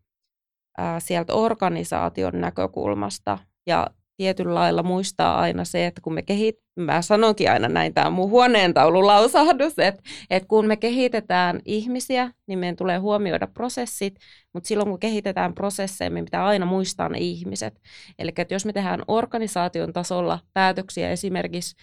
ää, 0.77 0.99
sieltä 0.99 1.33
organisaation 1.33 2.41
näkökulmasta 2.41 3.37
ja 3.67 3.87
tietyllä 4.17 4.55
lailla 4.55 4.83
muistaa 4.83 5.39
aina 5.39 5.65
se, 5.65 5.85
että 5.85 6.01
kun 6.01 6.13
me 6.13 6.21
kehit, 6.21 6.55
mä 6.75 7.01
sanonkin 7.01 7.51
aina 7.51 7.67
näin, 7.69 7.93
tämä 7.93 8.07
on 8.07 8.13
mun 8.13 8.29
huoneentaululausahdus, 8.29 9.79
että, 9.79 10.03
että 10.29 10.47
kun 10.47 10.67
me 10.67 10.77
kehitetään 10.77 11.59
ihmisiä, 11.65 12.31
niin 12.47 12.59
meidän 12.59 12.75
tulee 12.75 12.97
huomioida 12.97 13.47
prosessit, 13.47 14.15
mutta 14.53 14.67
silloin 14.67 14.89
kun 14.89 14.99
kehitetään 14.99 15.53
prosesseja, 15.53 16.11
me 16.11 16.23
pitää 16.23 16.45
aina 16.45 16.65
muistaa 16.65 17.09
ne 17.09 17.17
ihmiset. 17.17 17.81
Eli 18.19 18.31
että 18.37 18.53
jos 18.53 18.65
me 18.65 18.73
tehdään 18.73 19.03
organisaation 19.07 19.93
tasolla 19.93 20.39
päätöksiä 20.53 21.09
esimerkiksi, 21.09 21.75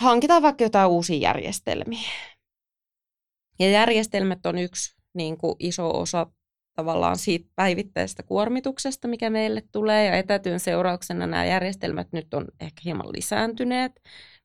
hankitaan 0.00 0.42
vaikka 0.42 0.64
jotain 0.64 0.90
uusia 0.90 1.18
järjestelmiä. 1.18 2.10
Ja 3.58 3.70
järjestelmät 3.70 4.46
on 4.46 4.58
yksi 4.58 4.96
niin 5.14 5.36
kuin 5.36 5.56
iso 5.58 6.00
osa 6.00 6.26
tavallaan 6.74 7.18
siitä 7.18 7.48
päivittäisestä 7.56 8.22
kuormituksesta, 8.22 9.08
mikä 9.08 9.30
meille 9.30 9.62
tulee, 9.72 10.06
ja 10.06 10.16
etätyön 10.16 10.60
seurauksena 10.60 11.26
nämä 11.26 11.44
järjestelmät 11.44 12.08
nyt 12.12 12.34
on 12.34 12.46
ehkä 12.60 12.80
hieman 12.84 13.12
lisääntyneet, 13.12 13.92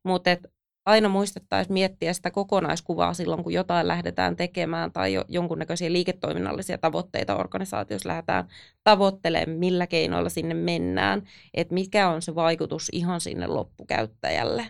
mutta 0.03 0.31
et 0.31 0.39
aina 0.85 1.09
muistettaisiin 1.09 1.73
miettiä 1.73 2.13
sitä 2.13 2.31
kokonaiskuvaa 2.31 3.13
silloin, 3.13 3.43
kun 3.43 3.53
jotain 3.53 3.87
lähdetään 3.87 4.35
tekemään 4.35 4.91
tai 4.91 5.13
jo, 5.13 5.25
jonkunnäköisiä 5.27 5.91
liiketoiminnallisia 5.91 6.77
tavoitteita 6.77 7.35
organisaatiossa 7.35 8.09
lähdetään 8.09 8.47
tavoittelemaan, 8.83 9.59
millä 9.59 9.87
keinoilla 9.87 10.29
sinne 10.29 10.53
mennään, 10.53 11.23
että 11.53 11.73
mikä 11.73 12.09
on 12.09 12.21
se 12.21 12.35
vaikutus 12.35 12.89
ihan 12.91 13.21
sinne 13.21 13.47
loppukäyttäjälle. 13.47 14.67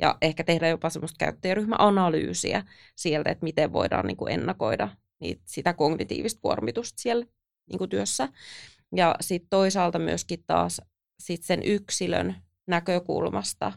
Ja 0.00 0.18
ehkä 0.22 0.44
tehdä 0.44 0.68
jopa 0.68 0.90
semmoista 0.90 1.24
käyttäjäryhmäanalyysiä 1.24 2.62
sieltä, 2.96 3.30
että 3.30 3.44
miten 3.44 3.72
voidaan 3.72 4.06
niin 4.06 4.16
kuin 4.16 4.32
ennakoida 4.32 4.88
niin 5.20 5.40
sitä 5.44 5.72
kognitiivista 5.72 6.40
kuormitusta 6.40 7.02
siellä 7.02 7.26
niin 7.68 7.78
kuin 7.78 7.90
työssä. 7.90 8.28
Ja 8.96 9.14
sitten 9.20 9.50
toisaalta 9.50 9.98
myöskin 9.98 10.44
taas 10.46 10.80
sit 11.20 11.42
sen 11.42 11.62
yksilön 11.62 12.36
näkökulmasta 12.66 13.72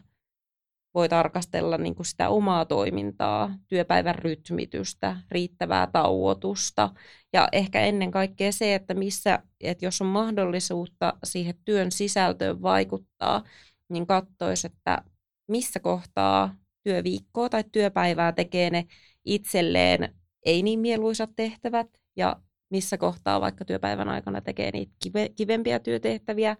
voi 0.94 1.08
tarkastella 1.08 1.78
niin 1.78 1.94
kuin 1.94 2.06
sitä 2.06 2.28
omaa 2.28 2.64
toimintaa, 2.64 3.54
työpäivän 3.68 4.14
rytmitystä, 4.14 5.16
riittävää 5.30 5.86
tauotusta 5.86 6.90
ja 7.32 7.48
ehkä 7.52 7.80
ennen 7.80 8.10
kaikkea 8.10 8.52
se, 8.52 8.74
että 8.74 8.94
missä, 8.94 9.42
että 9.60 9.84
jos 9.84 10.00
on 10.00 10.06
mahdollisuutta 10.06 11.12
siihen 11.24 11.54
työn 11.64 11.92
sisältöön 11.92 12.62
vaikuttaa, 12.62 13.42
niin 13.88 14.06
katsoisi, 14.06 14.66
että 14.66 15.04
missä 15.48 15.80
kohtaa 15.80 16.54
työviikkoa 16.82 17.48
tai 17.48 17.64
työpäivää 17.72 18.32
tekee 18.32 18.70
ne 18.70 18.86
itselleen 19.24 20.14
ei 20.42 20.62
niin 20.62 20.80
mieluisat 20.80 21.30
tehtävät 21.36 21.88
ja 22.16 22.36
missä 22.70 22.98
kohtaa 22.98 23.40
vaikka 23.40 23.64
työpäivän 23.64 24.08
aikana 24.08 24.40
tekee 24.40 24.70
niitä 24.70 24.92
kive, 25.02 25.28
kivempiä 25.28 25.78
työtehtäviä, 25.78 26.56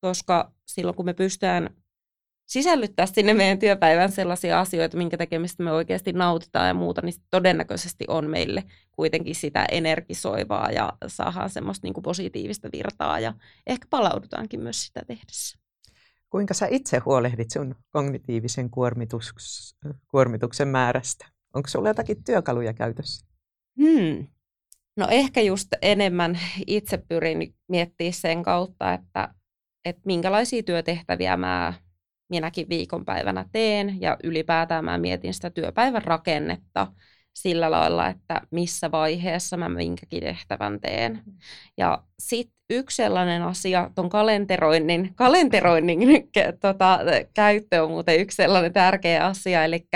koska 0.00 0.52
silloin 0.66 0.96
kun 0.96 1.04
me 1.04 1.14
pystytään 1.14 1.76
sisällyttää 2.46 3.06
sinne 3.06 3.34
meidän 3.34 3.58
työpäivän 3.58 4.12
sellaisia 4.12 4.60
asioita, 4.60 4.96
minkä 4.96 5.16
tekemistä 5.16 5.62
me 5.62 5.72
oikeasti 5.72 6.12
nautitaan 6.12 6.68
ja 6.68 6.74
muuta, 6.74 7.02
niin 7.02 7.14
todennäköisesti 7.30 8.04
on 8.08 8.30
meille 8.30 8.64
kuitenkin 8.92 9.34
sitä 9.34 9.66
energisoivaa 9.70 10.70
ja 10.70 10.92
saadaan 11.06 11.50
semmoista 11.50 11.86
niin 11.86 11.94
kuin 11.94 12.04
positiivista 12.04 12.68
virtaa 12.72 13.20
ja 13.20 13.34
ehkä 13.66 13.86
palaudutaankin 13.90 14.60
myös 14.60 14.86
sitä 14.86 15.02
tehdessä. 15.06 15.58
Kuinka 16.30 16.54
sä 16.54 16.66
itse 16.70 16.98
huolehdit 16.98 17.50
sun 17.50 17.74
kognitiivisen 17.90 18.70
kuormituksen 20.08 20.68
määrästä? 20.68 21.26
Onko 21.54 21.68
sulla 21.68 21.88
jotakin 21.88 22.24
työkaluja 22.24 22.72
käytössä? 22.72 23.26
Hmm. 23.82 24.26
No 24.96 25.06
ehkä 25.10 25.40
just 25.40 25.68
enemmän 25.82 26.38
itse 26.66 26.96
pyrin 27.08 27.54
miettimään 27.68 28.12
sen 28.12 28.42
kautta, 28.42 28.92
että, 28.92 29.34
että 29.84 30.02
minkälaisia 30.04 30.62
työtehtäviä 30.62 31.36
mä 31.36 31.74
minäkin 32.30 32.68
viikonpäivänä 32.68 33.44
teen 33.52 34.00
ja 34.00 34.16
ylipäätään 34.24 34.84
mä 34.84 34.98
mietin 34.98 35.34
sitä 35.34 35.50
työpäivän 35.50 36.02
rakennetta 36.02 36.86
sillä 37.34 37.70
lailla, 37.70 38.08
että 38.08 38.40
missä 38.50 38.90
vaiheessa 38.90 39.56
mä 39.56 39.68
minkäkin 39.68 40.22
tehtävän 40.22 40.80
teen. 40.80 41.22
Mm. 41.26 41.32
Ja 41.78 42.02
sitten 42.18 42.54
yksi 42.70 42.96
sellainen 42.96 43.42
asia, 43.42 43.90
tuon 43.94 44.08
kalenteroinnin, 44.08 45.14
kalenteroinnin 45.14 45.98
tota, 46.60 46.98
käyttö 47.34 47.84
on 47.84 47.90
muuten 47.90 48.20
yksi 48.20 48.36
sellainen 48.36 48.72
tärkeä 48.72 49.26
asia, 49.26 49.64
eli 49.64 49.86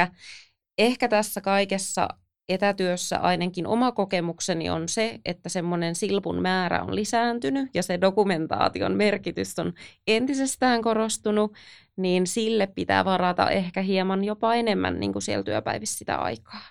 ehkä 0.78 1.08
tässä 1.08 1.40
kaikessa 1.40 2.08
etätyössä 2.48 3.18
ainakin 3.18 3.66
oma 3.66 3.92
kokemukseni 3.92 4.70
on 4.70 4.88
se, 4.88 5.18
että 5.24 5.48
semmoinen 5.48 5.94
silpun 5.94 6.42
määrä 6.42 6.82
on 6.82 6.94
lisääntynyt 6.94 7.70
ja 7.74 7.82
se 7.82 8.00
dokumentaation 8.00 8.96
merkitys 8.96 9.58
on 9.58 9.72
entisestään 10.06 10.82
korostunut, 10.82 11.54
niin 11.96 12.26
sille 12.26 12.66
pitää 12.66 13.04
varata 13.04 13.50
ehkä 13.50 13.82
hieman 13.82 14.24
jopa 14.24 14.54
enemmän 14.54 15.00
niin 15.00 15.12
kuin 15.12 15.22
siellä 15.22 15.42
työpäivissä 15.44 15.98
sitä 15.98 16.16
aikaa. 16.16 16.62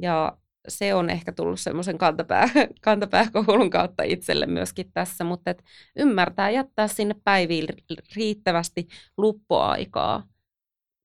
Ja 0.00 0.38
se 0.68 0.94
on 0.94 1.10
ehkä 1.10 1.32
tullut 1.32 1.60
semmoisen 1.60 1.98
kantapää, 1.98 2.48
kantapääkoulun 2.80 3.70
kautta 3.70 4.02
itselle 4.02 4.46
myöskin 4.46 4.92
tässä, 4.92 5.24
mutta 5.24 5.50
et 5.50 5.64
ymmärtää 5.96 6.50
jättää 6.50 6.88
sinne 6.88 7.14
päiviin 7.24 7.66
riittävästi 8.16 8.88
luppoaikaa, 9.16 10.22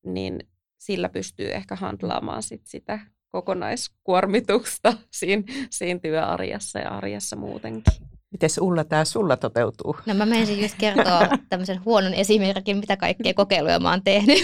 niin 0.05 0.39
sillä 0.85 1.09
pystyy 1.09 1.51
ehkä 1.51 1.75
handlaamaan 1.75 2.43
sit 2.43 2.61
sitä 2.67 2.99
kokonaiskuormitusta 3.29 4.93
siinä, 5.19 5.43
siinä 5.69 5.99
työarjessa 5.99 6.79
ja 6.79 6.89
arjessa 6.89 7.35
muutenkin. 7.35 7.93
Miten 8.31 8.49
Ulla 8.61 8.83
tämä 8.83 9.05
sulla 9.05 9.37
toteutuu? 9.37 9.95
No 10.05 10.13
mä 10.13 10.25
menisin 10.25 10.61
just 10.61 10.75
kertoa 10.77 11.27
tämmöisen 11.49 11.85
huonon 11.85 12.13
esimerkin, 12.13 12.77
mitä 12.77 12.97
kaikkea 12.97 13.33
kokeiluja 13.33 13.79
mä 13.79 13.89
oon 13.89 14.03
tehnyt. 14.03 14.39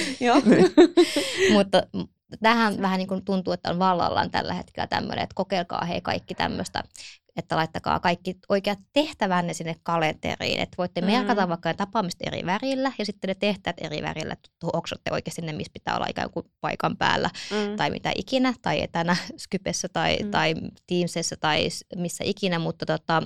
Mutta 1.53 1.83
tähän 2.41 2.81
vähän 2.81 2.97
niin 2.97 3.07
kuin 3.07 3.25
tuntuu, 3.25 3.53
että 3.53 3.69
on 3.69 3.79
vallallaan 3.79 4.31
tällä 4.31 4.53
hetkellä 4.53 4.87
tämmöinen, 4.87 5.23
että 5.23 5.35
kokeilkaa 5.35 5.85
hei 5.85 6.01
kaikki 6.01 6.35
tämmöistä, 6.35 6.83
että 7.35 7.55
laittakaa 7.55 7.99
kaikki 7.99 8.35
oikeat 8.49 8.79
tehtävänne 8.93 9.53
sinne 9.53 9.75
kalenteriin. 9.83 10.59
Että 10.59 10.75
voitte 10.77 11.01
mm-hmm. 11.01 11.15
merkata 11.15 11.49
vaikka 11.49 11.73
tapaamista 11.73 12.23
eri 12.27 12.45
värillä 12.45 12.91
ja 12.97 13.05
sitten 13.05 13.27
ne 13.27 13.35
tehtävät 13.35 13.77
eri 13.81 14.01
värillä, 14.01 14.33
että 14.33 14.49
oksotte 14.73 15.11
oikeasti 15.11 15.41
ne, 15.41 15.53
missä 15.53 15.73
pitää 15.73 15.95
olla 15.95 16.07
ikään 16.09 16.29
kuin 16.29 16.45
paikan 16.61 16.97
päällä 16.97 17.29
mm. 17.51 17.77
tai 17.77 17.89
mitä 17.89 18.11
ikinä, 18.15 18.53
tai 18.61 18.81
etänä 18.81 19.15
Skypessä 19.37 19.89
tai, 19.89 20.17
mm. 20.23 20.31
tai 20.31 20.55
Teamsissa 20.87 21.35
tai 21.39 21.67
missä 21.95 22.23
ikinä, 22.23 22.59
mutta 22.59 22.85
tota, 22.85 23.23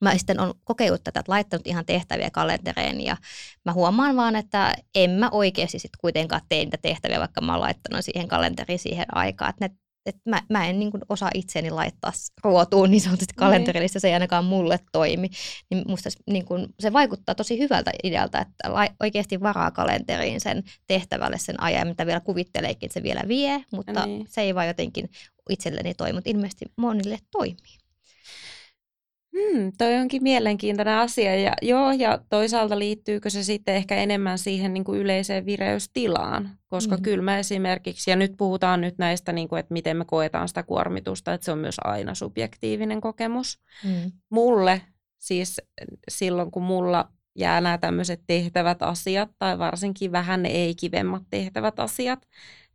mä 0.00 0.18
sitten 0.18 0.40
on 0.40 0.54
kokeillut 0.64 1.04
tätä, 1.04 1.20
että 1.20 1.32
laittanut 1.32 1.66
ihan 1.66 1.86
tehtäviä 1.86 2.30
kalentereen 2.30 3.00
ja 3.00 3.16
mä 3.64 3.72
huomaan 3.72 4.16
vaan, 4.16 4.36
että 4.36 4.74
en 4.94 5.10
mä 5.10 5.30
oikeasti 5.30 5.78
sitten 5.78 6.00
kuitenkaan 6.00 6.42
tee 6.48 6.64
niitä 6.64 6.78
tehtäviä, 6.82 7.20
vaikka 7.20 7.40
mä 7.40 7.52
oon 7.52 7.60
laittanut 7.60 8.04
siihen 8.04 8.28
kalenteriin 8.28 8.78
siihen 8.78 9.06
aikaan, 9.16 9.50
että 9.50 9.68
ne 9.68 9.74
että 10.06 10.30
mä, 10.30 10.42
mä 10.50 10.66
en 10.66 10.78
niin 10.78 10.90
kuin 10.90 11.02
osaa 11.08 11.30
itseäni 11.34 11.70
laittaa 11.70 12.12
ruotuun 12.44 12.90
niin 12.90 13.00
sanotusti 13.00 13.32
niin. 13.32 13.38
kalenterillista, 13.38 14.00
se 14.00 14.08
ei 14.08 14.14
ainakaan 14.14 14.44
mulle 14.44 14.80
toimi. 14.92 15.30
Niin 15.70 15.84
musta 15.88 16.10
niin 16.26 16.44
kuin, 16.44 16.66
se 16.80 16.92
vaikuttaa 16.92 17.34
tosi 17.34 17.58
hyvältä 17.58 17.90
idealta, 18.04 18.40
että 18.40 18.72
la, 18.72 18.88
oikeasti 19.00 19.40
varaa 19.40 19.70
kalenteriin 19.70 20.40
sen 20.40 20.62
tehtävälle 20.86 21.38
sen 21.38 21.62
ajan, 21.62 21.88
mitä 21.88 22.06
vielä 22.06 22.20
kuvitteleekin, 22.20 22.86
että 22.86 22.94
se 22.94 23.02
vielä 23.02 23.22
vie, 23.28 23.64
mutta 23.72 24.06
niin. 24.06 24.26
se 24.28 24.40
ei 24.40 24.54
vaan 24.54 24.66
jotenkin 24.66 25.10
itselleni 25.50 25.94
toimi, 25.94 26.12
mutta 26.12 26.30
ilmeisesti 26.30 26.64
monille 26.76 27.18
toimii. 27.30 27.85
Hmm, 29.36 29.72
toi 29.78 29.94
onkin 29.94 30.22
mielenkiintoinen 30.22 30.94
asia. 30.94 31.36
Ja, 31.36 31.52
joo, 31.62 31.92
ja 31.92 32.18
toisaalta 32.30 32.78
liittyykö 32.78 33.30
se 33.30 33.42
sitten 33.42 33.74
ehkä 33.74 33.96
enemmän 33.96 34.38
siihen 34.38 34.74
niin 34.74 34.84
kuin 34.84 35.00
yleiseen 35.00 35.46
vireystilaan? 35.46 36.50
Koska 36.68 36.96
mm. 36.96 37.02
kyllä 37.02 37.22
mä 37.22 37.38
esimerkiksi, 37.38 38.10
ja 38.10 38.16
nyt 38.16 38.32
puhutaan 38.36 38.80
nyt 38.80 38.98
näistä, 38.98 39.32
niin 39.32 39.48
kuin, 39.48 39.60
että 39.60 39.72
miten 39.72 39.96
me 39.96 40.04
koetaan 40.04 40.48
sitä 40.48 40.62
kuormitusta, 40.62 41.34
että 41.34 41.44
se 41.44 41.52
on 41.52 41.58
myös 41.58 41.76
aina 41.84 42.14
subjektiivinen 42.14 43.00
kokemus. 43.00 43.60
Mm. 43.84 44.12
Mulle, 44.30 44.82
siis 45.18 45.60
silloin 46.08 46.50
kun 46.50 46.62
mulla 46.62 47.08
jää 47.38 47.60
nämä 47.60 47.78
tämmöiset 47.78 48.20
tehtävät 48.26 48.82
asiat, 48.82 49.30
tai 49.38 49.58
varsinkin 49.58 50.12
vähän 50.12 50.42
ne 50.42 50.48
ei-kivemmat 50.48 51.22
tehtävät 51.30 51.80
asiat, 51.80 52.26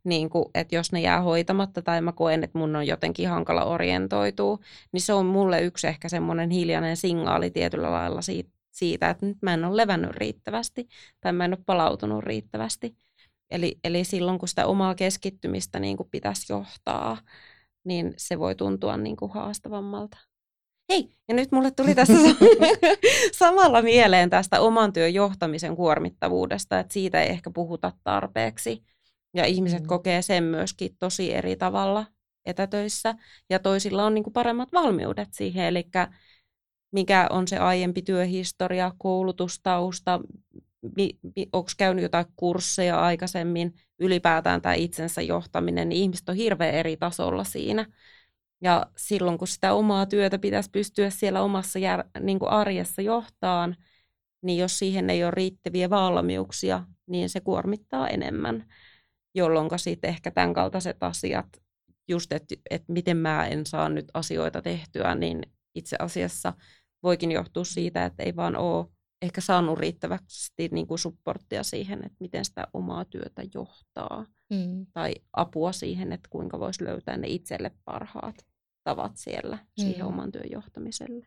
niin 0.04 0.30
kuin, 0.30 0.44
että 0.54 0.74
jos 0.74 0.92
ne 0.92 1.00
jää 1.00 1.20
hoitamatta 1.20 1.82
tai 1.82 2.00
mä 2.00 2.12
koen, 2.12 2.44
että 2.44 2.58
mun 2.58 2.76
on 2.76 2.86
jotenkin 2.86 3.28
hankala 3.28 3.64
orientoitua, 3.64 4.58
niin 4.92 5.00
se 5.00 5.12
on 5.12 5.26
mulle 5.26 5.60
yksi 5.60 5.86
ehkä 5.86 6.08
semmoinen 6.08 6.50
hiljainen 6.50 6.96
signaali 6.96 7.50
tietyllä 7.50 7.92
lailla 7.92 8.22
siitä, 8.22 8.50
siitä, 8.70 9.10
että 9.10 9.26
nyt 9.26 9.38
mä 9.42 9.54
en 9.54 9.64
ole 9.64 9.76
levännyt 9.76 10.10
riittävästi 10.10 10.88
tai 11.20 11.32
mä 11.32 11.44
en 11.44 11.52
ole 11.52 11.62
palautunut 11.66 12.24
riittävästi. 12.24 12.96
Eli, 13.50 13.78
eli 13.84 14.04
silloin, 14.04 14.38
kun 14.38 14.48
sitä 14.48 14.66
omaa 14.66 14.94
keskittymistä 14.94 15.80
niin 15.80 15.96
kuin 15.96 16.08
pitäisi 16.10 16.52
johtaa, 16.52 17.18
niin 17.84 18.14
se 18.16 18.38
voi 18.38 18.54
tuntua 18.54 18.96
niin 18.96 19.16
kuin 19.16 19.32
haastavammalta. 19.32 20.18
Hei, 20.92 21.08
ja 21.28 21.34
nyt 21.34 21.52
mulle 21.52 21.70
tuli 21.70 21.94
tässä 21.94 22.12
samalla 23.38 23.82
mieleen 23.82 24.30
tästä 24.30 24.60
oman 24.60 24.92
työn 24.92 25.14
johtamisen 25.14 25.76
kuormittavuudesta, 25.76 26.78
että 26.78 26.92
siitä 26.92 27.22
ei 27.22 27.30
ehkä 27.30 27.50
puhuta 27.50 27.92
tarpeeksi. 28.04 28.82
Ja 29.34 29.46
ihmiset 29.46 29.82
mm. 29.82 29.86
kokee 29.86 30.22
sen 30.22 30.44
myöskin 30.44 30.96
tosi 30.98 31.34
eri 31.34 31.56
tavalla 31.56 32.06
etätöissä. 32.46 33.14
Ja 33.50 33.58
toisilla 33.58 34.04
on 34.04 34.14
niin 34.14 34.24
kuin 34.24 34.34
paremmat 34.34 34.72
valmiudet 34.72 35.28
siihen, 35.32 35.64
eli 35.64 35.84
mikä 36.92 37.26
on 37.30 37.48
se 37.48 37.56
aiempi 37.56 38.02
työhistoria, 38.02 38.92
koulutustausta, 38.98 40.20
onko 41.52 41.70
käynyt 41.78 42.02
jotain 42.02 42.26
kursseja 42.36 43.00
aikaisemmin, 43.00 43.74
ylipäätään 43.98 44.62
tämä 44.62 44.74
itsensä 44.74 45.22
johtaminen, 45.22 45.88
niin 45.88 46.02
ihmiset 46.02 46.28
on 46.28 46.36
hirveän 46.36 46.74
eri 46.74 46.96
tasolla 46.96 47.44
siinä. 47.44 47.86
Ja 48.62 48.86
silloin, 48.96 49.38
kun 49.38 49.48
sitä 49.48 49.72
omaa 49.72 50.06
työtä 50.06 50.38
pitäisi 50.38 50.70
pystyä 50.70 51.10
siellä 51.10 51.42
omassa 51.42 51.78
jär, 51.78 52.04
niin 52.20 52.38
kuin 52.38 52.50
arjessa 52.50 53.02
johtaan, 53.02 53.76
niin 54.42 54.58
jos 54.58 54.78
siihen 54.78 55.10
ei 55.10 55.24
ole 55.24 55.30
riittäviä 55.30 55.90
valmiuksia, 55.90 56.84
niin 57.06 57.28
se 57.28 57.40
kuormittaa 57.40 58.08
enemmän 58.08 58.64
jolloin 59.34 59.68
sitten 59.76 60.10
ehkä 60.10 60.30
tämän 60.30 60.54
kaltaiset 60.54 61.02
asiat, 61.02 61.46
just 62.08 62.32
että 62.32 62.54
et 62.70 62.84
miten 62.88 63.16
mä 63.16 63.46
en 63.46 63.66
saa 63.66 63.88
nyt 63.88 64.06
asioita 64.14 64.62
tehtyä, 64.62 65.14
niin 65.14 65.42
itse 65.74 65.96
asiassa 65.98 66.52
voikin 67.02 67.32
johtua 67.32 67.64
siitä, 67.64 68.04
että 68.04 68.22
ei 68.22 68.36
vaan 68.36 68.56
ole 68.56 68.86
ehkä 69.22 69.40
saanut 69.40 69.78
riittävästi 69.78 70.68
niin 70.72 70.86
kuin 70.86 70.98
supporttia 70.98 71.62
siihen, 71.62 71.98
että 71.98 72.16
miten 72.20 72.44
sitä 72.44 72.66
omaa 72.72 73.04
työtä 73.04 73.42
johtaa. 73.54 74.26
Mm. 74.50 74.86
Tai 74.92 75.14
apua 75.32 75.72
siihen, 75.72 76.12
että 76.12 76.28
kuinka 76.30 76.58
voisi 76.58 76.84
löytää 76.84 77.16
ne 77.16 77.28
itselle 77.28 77.70
parhaat 77.84 78.46
tavat 78.84 79.16
siellä 79.16 79.56
mm. 79.56 79.82
siihen 79.84 80.04
oman 80.06 80.32
työn 80.32 80.50
johtamiselle. 80.50 81.26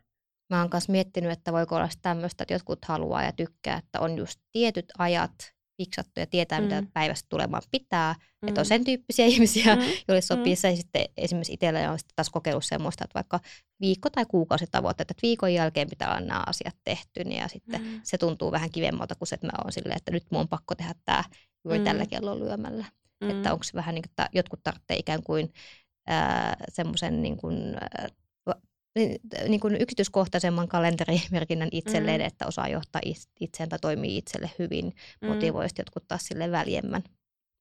Mä 0.50 0.60
oon 0.60 0.68
myös 0.72 0.88
miettinyt, 0.88 1.30
että 1.30 1.52
voiko 1.52 1.76
olla 1.76 1.88
tämmöistä, 2.02 2.42
että 2.42 2.54
jotkut 2.54 2.84
haluaa 2.84 3.22
ja 3.22 3.32
tykkää, 3.32 3.76
että 3.76 4.00
on 4.00 4.18
just 4.18 4.40
tietyt 4.52 4.92
ajat, 4.98 5.55
fiksattu 5.76 6.20
ja 6.20 6.26
tietää, 6.26 6.60
mm. 6.60 6.64
mitä 6.64 6.82
päivästä 6.92 7.26
tulemaan 7.28 7.62
pitää. 7.70 8.14
Mm. 8.42 8.48
Että 8.48 8.60
on 8.60 8.66
sen 8.66 8.84
tyyppisiä 8.84 9.26
ihmisiä, 9.34 9.76
mm. 9.76 9.82
joille 10.08 10.20
sopii 10.20 10.54
mm. 10.54 10.56
se. 10.56 10.70
Ja 10.70 10.76
sitten 10.76 11.04
esimerkiksi 11.16 11.52
itsellä 11.52 11.92
on 11.92 11.98
sitten 11.98 12.16
taas 12.16 12.30
kokeillut 12.30 12.64
semmoista, 12.64 13.04
että 13.04 13.14
vaikka 13.14 13.40
viikko- 13.80 14.10
tai 14.10 14.26
kuukausitavoitteet, 14.28 15.10
että 15.10 15.22
viikon 15.22 15.54
jälkeen 15.54 15.90
pitää 15.90 16.10
olla 16.10 16.20
nämä 16.20 16.42
asiat 16.46 16.76
tehty, 16.84 17.24
niin 17.24 17.40
ja 17.40 17.48
sitten 17.48 17.82
mm. 17.82 18.00
se 18.02 18.18
tuntuu 18.18 18.52
vähän 18.52 18.70
kivemmalta 18.70 19.14
kuin 19.14 19.28
se, 19.28 19.34
että 19.34 19.46
mä 19.46 19.52
oon 19.64 19.72
silleen, 19.72 19.96
että 19.96 20.10
nyt 20.10 20.24
mun 20.30 20.40
on 20.40 20.48
pakko 20.48 20.74
tehdä 20.74 20.94
tämä 21.04 21.24
juuri 21.64 21.78
mm. 21.78 21.84
tällä 21.84 22.06
kellolla 22.06 22.44
lyömällä. 22.44 22.84
Mm. 23.20 23.30
Että 23.30 23.52
onko 23.52 23.64
se 23.64 23.74
vähän 23.74 23.94
niin 23.94 24.02
kuin, 24.02 24.10
että 24.10 24.28
jotkut 24.32 24.60
tarvitsee 24.62 24.96
ikään 24.96 25.22
kuin 25.22 25.52
semmoisen 26.68 27.22
niin 27.22 27.36
kuin, 27.36 27.76
niin, 28.96 29.20
niin 29.48 29.60
kuin 29.60 29.76
yksityiskohtaisemman 29.80 30.68
kalenterimerkinnän 30.68 31.68
itselleen, 31.72 32.20
mm. 32.20 32.26
että 32.26 32.46
osaa 32.46 32.68
johtaa 32.68 33.00
itseään 33.40 33.68
tai 33.68 33.78
toimii 33.78 34.16
itselle 34.16 34.50
hyvin, 34.58 34.92
mm. 35.20 35.28
jotkut 35.78 36.08
taas 36.08 36.26
sille 36.26 36.50
väljemmän. 36.50 37.02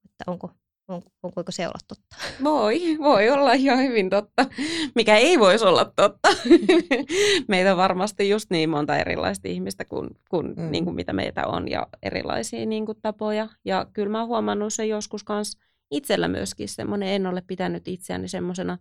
Että 0.06 0.24
onko 0.28 0.52
On, 0.88 1.02
onko 1.24 1.43
se 1.50 1.67
olla 1.67 1.80
totta? 1.88 2.15
Voi, 2.43 2.98
voi 3.00 3.30
olla 3.30 3.54
ihan 3.54 3.80
hyvin 3.80 4.10
totta, 4.10 4.45
mikä 4.95 5.17
ei 5.17 5.39
voisi 5.39 5.65
olla 5.65 5.86
totta. 5.95 6.30
meitä 7.48 7.71
on 7.71 7.78
varmasti 7.78 8.30
just 8.30 8.50
niin 8.50 8.69
monta 8.69 8.98
erilaista 8.98 9.48
ihmistä 9.48 9.86
kuin, 9.86 10.10
kuin, 10.30 10.54
mm. 10.58 10.71
niin 10.71 10.84
kuin 10.84 10.95
mitä 10.95 11.13
meitä 11.13 11.48
on 11.48 11.67
ja 11.67 11.88
erilaisia 12.04 12.65
niin 12.65 12.86
kuin 12.86 12.98
tapoja. 13.02 13.50
Ja 13.65 13.86
kyllä 13.93 14.10
mä 14.10 14.19
oon 14.19 14.28
huomannut 14.28 14.74
sen 14.74 14.89
joskus 14.89 15.24
kans 15.24 15.58
itsellä 15.91 16.28
myöskin 16.28 16.69
semmoinen, 16.69 17.10
en 17.10 17.28
ole 17.28 17.43
pitänyt 17.48 17.88
itseäni 17.88 18.28
semmoisena 18.28 18.78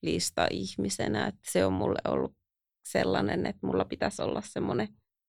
tydy-lista 0.00 0.46
ihmisenä, 0.50 1.26
että 1.26 1.50
se 1.50 1.66
on 1.66 1.72
mulle 1.72 1.98
ollut 2.08 2.36
sellainen, 2.84 3.46
että 3.46 3.66
mulla 3.66 3.84
pitäisi 3.84 4.22
olla 4.22 4.42
semmoinen 4.44 4.88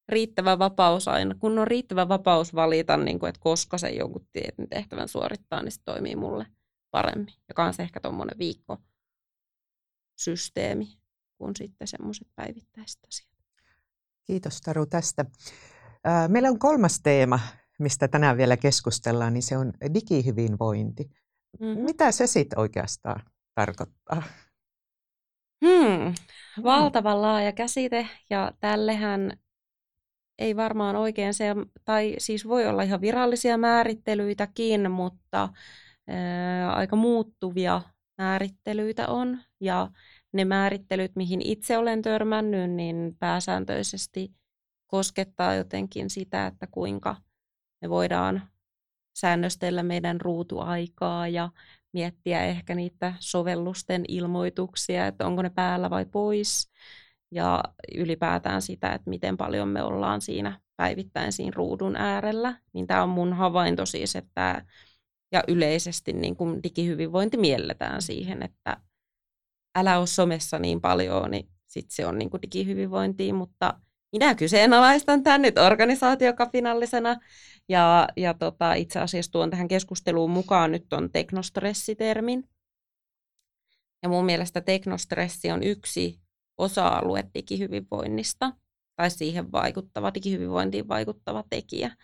riittävä 0.09 0.59
vapaus 0.59 1.07
aina, 1.07 1.35
kun 1.39 1.59
on 1.59 1.67
riittävä 1.67 2.07
vapaus 2.07 2.55
valita, 2.55 2.97
niin 2.97 3.19
kuin, 3.19 3.29
että 3.29 3.41
koska 3.41 3.77
se 3.77 3.89
jonkun 3.89 4.27
tietyn 4.33 4.69
tehtävän 4.69 5.07
suorittaa, 5.07 5.63
niin 5.63 5.71
se 5.71 5.81
toimii 5.85 6.15
mulle 6.15 6.45
paremmin. 6.91 7.33
Ja 7.47 7.53
kanssa 7.53 7.83
ehkä 7.83 7.99
tuommoinen 7.99 8.37
viikkosysteemi 8.37 10.97
kuin 11.37 11.55
sitten 11.55 11.87
semmoiset 11.87 12.27
päivittäiset 12.35 12.99
asiat. 13.07 13.31
Kiitos 14.23 14.61
Taru 14.61 14.85
tästä. 14.85 15.25
Meillä 16.27 16.49
on 16.49 16.59
kolmas 16.59 16.99
teema, 17.03 17.39
mistä 17.79 18.07
tänään 18.07 18.37
vielä 18.37 18.57
keskustellaan, 18.57 19.33
niin 19.33 19.43
se 19.43 19.57
on 19.57 19.73
digihyvinvointi. 19.93 21.09
Mm-hmm. 21.59 21.83
Mitä 21.83 22.11
se 22.11 22.27
sitten 22.27 22.59
oikeastaan 22.59 23.21
tarkoittaa? 23.55 24.23
Hmm, 25.65 26.13
valtavan 26.63 27.21
laaja 27.21 27.51
käsite 27.51 28.07
ja 28.29 28.51
tällehän 28.59 29.37
ei 30.39 30.55
varmaan 30.55 30.95
oikein 30.95 31.33
se, 31.33 31.45
tai 31.85 32.15
siis 32.17 32.47
voi 32.47 32.67
olla 32.67 32.83
ihan 32.83 33.01
virallisia 33.01 33.57
määrittelyitäkin, 33.57 34.91
mutta 34.91 35.49
ää, 36.07 36.73
aika 36.73 36.95
muuttuvia 36.95 37.81
määrittelyitä 38.17 39.07
on. 39.07 39.39
Ja 39.59 39.91
ne 40.33 40.45
määrittelyt, 40.45 41.15
mihin 41.15 41.41
itse 41.41 41.77
olen 41.77 42.01
törmännyt, 42.01 42.71
niin 42.71 43.15
pääsääntöisesti 43.19 44.33
koskettaa 44.87 45.55
jotenkin 45.55 46.09
sitä, 46.09 46.47
että 46.47 46.67
kuinka 46.67 47.15
me 47.81 47.89
voidaan 47.89 48.49
säännöstellä 49.13 49.83
meidän 49.83 50.21
ruutuaikaa 50.21 51.27
ja 51.27 51.49
miettiä 51.97 52.43
ehkä 52.43 52.75
niitä 52.75 53.13
sovellusten 53.19 54.03
ilmoituksia, 54.07 55.07
että 55.07 55.27
onko 55.27 55.41
ne 55.41 55.49
päällä 55.49 55.89
vai 55.89 56.05
pois 56.05 56.71
ja 57.31 57.63
ylipäätään 57.95 58.61
sitä, 58.61 58.93
että 58.93 59.09
miten 59.09 59.37
paljon 59.37 59.67
me 59.67 59.83
ollaan 59.83 60.21
siinä 60.21 60.59
päivittäin 60.75 61.31
siinä 61.31 61.51
ruudun 61.55 61.95
äärellä, 61.95 62.59
niin 62.73 62.87
tämä 62.87 63.03
on 63.03 63.09
mun 63.09 63.33
havainto 63.33 63.85
siis, 63.85 64.15
että 64.15 64.65
ja 65.31 65.43
yleisesti 65.47 66.13
niin 66.13 66.35
kuin 66.35 66.63
digihyvinvointi 66.63 67.37
mielletään 67.37 68.01
siihen, 68.01 68.43
että 68.43 68.77
älä 69.77 69.97
ole 69.97 70.07
somessa 70.07 70.59
niin 70.59 70.81
paljon, 70.81 71.31
niin 71.31 71.49
sitten 71.67 71.95
se 71.95 72.05
on 72.05 72.17
niin 72.17 72.29
kuin 72.29 72.41
digihyvinvointia, 72.41 73.33
mutta 73.33 73.73
minä 74.11 74.35
kyseenalaistan 74.35 75.23
tämän 75.23 75.41
nyt 75.41 75.57
organisaatiokapinallisena 75.57 77.15
ja, 77.69 78.07
ja 78.17 78.33
tota, 78.33 78.73
itse 78.73 78.99
asiassa 78.99 79.31
tuon 79.31 79.49
tähän 79.49 79.67
keskusteluun 79.67 80.31
mukaan 80.31 80.71
nyt 80.71 80.93
on 80.93 81.11
teknostressitermin. 81.11 82.49
Ja 84.03 84.09
mun 84.09 84.25
mielestä 84.25 84.61
teknostressi 84.61 85.51
on 85.51 85.63
yksi 85.63 86.19
osa-alue 86.57 87.23
digihyvinvoinnista 87.33 88.53
tai 88.95 89.11
siihen 89.11 89.51
vaikuttava, 89.51 90.13
digihyvinvointiin 90.13 90.87
vaikuttava 90.87 91.43
tekijä. 91.49 91.95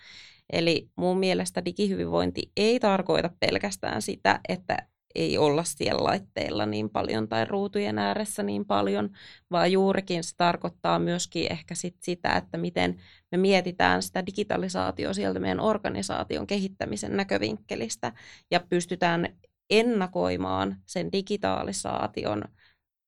Eli 0.54 0.90
mun 0.96 1.20
mielestä 1.20 1.66
digihyvinvointi 1.66 2.52
ei 2.58 2.80
tarkoita 2.80 3.30
pelkästään 3.40 4.02
sitä, 4.02 4.40
että 4.50 4.78
ei 5.16 5.38
olla 5.38 5.64
siellä 5.64 6.04
laitteilla 6.04 6.66
niin 6.66 6.90
paljon 6.90 7.30
tai 7.30 7.46
ruutujen 7.46 8.00
ääressä 8.00 8.44
niin 8.44 8.66
paljon, 8.66 9.10
vaan 9.52 9.72
juurikin 9.72 10.24
se 10.24 10.36
tarkoittaa 10.38 11.00
myöskin 11.00 11.52
ehkä 11.52 11.76
sit 11.76 11.96
sitä, 12.02 12.34
että 12.38 12.58
miten 12.58 13.02
me 13.32 13.38
mietitään 13.38 14.04
sitä 14.04 14.26
digitalisaatioa 14.26 15.14
sieltä 15.14 15.40
meidän 15.40 15.60
organisaation 15.60 16.48
kehittämisen 16.48 17.18
näkövinkkelistä 17.18 18.14
ja 18.52 18.60
pystytään 18.60 19.38
ennakoimaan 19.70 20.78
sen 20.86 21.12
digitalisaation 21.12 22.44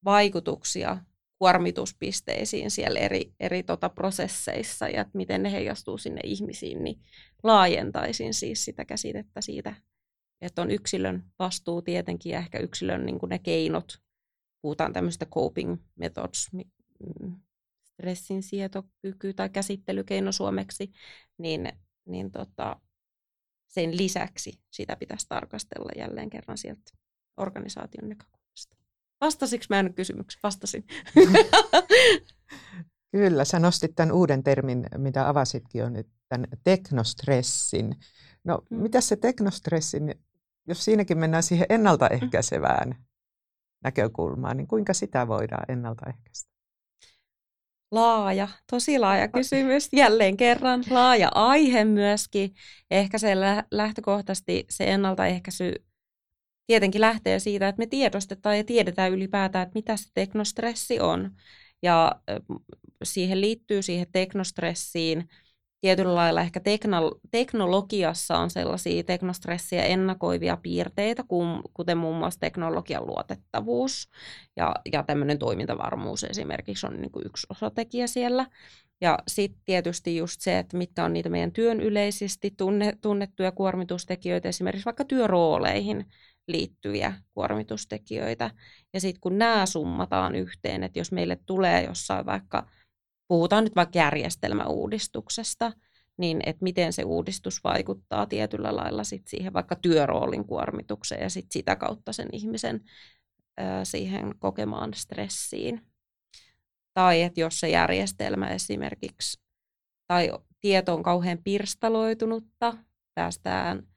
vaikutuksia 0.05 0.97
kuormituspisteisiin 1.39 2.71
siellä 2.71 2.99
eri, 2.99 3.33
eri 3.39 3.63
tota 3.63 3.89
prosesseissa 3.89 4.89
ja 4.89 5.01
että 5.01 5.17
miten 5.17 5.43
ne 5.43 5.51
heijastuu 5.51 5.97
sinne 5.97 6.21
ihmisiin, 6.23 6.83
niin 6.83 6.99
laajentaisin 7.43 8.33
siis 8.33 8.65
sitä 8.65 8.85
käsitettä 8.85 9.41
siitä, 9.41 9.75
että 10.45 10.61
on 10.61 10.71
yksilön 10.71 11.23
vastuu 11.39 11.81
tietenkin 11.81 12.31
ja 12.31 12.39
ehkä 12.39 12.59
yksilön 12.59 13.05
niin 13.05 13.19
ne 13.29 13.39
keinot, 13.39 14.01
puhutaan 14.61 14.93
tämmöistä 14.93 15.25
coping 15.25 15.77
methods, 15.95 16.47
mm, 16.53 17.35
stressin 17.83 18.43
sietokyky 18.43 19.33
tai 19.33 19.49
käsittelykeino 19.49 20.31
suomeksi, 20.31 20.91
niin, 21.37 21.71
niin 22.05 22.31
tota, 22.31 22.79
sen 23.67 23.97
lisäksi 23.97 24.61
sitä 24.71 24.95
pitäisi 24.95 25.25
tarkastella 25.29 25.91
jälleen 25.97 26.29
kerran 26.29 26.57
sieltä 26.57 26.91
organisaation 27.37 28.09
näkökulmasta. 28.09 28.77
Vastasinko 29.21 29.65
mä 29.69 29.83
nyt 29.83 29.95
kysymyksen? 29.95 30.39
Vastasin. 30.43 30.83
Kyllä, 33.11 33.45
sä 33.45 33.59
nostit 33.59 33.91
tämän 33.95 34.11
uuden 34.11 34.43
termin, 34.43 34.85
mitä 34.97 35.29
avasitkin 35.29 35.85
on 35.85 35.93
nyt, 35.93 36.07
tämän 36.29 36.47
teknostressin. 36.63 37.95
No, 38.43 38.61
mm. 38.69 38.81
mitä 38.81 39.01
se 39.01 39.15
teknostressin, 39.15 40.15
jos 40.67 40.85
siinäkin 40.85 41.17
mennään 41.17 41.43
siihen 41.43 41.65
ennaltaehkäisevään 41.69 43.05
näkökulmaan, 43.83 44.57
niin 44.57 44.67
kuinka 44.67 44.93
sitä 44.93 45.27
voidaan 45.27 45.65
ennaltaehkäistä? 45.67 46.55
Laaja, 47.91 48.47
tosi 48.71 48.99
laaja 48.99 49.27
kysymys. 49.27 49.89
Jälleen 49.93 50.37
kerran 50.37 50.83
laaja 50.89 51.31
aihe 51.35 51.85
myöskin. 51.85 52.53
Ehkä 52.91 53.17
se 53.17 53.35
lähtökohtaisesti 53.71 54.65
se 54.69 54.83
ennaltaehkäisy 54.83 55.73
tietenkin 56.67 57.01
lähtee 57.01 57.39
siitä, 57.39 57.67
että 57.67 57.79
me 57.79 57.85
tiedostetaan 57.85 58.57
ja 58.57 58.63
tiedetään 58.63 59.11
ylipäätään, 59.11 59.63
että 59.63 59.75
mitä 59.79 59.97
se 59.97 60.09
teknostressi 60.13 60.99
on. 60.99 61.31
Ja 61.83 62.11
siihen 63.03 63.41
liittyy 63.41 63.81
siihen 63.81 64.07
teknostressiin 64.11 65.29
tietyllä 65.85 66.15
lailla 66.15 66.41
ehkä 66.41 66.59
teknolo- 66.59 67.19
teknologiassa 67.31 68.37
on 68.37 68.49
sellaisia 68.49 69.03
teknostressiä 69.03 69.83
ennakoivia 69.83 70.57
piirteitä, 70.57 71.23
kuten 71.73 71.97
muun 71.97 72.17
muassa 72.17 72.39
teknologian 72.39 73.07
luotettavuus 73.07 74.09
ja, 74.55 74.75
ja 74.91 75.03
tämmöinen 75.03 75.39
toimintavarmuus 75.39 76.23
esimerkiksi 76.23 76.87
on 76.87 77.01
niin 77.01 77.11
kuin 77.11 77.25
yksi 77.25 77.47
osatekijä 77.49 78.07
siellä. 78.07 78.47
Ja 79.01 79.19
sitten 79.27 79.61
tietysti 79.65 80.17
just 80.17 80.41
se, 80.41 80.59
että 80.59 80.77
mitkä 80.77 81.03
on 81.03 81.13
niitä 81.13 81.29
meidän 81.29 81.51
työn 81.51 81.81
yleisesti 81.81 82.53
tunne, 82.57 82.93
tunnettuja 83.01 83.51
kuormitustekijöitä 83.51 84.49
esimerkiksi 84.49 84.85
vaikka 84.85 85.05
työrooleihin 85.05 86.05
liittyviä 86.47 87.13
kuormitustekijöitä. 87.33 88.51
Ja 88.93 89.01
sitten 89.01 89.21
kun 89.21 89.37
nämä 89.37 89.65
summataan 89.65 90.35
yhteen, 90.35 90.83
että 90.83 90.99
jos 90.99 91.11
meille 91.11 91.39
tulee 91.45 91.83
jossain 91.83 92.25
vaikka, 92.25 92.67
puhutaan 93.27 93.63
nyt 93.63 93.75
vaikka 93.75 93.99
järjestelmäuudistuksesta, 93.99 95.71
niin 96.17 96.39
että 96.45 96.63
miten 96.63 96.93
se 96.93 97.03
uudistus 97.03 97.63
vaikuttaa 97.63 98.25
tietyllä 98.25 98.75
lailla 98.75 99.03
sit 99.03 99.27
siihen 99.27 99.53
vaikka 99.53 99.75
työroolin 99.75 100.45
kuormitukseen 100.45 101.21
ja 101.21 101.29
sit 101.29 101.51
sitä 101.51 101.75
kautta 101.75 102.13
sen 102.13 102.27
ihmisen 102.31 102.81
ää, 103.57 103.85
siihen 103.85 104.35
kokemaan 104.39 104.93
stressiin. 104.93 105.81
Tai 106.93 107.21
että 107.21 107.39
jos 107.39 107.59
se 107.59 107.69
järjestelmä 107.69 108.47
esimerkiksi 108.47 109.45
tai 110.07 110.31
tieto 110.61 110.93
on 110.93 111.03
kauhean 111.03 111.37
pirstaloitunutta, 111.43 112.77
päästään 113.15 113.87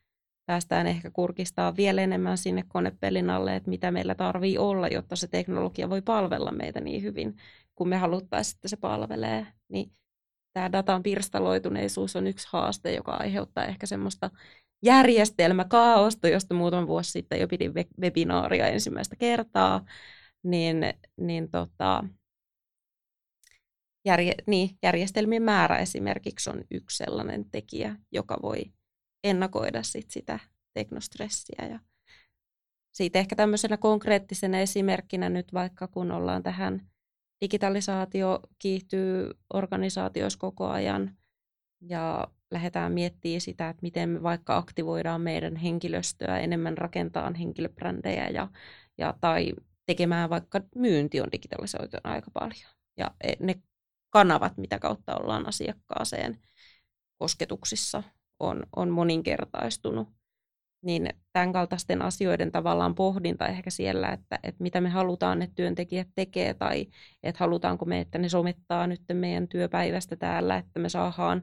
päästään 0.46 0.86
ehkä 0.86 1.10
kurkistaa 1.10 1.76
vielä 1.76 2.02
enemmän 2.02 2.38
sinne 2.38 2.64
konepelin 2.68 3.30
alle, 3.30 3.56
että 3.56 3.70
mitä 3.70 3.90
meillä 3.90 4.14
tarvii 4.14 4.58
olla, 4.58 4.88
jotta 4.88 5.16
se 5.16 5.28
teknologia 5.28 5.90
voi 5.90 6.02
palvella 6.02 6.52
meitä 6.52 6.80
niin 6.80 7.02
hyvin, 7.02 7.36
kun 7.78 7.88
me 7.88 7.96
haluttaisiin, 7.96 8.56
että 8.56 8.68
se 8.68 8.76
palvelee. 8.76 9.46
Niin 9.68 9.92
tämä 10.52 10.72
datan 10.72 11.02
pirstaloituneisuus 11.02 12.16
on 12.16 12.26
yksi 12.26 12.48
haaste, 12.52 12.92
joka 12.94 13.12
aiheuttaa 13.12 13.64
ehkä 13.64 13.86
semmoista 13.86 14.30
järjestelmäkaaosta, 14.82 16.28
josta 16.28 16.54
muutama 16.54 16.86
vuosi 16.86 17.10
sitten 17.10 17.40
jo 17.40 17.48
pidin 17.48 17.72
webinaaria 18.00 18.66
ensimmäistä 18.66 19.16
kertaa, 19.16 19.84
niin, 20.42 20.76
niin 21.16 21.50
tota, 21.50 22.04
järje, 24.04 24.34
niin, 24.46 24.70
järjestelmien 24.82 25.42
määrä 25.42 25.78
esimerkiksi 25.78 26.50
on 26.50 26.64
yksi 26.70 26.96
sellainen 26.96 27.50
tekijä, 27.50 27.96
joka 28.12 28.38
voi 28.42 28.62
ennakoida 29.24 29.82
sit 29.82 30.10
sitä 30.10 30.38
teknostressiä. 30.74 31.66
Ja 31.70 31.80
siitä 32.92 33.18
ehkä 33.18 33.36
tämmöisenä 33.36 33.76
konkreettisena 33.76 34.58
esimerkkinä 34.58 35.28
nyt 35.28 35.52
vaikka 35.52 35.88
kun 35.88 36.12
ollaan 36.12 36.42
tähän 36.42 36.88
digitalisaatio 37.40 38.40
kiihtyy 38.58 39.30
organisaatioissa 39.54 40.38
koko 40.38 40.68
ajan 40.68 41.16
ja 41.80 42.28
lähdetään 42.50 42.92
miettimään 42.92 43.40
sitä, 43.40 43.68
että 43.68 43.82
miten 43.82 44.08
me 44.08 44.22
vaikka 44.22 44.56
aktivoidaan 44.56 45.20
meidän 45.20 45.56
henkilöstöä 45.56 46.38
enemmän 46.38 46.78
rakentaa 46.78 47.32
henkilöbrändejä 47.38 48.28
ja, 48.28 48.48
ja 48.98 49.14
tai 49.20 49.52
tekemään 49.86 50.30
vaikka 50.30 50.60
myynti 50.74 51.20
on 51.20 51.32
digitalisoitu 51.32 51.96
aika 52.04 52.30
paljon. 52.30 52.72
Ja 52.96 53.14
e, 53.20 53.32
ne 53.40 53.62
kanavat, 54.10 54.56
mitä 54.56 54.78
kautta 54.78 55.16
ollaan 55.16 55.48
asiakkaaseen 55.48 56.38
kosketuksissa, 57.18 58.02
on, 58.40 58.66
on 58.76 58.90
moninkertaistunut. 58.90 60.08
Niin 60.82 61.08
tämän 61.32 61.52
kaltaisten 61.52 62.02
asioiden 62.02 62.52
tavallaan 62.52 62.94
pohdinta 62.94 63.46
ehkä 63.46 63.70
siellä, 63.70 64.08
että, 64.08 64.38
että 64.42 64.62
mitä 64.62 64.80
me 64.80 64.88
halutaan, 64.88 65.42
että 65.42 65.54
työntekijät 65.54 66.08
tekee, 66.14 66.54
tai 66.54 66.86
että 67.22 67.38
halutaanko 67.38 67.84
me, 67.84 68.00
että 68.00 68.18
ne 68.18 68.28
somettaa 68.28 68.86
nyt 68.86 69.02
meidän 69.12 69.48
työpäivästä 69.48 70.16
täällä, 70.16 70.56
että 70.56 70.80
me 70.80 70.88
saadaan 70.88 71.42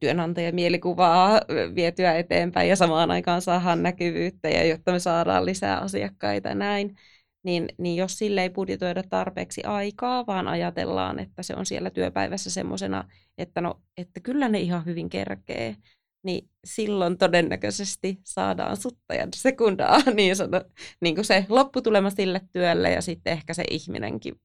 työnantajan 0.00 0.54
mielikuvaa 0.54 1.40
vietyä 1.74 2.14
eteenpäin 2.14 2.68
ja 2.68 2.76
samaan 2.76 3.10
aikaan 3.10 3.42
saadaan 3.42 3.82
näkyvyyttä 3.82 4.48
ja 4.48 4.64
jotta 4.64 4.92
me 4.92 4.98
saadaan 4.98 5.46
lisää 5.46 5.78
asiakkaita 5.78 6.54
näin, 6.54 6.96
niin, 7.42 7.68
niin 7.78 7.96
jos 7.96 8.18
sille 8.18 8.42
ei 8.42 8.50
budjetoida 8.50 9.02
tarpeeksi 9.02 9.64
aikaa, 9.64 10.26
vaan 10.26 10.48
ajatellaan, 10.48 11.18
että 11.18 11.42
se 11.42 11.54
on 11.56 11.66
siellä 11.66 11.90
työpäivässä 11.90 12.50
semmoisena, 12.50 13.04
että 13.38 13.60
no, 13.60 13.80
että 13.96 14.20
kyllä 14.20 14.48
ne 14.48 14.60
ihan 14.60 14.84
hyvin 14.84 15.10
kerkee, 15.10 15.76
niin 16.22 16.50
silloin 16.64 17.18
todennäköisesti 17.18 18.18
saadaan 18.24 18.76
sutta 18.76 19.14
ja 19.14 19.28
sekundaa, 19.34 19.98
niin, 20.14 20.36
sano, 20.36 20.64
niin 21.00 21.14
kuin 21.14 21.24
se 21.24 21.46
lopputulema 21.48 22.10
sille 22.10 22.40
työlle 22.52 22.90
ja 22.90 23.02
sitten 23.02 23.32
ehkä 23.32 23.54
se 23.54 23.64
ihminenkin 23.70 24.40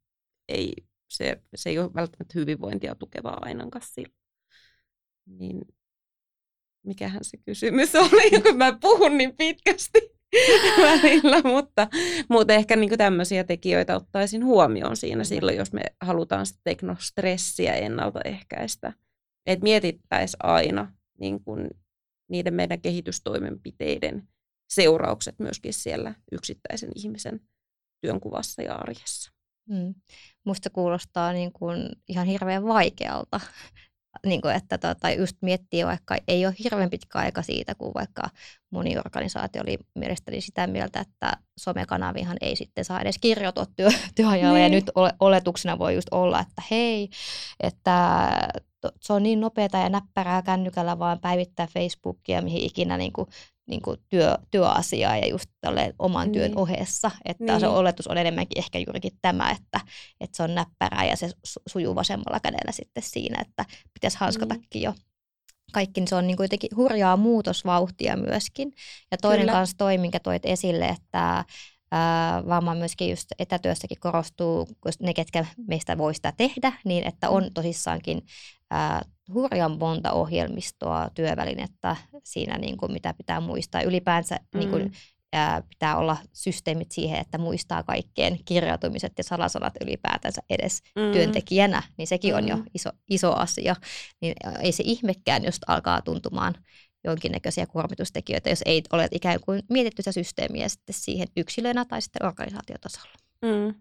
ei, 0.50 0.74
se, 1.10 1.42
se 1.56 1.70
ei 1.70 1.80
ole 1.80 1.94
välttämättä 1.94 2.34
hyvinvointia 2.36 2.96
tukevaa 2.96 3.38
ainakaan 3.42 3.86
silloin. 3.86 4.14
Niin 5.26 5.62
mikähän 6.86 7.24
se 7.24 7.38
kysymys 7.38 7.96
oli, 8.12 8.42
kun 8.42 8.58
mä 8.58 8.78
puhun 8.82 9.18
niin 9.18 9.36
pitkästi 9.38 10.00
välillä, 10.82 11.42
mutta, 11.42 11.88
mutta 12.30 12.54
ehkä 12.54 12.76
niin 12.76 12.98
tämmöisiä 12.98 13.44
tekijöitä 13.44 13.96
ottaisin 13.96 14.46
huomioon 14.46 14.98
siinä 14.98 15.24
silloin, 15.24 15.58
jos 15.58 15.74
me 15.74 15.82
halutaan 16.02 16.46
sitä 16.46 16.60
teknostressiä 16.64 17.74
ennaltaehkäistä. 17.74 18.94
Että 19.46 19.64
mietittäisiin 19.64 20.46
aina 20.46 20.92
niin 21.24 21.44
kuin 21.44 21.70
niiden 22.30 22.54
meidän 22.54 22.82
kehitystoimenpiteiden 22.82 24.28
seuraukset 24.70 25.40
myöskin 25.40 25.74
siellä 25.74 26.16
yksittäisen 26.32 26.90
ihmisen 26.96 27.40
työnkuvassa 28.02 28.62
ja 28.62 28.76
arjessa. 28.76 29.32
Hmm. 29.70 29.96
Musta 30.46 30.70
kuulostaa 30.70 31.34
niin 31.34 31.54
kuin 31.54 31.90
ihan 32.08 32.28
hirveän 32.28 32.64
vaikealta 32.64 33.40
niin 34.26 34.42
kuin, 34.42 34.56
että 34.56 34.78
tota, 34.78 35.12
just 35.12 35.38
miettii 35.42 35.86
vaikka, 35.86 36.18
ei 36.28 36.46
ole 36.46 36.56
hirveän 36.64 36.90
pitkä 36.90 37.20
aika 37.20 37.42
siitä, 37.42 37.76
kun 37.76 37.94
vaikka 37.94 38.30
moni 38.70 38.98
organisaatio 38.98 39.62
oli 39.62 39.78
mielestäni 39.96 40.42
sitä 40.42 40.68
mieltä, 40.68 41.00
että 41.00 41.38
somekanavihan 41.60 42.38
ei 42.42 42.56
sitten 42.56 42.86
saa 42.86 43.02
edes 43.02 43.18
kirjoitua 43.22 43.66
työ, 43.76 43.90
työajalle, 44.16 44.60
niin. 44.60 44.64
ja 44.64 44.70
nyt 44.70 44.92
oletuksena 45.20 45.80
voi 45.80 45.96
just 45.96 46.08
olla, 46.12 46.40
että 46.40 46.64
hei, 46.72 47.10
että 47.60 48.30
se 49.02 49.14
on 49.14 49.24
niin 49.24 49.40
nopeata 49.40 49.78
ja 49.78 49.90
näppärää 49.90 50.42
kännykällä 50.42 51.00
vaan 51.00 51.20
päivittää 51.20 51.68
Facebookia, 51.68 52.42
mihin 52.42 52.64
ikinä 52.64 52.98
niin 52.98 53.14
kuin 53.14 53.28
niin 53.70 53.82
kuin 53.82 53.98
työ, 54.10 54.38
työasiaa 54.52 55.18
ja 55.18 55.28
just 55.28 55.50
oman 56.00 56.32
työn 56.32 56.52
niin. 56.52 56.60
ohessa. 56.60 57.12
Että 57.26 57.44
niin. 57.44 57.60
se 57.60 57.68
oletus 57.68 58.08
on 58.08 58.18
enemmänkin 58.18 58.58
ehkä 58.58 58.80
juurikin 58.80 59.12
tämä, 59.22 59.52
että, 59.52 59.80
että 60.22 60.38
se 60.38 60.44
on 60.44 60.56
näppärää 60.56 61.06
ja 61.06 61.16
se 61.16 61.30
sujuu 61.70 61.96
vasemmalla 61.96 62.40
kädellä 62.40 62.72
sitten 62.72 63.04
siinä, 63.04 63.42
että 63.42 63.66
pitäisi 63.94 64.18
hanskatakin 64.20 64.68
niin. 64.74 64.84
jo 64.84 64.94
kaikki, 65.74 66.02
niin 66.02 66.08
se 66.08 66.16
on 66.16 66.28
niin 66.28 66.38
kuin 66.38 66.46
jotenkin 66.46 66.70
hurjaa 66.76 67.18
muutosvauhtia 67.18 68.18
myöskin. 68.18 68.74
Ja 69.12 69.18
toinen 69.18 69.40
Kyllä. 69.40 69.52
kanssa 69.52 69.78
toi, 69.78 69.98
minkä 69.98 70.20
toit 70.20 70.46
esille, 70.46 70.86
että 70.86 71.46
vaan 72.48 72.78
myöskin 72.78 73.10
just 73.10 73.28
etätyössäkin 73.40 74.00
korostuu, 74.00 74.68
ne, 75.00 75.14
ketkä 75.14 75.46
meistä 75.68 75.98
voi 75.98 76.16
sitä 76.16 76.34
tehdä, 76.38 76.74
niin 76.86 77.04
että 77.04 77.30
on 77.30 77.44
mm. 77.44 77.54
tosissaankin 77.54 78.22
hurjan 79.34 79.78
monta 79.80 80.12
ohjelmistoa, 80.12 81.10
työvälinettä 81.16 81.96
siinä, 82.24 82.58
niin 82.58 82.78
kuin 82.78 82.92
mitä 82.92 83.14
pitää 83.14 83.40
muistaa. 83.40 83.82
Ylipäänsä 83.82 84.36
mm. 84.36 84.60
niin 84.60 84.70
kuin, 84.70 84.92
ää, 85.34 85.62
pitää 85.70 85.98
olla 85.98 86.18
systeemit 86.34 86.92
siihen, 86.92 87.20
että 87.20 87.38
muistaa 87.38 87.84
kaikkien 87.84 88.40
kirjautumiset 88.46 89.14
ja 89.18 89.24
salasanat 89.24 89.74
ylipäätänsä 89.82 90.42
edes 90.50 90.82
mm. 90.96 91.12
työntekijänä, 91.12 91.84
niin 91.98 92.08
sekin 92.08 92.34
mm. 92.34 92.38
on 92.38 92.48
jo 92.48 92.58
mm. 92.58 92.64
iso, 92.74 92.90
iso 93.10 93.34
asia. 93.34 93.76
Niin 94.22 94.34
ei 94.62 94.72
se 94.72 94.84
ihmekään, 94.86 95.44
jos 95.44 95.60
alkaa 95.68 96.02
tuntumaan 96.02 96.54
jonkinnäköisiä 97.04 97.66
kuormitustekijöitä, 97.66 98.50
jos 98.50 98.62
ei 98.66 98.84
ole 98.94 99.08
ikään 99.12 99.40
kuin 99.46 99.64
mietitty 99.70 100.02
sitä 100.02 100.12
systeemiä 100.12 100.70
sitten 100.70 100.96
siihen 100.96 101.28
yksilönä 101.38 101.86
tai 101.86 102.02
sitten 102.02 102.26
organisaatiotasolla. 102.26 103.16
Mm. 103.42 103.76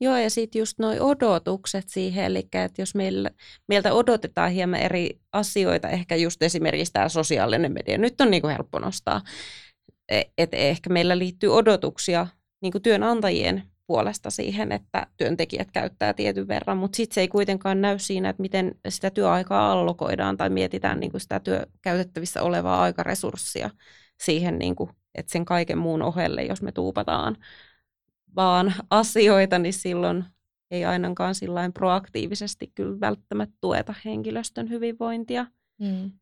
Joo, 0.00 0.16
ja 0.16 0.30
sitten 0.30 0.58
just 0.58 0.78
nuo 0.78 0.90
odotukset 1.00 1.88
siihen, 1.88 2.24
eli 2.24 2.38
että 2.38 2.82
jos 2.82 2.94
meillä, 2.94 3.30
meiltä 3.68 3.92
odotetaan 3.92 4.50
hieman 4.50 4.80
eri 4.80 5.20
asioita, 5.32 5.88
ehkä 5.88 6.16
just 6.16 6.42
esimerkiksi 6.42 6.92
tämä 6.92 7.08
sosiaalinen 7.08 7.72
media, 7.72 7.98
nyt 7.98 8.20
on 8.20 8.30
niin 8.30 8.42
kuin 8.42 8.52
helppo 8.52 8.78
nostaa, 8.78 9.20
e, 10.08 10.22
että 10.38 10.56
ehkä 10.56 10.90
meillä 10.90 11.18
liittyy 11.18 11.54
odotuksia 11.54 12.26
niin 12.62 12.72
kuin 12.72 12.82
työnantajien 12.82 13.62
puolesta 13.86 14.30
siihen, 14.30 14.72
että 14.72 15.06
työntekijät 15.16 15.70
käyttää 15.70 16.12
tietyn 16.12 16.48
verran, 16.48 16.76
mutta 16.76 16.96
sitten 16.96 17.14
se 17.14 17.20
ei 17.20 17.28
kuitenkaan 17.28 17.80
näy 17.80 17.98
siinä, 17.98 18.28
että 18.28 18.42
miten 18.42 18.74
sitä 18.88 19.10
työaikaa 19.10 19.72
allokoidaan 19.72 20.36
tai 20.36 20.50
mietitään 20.50 21.00
niin 21.00 21.10
kuin 21.10 21.20
sitä 21.20 21.40
työ, 21.40 21.66
käytettävissä 21.82 22.42
olevaa 22.42 22.82
aikaresurssia 22.82 23.70
siihen, 24.22 24.58
niin 24.58 24.76
kuin, 24.76 24.90
että 25.14 25.32
sen 25.32 25.44
kaiken 25.44 25.78
muun 25.78 26.02
ohelle, 26.02 26.42
jos 26.42 26.62
me 26.62 26.72
tuupataan 26.72 27.36
vaan 28.36 28.74
asioita, 28.90 29.58
niin 29.58 29.72
silloin 29.72 30.24
ei 30.70 30.84
ainakaan 30.84 31.34
sillain 31.34 31.72
proaktiivisesti 31.72 32.72
kyllä 32.74 33.00
välttämättä 33.00 33.56
tueta 33.60 33.94
henkilöstön 34.04 34.70
hyvinvointia. 34.70 35.46
Mm. 35.80 36.12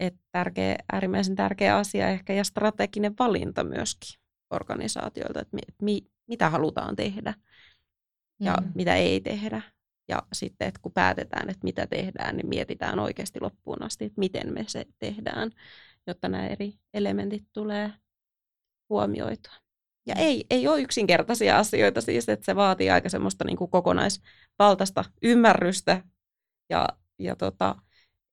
Et 0.00 0.14
tärkeä, 0.32 0.76
äärimmäisen 0.92 1.36
tärkeä 1.36 1.76
asia 1.76 2.08
ehkä 2.08 2.32
ja 2.32 2.44
strateginen 2.44 3.14
valinta 3.18 3.64
myöskin 3.64 4.20
organisaatioilta, 4.50 5.40
että 5.40 5.56
mi, 5.82 5.98
mitä 6.26 6.50
halutaan 6.50 6.96
tehdä 6.96 7.34
ja 8.40 8.54
mm. 8.60 8.72
mitä 8.74 8.94
ei 8.94 9.20
tehdä. 9.20 9.62
Ja 10.08 10.22
sitten, 10.32 10.68
että 10.68 10.80
kun 10.82 10.92
päätetään, 10.92 11.50
että 11.50 11.64
mitä 11.64 11.86
tehdään, 11.86 12.36
niin 12.36 12.48
mietitään 12.48 12.98
oikeasti 12.98 13.40
loppuun 13.40 13.82
asti, 13.82 14.04
että 14.04 14.18
miten 14.18 14.52
me 14.54 14.64
se 14.68 14.86
tehdään, 14.98 15.50
jotta 16.06 16.28
nämä 16.28 16.46
eri 16.46 16.74
elementit 16.94 17.44
tulee 17.52 17.92
huomioitua. 18.88 19.65
Ja 20.06 20.14
ei, 20.14 20.44
ei 20.50 20.68
ole 20.68 20.80
yksinkertaisia 20.80 21.58
asioita 21.58 22.00
siis, 22.00 22.28
että 22.28 22.46
se 22.46 22.56
vaatii 22.56 22.90
aika 22.90 23.08
semmoista 23.08 23.44
niin 23.44 23.56
kuin 23.56 23.70
kokonaisvaltaista 23.70 25.04
ymmärrystä 25.22 26.02
ja, 26.70 26.88
ja 27.18 27.36
tota, 27.36 27.76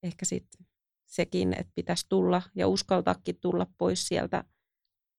ehkä 0.03 0.25
sitten 0.25 0.65
sekin, 1.05 1.53
että 1.53 1.71
pitäisi 1.75 2.05
tulla 2.09 2.41
ja 2.55 2.67
uskaltaakin 2.67 3.37
tulla 3.41 3.67
pois 3.77 4.07
sieltä 4.07 4.43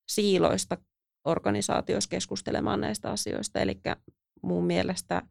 siiloista 0.09 0.77
organisaatioissa 1.25 2.09
keskustelemaan 2.09 2.81
näistä 2.81 3.11
asioista. 3.11 3.59
Eli 3.59 3.81
mun 4.41 4.65
mielestä 4.65 5.21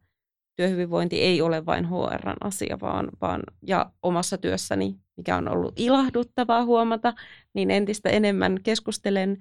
työhyvinvointi 0.55 1.21
ei 1.21 1.41
ole 1.41 1.65
vain 1.65 1.85
HRn 1.85 2.35
asia, 2.41 2.77
vaan, 2.81 3.09
vaan 3.21 3.43
ja 3.61 3.91
omassa 4.03 4.37
työssäni, 4.37 4.95
mikä 5.17 5.37
on 5.37 5.47
ollut 5.47 5.73
ilahduttavaa 5.79 6.65
huomata, 6.65 7.13
niin 7.53 7.71
entistä 7.71 8.09
enemmän 8.09 8.59
keskustelen 8.63 9.37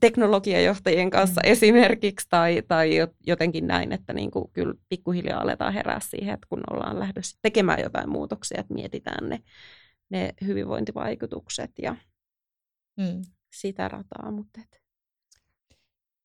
teknologiajohtajien 0.00 1.10
kanssa 1.10 1.40
mm. 1.44 1.50
esimerkiksi 1.52 2.26
tai, 2.30 2.62
tai 2.68 2.90
jotenkin 3.26 3.66
näin, 3.66 3.92
että 3.92 4.12
niin 4.12 4.30
kuin 4.30 4.50
kyllä 4.52 4.74
pikkuhiljaa 4.88 5.40
aletaan 5.40 5.72
herää 5.72 6.00
siihen, 6.00 6.34
että 6.34 6.46
kun 6.48 6.60
ollaan 6.70 7.00
lähdössä 7.00 7.38
tekemään 7.42 7.80
jotain 7.80 8.08
muutoksia, 8.08 8.60
että 8.60 8.74
mietitään 8.74 9.28
ne, 9.28 9.42
ne 10.10 10.34
hyvinvointivaikutukset 10.46 11.70
ja 11.82 11.96
mm. 12.96 13.22
sitä 13.54 13.88
rataa. 13.88 14.30
Mutta 14.30 14.60
et. 14.60 14.84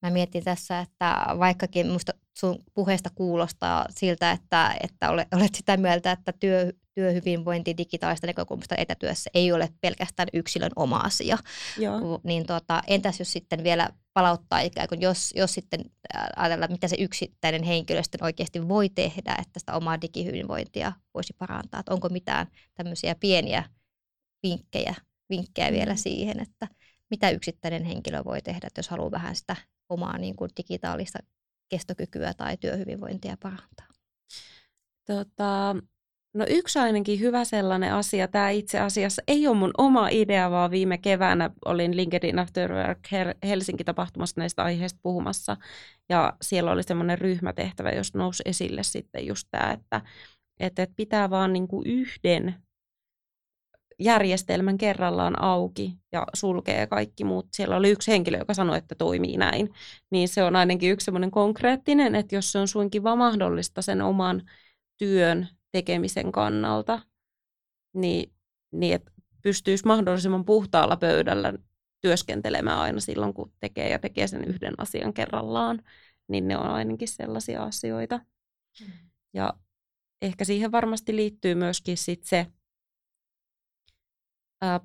Mä 0.01 0.09
mietin 0.09 0.43
tässä, 0.43 0.79
että 0.79 1.25
vaikkakin 1.39 1.87
musta 1.87 2.11
sun 2.39 2.63
puheesta 2.73 3.09
kuulostaa 3.15 3.85
siltä, 3.89 4.31
että, 4.31 4.75
että 4.83 5.09
olet 5.11 5.55
sitä 5.55 5.77
mieltä, 5.77 6.11
että 6.11 6.33
työ, 6.39 6.73
työhyvinvointi 6.95 7.77
digitaalista 7.77 8.27
näkökulmasta 8.27 8.75
etätyössä 8.77 9.29
ei 9.33 9.51
ole 9.51 9.69
pelkästään 9.81 10.27
yksilön 10.33 10.71
oma 10.75 10.97
asia. 10.97 11.37
Joo. 11.77 12.21
Niin 12.23 12.45
tota, 12.45 12.81
entäs 12.87 13.19
jos 13.19 13.31
sitten 13.31 13.63
vielä 13.63 13.89
palauttaa 14.13 14.59
ikään 14.59 14.87
kuin, 14.87 15.01
jos, 15.01 15.33
jos 15.35 15.53
sitten 15.53 15.81
ajatellaan, 16.35 16.71
mitä 16.71 16.87
se 16.87 16.95
yksittäinen 16.99 17.63
henkilöstö 17.63 18.17
oikeasti 18.21 18.67
voi 18.67 18.89
tehdä, 18.89 19.35
että 19.39 19.59
sitä 19.59 19.73
omaa 19.73 20.01
digihyvinvointia 20.01 20.93
voisi 21.13 21.33
parantaa. 21.33 21.79
Että 21.79 21.93
onko 21.93 22.09
mitään 22.09 22.47
tämmöisiä 22.73 23.15
pieniä 23.15 23.63
vinkkejä, 24.43 24.95
vinkkejä 25.29 25.71
vielä 25.71 25.93
mm. 25.93 25.97
siihen, 25.97 26.39
että 26.39 26.67
mitä 27.09 27.29
yksittäinen 27.29 27.83
henkilö 27.83 28.23
voi 28.25 28.41
tehdä, 28.41 28.67
että 28.67 28.79
jos 28.79 28.89
haluaa 28.89 29.11
vähän 29.11 29.35
sitä 29.35 29.55
omaa 29.89 30.17
niin 30.17 30.35
kuin 30.35 30.51
digitaalista 30.57 31.19
kestokykyä 31.69 32.33
tai 32.33 32.57
työhyvinvointia 32.57 33.37
parantaa? 33.41 33.87
Tota, 35.07 35.75
No 36.33 36.45
yksi 36.49 36.79
ainakin 36.79 37.19
hyvä 37.19 37.43
sellainen 37.43 37.93
asia, 37.93 38.27
tämä 38.27 38.49
itse 38.49 38.79
asiassa 38.79 39.21
ei 39.27 39.47
ole 39.47 39.57
mun 39.57 39.71
oma 39.77 40.07
idea, 40.09 40.51
vaan 40.51 40.71
viime 40.71 40.97
keväänä 40.97 41.49
olin 41.65 41.97
LinkedIn 41.97 42.39
After 42.39 42.73
Work 42.73 42.99
Helsinki-tapahtumassa 43.43 44.41
näistä 44.41 44.63
aiheista 44.63 44.99
puhumassa. 45.03 45.57
Ja 46.09 46.33
siellä 46.41 46.71
oli 46.71 46.83
semmoinen 46.83 47.17
ryhmätehtävä, 47.17 47.91
jos 47.91 48.13
nousi 48.13 48.43
esille 48.45 48.83
sitten 48.83 49.27
just 49.27 49.47
tämä, 49.51 49.71
että, 49.71 50.01
että 50.59 50.87
pitää 50.95 51.29
vaan 51.29 51.53
niin 51.53 51.67
kuin 51.67 51.87
yhden 51.87 52.55
järjestelmän 53.99 54.77
kerrallaan 54.77 55.41
auki 55.41 55.93
ja 56.11 56.27
sulkee 56.33 56.87
kaikki 56.87 57.23
muut. 57.23 57.47
Siellä 57.53 57.75
oli 57.75 57.89
yksi 57.89 58.11
henkilö, 58.11 58.37
joka 58.37 58.53
sanoi, 58.53 58.77
että 58.77 58.95
toimii 58.95 59.37
näin. 59.37 59.69
Niin 60.11 60.27
se 60.27 60.43
on 60.43 60.55
ainakin 60.55 60.91
yksi 60.91 61.05
semmoinen 61.05 61.31
konkreettinen, 61.31 62.15
että 62.15 62.35
jos 62.35 62.51
se 62.51 62.59
on 62.59 62.67
suinkin 62.67 63.03
vaan 63.03 63.17
mahdollista 63.17 63.81
sen 63.81 64.01
oman 64.01 64.41
työn 64.97 65.47
tekemisen 65.71 66.31
kannalta, 66.31 67.01
niin, 67.93 68.31
niin 68.71 68.95
että 68.95 69.11
pystyisi 69.41 69.85
mahdollisimman 69.85 70.45
puhtaalla 70.45 70.97
pöydällä 70.97 71.53
työskentelemään 72.01 72.79
aina 72.79 72.99
silloin, 72.99 73.33
kun 73.33 73.51
tekee 73.59 73.89
ja 73.89 73.99
tekee 73.99 74.27
sen 74.27 74.43
yhden 74.43 74.73
asian 74.77 75.13
kerrallaan, 75.13 75.81
niin 76.27 76.47
ne 76.47 76.57
on 76.57 76.67
ainakin 76.67 77.07
sellaisia 77.07 77.63
asioita. 77.63 78.17
Mm. 78.81 78.91
Ja 79.33 79.53
ehkä 80.21 80.45
siihen 80.45 80.71
varmasti 80.71 81.15
liittyy 81.15 81.55
myöskin 81.55 81.97
sit 81.97 82.23
se 82.23 82.47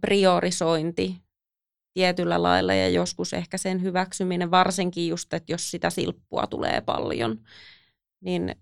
priorisointi 0.00 1.16
tietyllä 1.94 2.42
lailla 2.42 2.74
ja 2.74 2.88
joskus 2.88 3.32
ehkä 3.32 3.58
sen 3.58 3.82
hyväksyminen, 3.82 4.50
varsinkin 4.50 5.08
just, 5.08 5.34
että 5.34 5.52
jos 5.52 5.70
sitä 5.70 5.90
silppua 5.90 6.46
tulee 6.46 6.80
paljon, 6.80 7.40
niin 8.20 8.54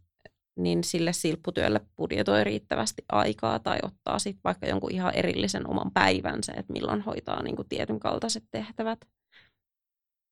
niin 0.56 0.84
sille 0.84 1.12
silpputyölle 1.12 1.80
budjetoi 1.96 2.44
riittävästi 2.44 3.04
aikaa 3.12 3.58
tai 3.58 3.78
ottaa 3.82 4.18
sitten 4.18 4.40
vaikka 4.44 4.66
jonkun 4.66 4.92
ihan 4.92 5.14
erillisen 5.14 5.70
oman 5.70 5.90
päivänsä, 5.90 6.52
että 6.56 6.72
milloin 6.72 7.00
hoitaa 7.00 7.42
niin 7.42 7.56
kuin 7.56 7.68
tietyn 7.68 8.00
kaltaiset 8.00 8.44
tehtävät. 8.50 8.98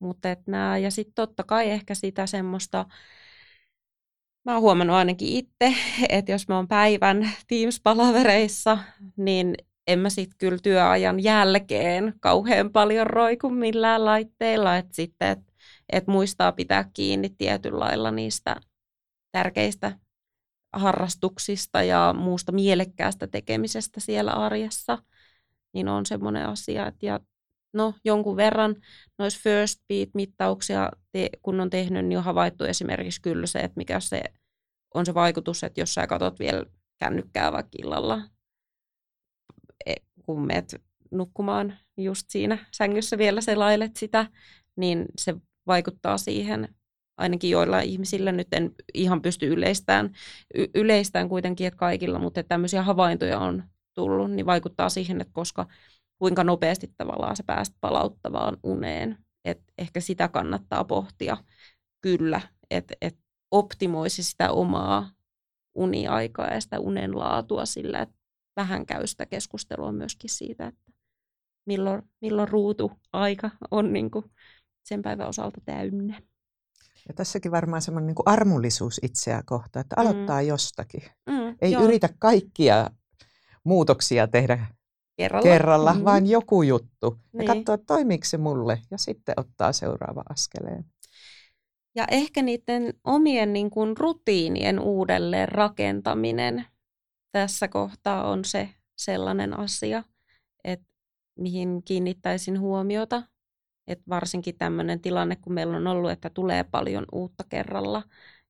Mutta 0.02 0.28
nää, 0.46 0.78
ja 0.78 0.90
sitten 0.90 1.14
totta 1.14 1.44
kai 1.44 1.70
ehkä 1.70 1.94
sitä 1.94 2.26
semmoista, 2.26 2.86
mä 4.44 4.52
oon 4.52 4.62
huomannut 4.62 4.96
ainakin 4.96 5.28
itse, 5.28 5.74
että 6.08 6.32
jos 6.32 6.48
mä 6.48 6.56
oon 6.56 6.68
päivän 6.68 7.30
Teams-palavereissa, 7.48 8.78
niin 9.16 9.54
en 9.92 9.98
mä 9.98 10.10
sitten 10.10 10.38
kyllä 10.38 10.58
työajan 10.62 11.20
jälkeen 11.20 12.14
kauhean 12.20 12.70
paljon 12.70 13.06
roiku 13.06 13.50
millään 13.50 14.04
laitteilla, 14.04 14.76
että 14.76 14.94
sitten, 14.94 15.28
että 15.28 15.52
et 15.92 16.06
muistaa 16.06 16.52
pitää 16.52 16.90
kiinni 16.94 17.30
tietyllä 17.38 17.78
lailla 17.78 18.10
niistä 18.10 18.56
tärkeistä 19.32 19.98
harrastuksista 20.72 21.82
ja 21.82 22.14
muusta 22.18 22.52
mielekkäästä 22.52 23.26
tekemisestä 23.26 24.00
siellä 24.00 24.32
arjessa, 24.32 24.98
niin 25.72 25.88
on 25.88 26.06
semmoinen 26.06 26.46
asia, 26.46 26.86
että 26.86 27.06
ja 27.06 27.20
no 27.72 27.94
jonkun 28.04 28.36
verran 28.36 28.76
noissa 29.18 29.40
first 29.42 29.80
beat-mittauksia, 29.88 30.90
te, 31.12 31.28
kun 31.42 31.60
on 31.60 31.70
tehnyt, 31.70 32.06
niin 32.06 32.18
on 32.18 32.24
havaittu 32.24 32.64
esimerkiksi 32.64 33.22
kyllä 33.22 33.46
se, 33.46 33.58
että 33.58 33.76
mikä 33.76 34.00
se 34.00 34.22
on 34.94 35.06
se 35.06 35.14
vaikutus, 35.14 35.64
että 35.64 35.80
jos 35.80 35.94
sä 35.94 36.06
katsot 36.06 36.38
vielä 36.38 36.64
kännykkää 36.98 37.52
vaikka 37.52 37.78
illalla, 37.82 38.22
kun 40.22 40.46
meet 40.46 40.82
nukkumaan 41.10 41.74
just 41.96 42.30
siinä 42.30 42.58
sängyssä 42.72 43.18
vielä 43.18 43.40
selailet 43.40 43.96
sitä, 43.96 44.26
niin 44.76 45.06
se 45.18 45.34
vaikuttaa 45.66 46.18
siihen 46.18 46.68
ainakin 47.20 47.50
joilla 47.50 47.80
ihmisillä 47.80 48.32
nyt 48.32 48.48
en 48.52 48.74
ihan 48.94 49.22
pysty 49.22 49.48
yleistään, 49.48 50.10
y- 50.54 50.66
yleistään 50.74 51.28
kuitenkin, 51.28 51.66
että 51.66 51.78
kaikilla, 51.78 52.18
mutta 52.18 52.40
että 52.40 52.48
tämmöisiä 52.48 52.82
havaintoja 52.82 53.38
on 53.38 53.64
tullut, 53.94 54.30
niin 54.30 54.46
vaikuttaa 54.46 54.88
siihen, 54.88 55.20
että 55.20 55.32
koska 55.32 55.66
kuinka 56.18 56.44
nopeasti 56.44 56.94
tavallaan 56.96 57.36
sä 57.36 57.42
pääst 57.46 57.74
palauttavaan 57.80 58.56
uneen. 58.62 59.18
Et 59.44 59.62
ehkä 59.78 60.00
sitä 60.00 60.28
kannattaa 60.28 60.84
pohtia 60.84 61.36
kyllä, 62.00 62.40
että 62.70 62.94
et 63.00 63.18
optimoisi 63.50 64.22
sitä 64.22 64.52
omaa 64.52 65.10
uniaikaa 65.74 66.46
ja 66.46 66.60
sitä 66.60 66.80
unen 66.80 67.18
laatua 67.18 67.66
sillä, 67.66 67.98
että 68.00 68.19
vähän 68.60 68.86
käy 68.86 69.06
sitä 69.06 69.26
keskustelua 69.26 69.92
myöskin 69.92 70.30
siitä, 70.30 70.66
että 70.66 70.92
milloin, 71.66 72.02
milloin 72.20 72.48
ruutuaika 72.48 73.50
on 73.70 73.92
niin 73.92 74.10
kuin 74.10 74.24
sen 74.82 75.02
päivän 75.02 75.28
osalta 75.28 75.60
täynnä. 75.64 76.22
Ja 77.08 77.14
tässäkin 77.14 77.52
varmaan 77.52 77.82
semmoinen 77.82 78.06
niin 78.06 78.26
armollisuus 78.26 79.00
itseä 79.02 79.42
kohtaan, 79.46 79.80
että 79.80 79.96
aloittaa 79.98 80.42
mm. 80.42 80.48
jostakin. 80.48 81.02
Mm, 81.26 81.56
Ei 81.62 81.72
joo. 81.72 81.84
yritä 81.84 82.08
kaikkia 82.18 82.90
muutoksia 83.64 84.28
tehdä 84.28 84.66
kerralla, 85.16 85.42
kerralla 85.42 85.94
mm. 85.94 86.04
vaan 86.04 86.26
joku 86.26 86.62
juttu. 86.62 87.20
Niin. 87.32 87.46
Ja 87.46 87.54
katsoa, 87.54 87.74
että 87.74 87.86
toimiiko 87.86 88.24
se 88.24 88.38
mulle, 88.38 88.78
ja 88.90 88.98
sitten 88.98 89.34
ottaa 89.36 89.72
seuraava 89.72 90.22
askeleen. 90.28 90.84
Ja 91.94 92.04
ehkä 92.10 92.42
niiden 92.42 92.94
omien 93.04 93.52
niin 93.52 93.70
kuin, 93.70 93.96
rutiinien 93.96 94.80
uudelleen 94.80 95.48
rakentaminen 95.48 96.66
tässä 97.32 97.68
kohtaa 97.68 98.30
on 98.30 98.44
se 98.44 98.68
sellainen 98.96 99.58
asia, 99.58 100.02
että 100.64 100.86
mihin 101.38 101.82
kiinnittäisin 101.84 102.60
huomiota. 102.60 103.22
Et 103.86 104.00
varsinkin 104.08 104.58
tämmöinen 104.58 105.00
tilanne, 105.00 105.36
kun 105.36 105.52
meillä 105.52 105.76
on 105.76 105.86
ollut, 105.86 106.10
että 106.10 106.30
tulee 106.30 106.64
paljon 106.64 107.04
uutta 107.12 107.44
kerralla 107.48 108.02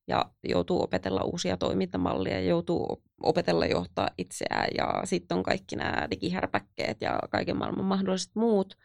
ja 0.07 0.31
joutuu 0.43 0.83
opetella 0.83 1.23
uusia 1.23 1.57
toimintamallia, 1.57 2.41
joutuu 2.41 3.03
opetella 3.23 3.65
johtaa 3.65 4.09
itseään 4.17 4.67
ja 4.77 5.01
sitten 5.03 5.37
on 5.37 5.43
kaikki 5.43 5.75
nämä 5.75 6.07
digihärpäkkeet 6.11 7.01
ja 7.01 7.19
kaiken 7.29 7.57
maailman 7.57 7.85
mahdolliset 7.85 8.35
muut, 8.35 8.77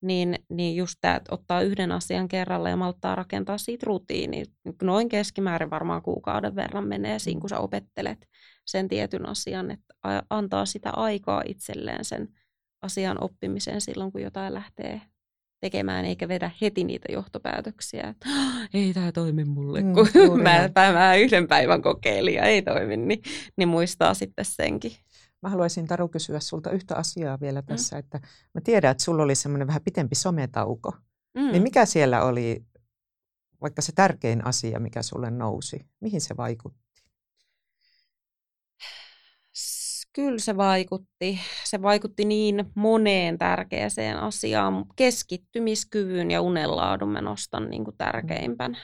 niin, 0.00 0.38
niin 0.48 0.76
just 0.76 0.94
tämä, 1.00 1.16
että 1.16 1.34
ottaa 1.34 1.62
yhden 1.62 1.92
asian 1.92 2.28
kerralla 2.28 2.68
ja 2.68 2.76
malttaa 2.76 3.14
rakentaa 3.14 3.58
siitä 3.58 3.86
rutiini. 3.86 4.44
Noin 4.82 5.08
keskimäärin 5.08 5.70
varmaan 5.70 6.02
kuukauden 6.02 6.56
verran 6.56 6.88
menee 6.88 7.18
siinä, 7.18 7.40
kun 7.40 7.50
sä 7.50 7.58
opettelet 7.58 8.26
sen 8.64 8.88
tietyn 8.88 9.26
asian, 9.28 9.70
että 9.70 9.94
antaa 10.30 10.66
sitä 10.66 10.90
aikaa 10.90 11.42
itselleen 11.46 12.04
sen 12.04 12.28
asian 12.82 13.24
oppimiseen 13.24 13.80
silloin, 13.80 14.12
kun 14.12 14.22
jotain 14.22 14.54
lähtee 14.54 15.00
tekemään, 15.60 16.04
eikä 16.04 16.28
vedä 16.28 16.50
heti 16.60 16.84
niitä 16.84 17.12
johtopäätöksiä, 17.12 18.08
että 18.08 18.28
ei 18.74 18.94
tämä 18.94 19.12
toimi 19.12 19.44
mulle, 19.44 19.82
mm, 19.82 19.92
kun 19.92 20.08
mä, 20.42 20.70
mä 20.92 21.14
yhden 21.14 21.48
päivän 21.48 21.82
kokeilin 21.82 22.34
ja 22.34 22.44
ei 22.44 22.62
toimi, 22.62 22.96
niin, 22.96 23.22
niin 23.56 23.68
muistaa 23.68 24.14
sitten 24.14 24.44
senkin. 24.44 24.92
Mä 25.42 25.48
haluaisin 25.48 25.86
Taru 25.86 26.08
kysyä 26.08 26.40
sulta 26.40 26.70
yhtä 26.70 26.96
asiaa 26.96 27.40
vielä 27.40 27.62
tässä, 27.62 27.96
mm. 27.96 28.00
että 28.00 28.20
mä 28.54 28.60
tiedän, 28.60 28.90
että 28.90 29.04
sulla 29.04 29.22
oli 29.22 29.34
semmoinen 29.34 29.66
vähän 29.66 29.82
pitempi 29.84 30.14
sometauko. 30.14 30.92
Mm. 31.34 31.52
Niin 31.52 31.62
mikä 31.62 31.86
siellä 31.86 32.22
oli 32.24 32.64
vaikka 33.62 33.82
se 33.82 33.92
tärkein 33.92 34.46
asia, 34.46 34.80
mikä 34.80 35.02
sulle 35.02 35.30
nousi? 35.30 35.86
Mihin 36.00 36.20
se 36.20 36.36
vaikutti? 36.36 36.81
Kyllä 40.12 40.38
se 40.38 40.56
vaikutti. 40.56 41.38
Se 41.64 41.82
vaikutti 41.82 42.24
niin 42.24 42.64
moneen 42.74 43.38
tärkeäseen 43.38 44.18
asiaan. 44.18 44.84
Keskittymiskyvyn 44.96 46.30
ja 46.30 46.40
unenlaadun 46.40 47.08
mä 47.08 47.20
nostan 47.20 47.70
niin 47.70 47.84
kuin 47.84 47.96
tärkeimpänä. 47.96 48.78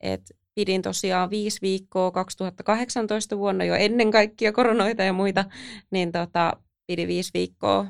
Et 0.00 0.22
pidin 0.54 0.82
tosiaan 0.82 1.30
viisi 1.30 1.58
viikkoa 1.62 2.10
2018 2.10 3.38
vuonna 3.38 3.64
jo 3.64 3.74
ennen 3.74 4.10
kaikkia 4.10 4.52
koronoita 4.52 5.02
ja 5.02 5.12
muita, 5.12 5.44
niin 5.90 6.12
tota, 6.12 6.52
pidin 6.86 7.08
viisi 7.08 7.30
viikkoa 7.34 7.86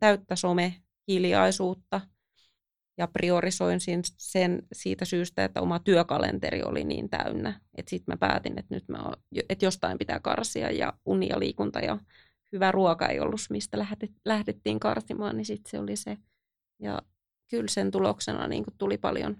täyttä 0.00 0.36
some-hiljaisuutta– 0.36 2.00
ja 2.98 3.08
priorisoin 3.08 3.80
sen 4.18 4.62
siitä 4.72 5.04
syystä, 5.04 5.44
että 5.44 5.60
oma 5.60 5.78
työkalenteri 5.78 6.62
oli 6.62 6.84
niin 6.84 7.10
täynnä. 7.10 7.60
Että 7.76 7.90
sitten 7.90 8.12
mä 8.12 8.16
päätin, 8.16 8.58
että 8.58 8.74
nyt 8.74 8.88
mä 8.88 9.02
oon, 9.02 9.14
että 9.48 9.64
jostain 9.64 9.98
pitää 9.98 10.20
karsia 10.20 10.70
ja 10.70 10.92
uni 11.04 11.28
ja 11.28 11.38
liikunta 11.38 11.78
ja 11.80 11.98
hyvä 12.52 12.72
ruoka 12.72 13.06
ei 13.06 13.20
ollut, 13.20 13.40
mistä 13.50 13.78
lähdettiin 14.24 14.80
karsimaan, 14.80 15.36
niin 15.36 15.46
sitten 15.46 15.70
se 15.70 15.78
oli 15.78 15.96
se. 15.96 16.18
Ja 16.80 17.02
kyllä 17.50 17.68
sen 17.68 17.90
tuloksena 17.90 18.48
niin 18.48 18.64
tuli 18.78 18.98
paljon 18.98 19.36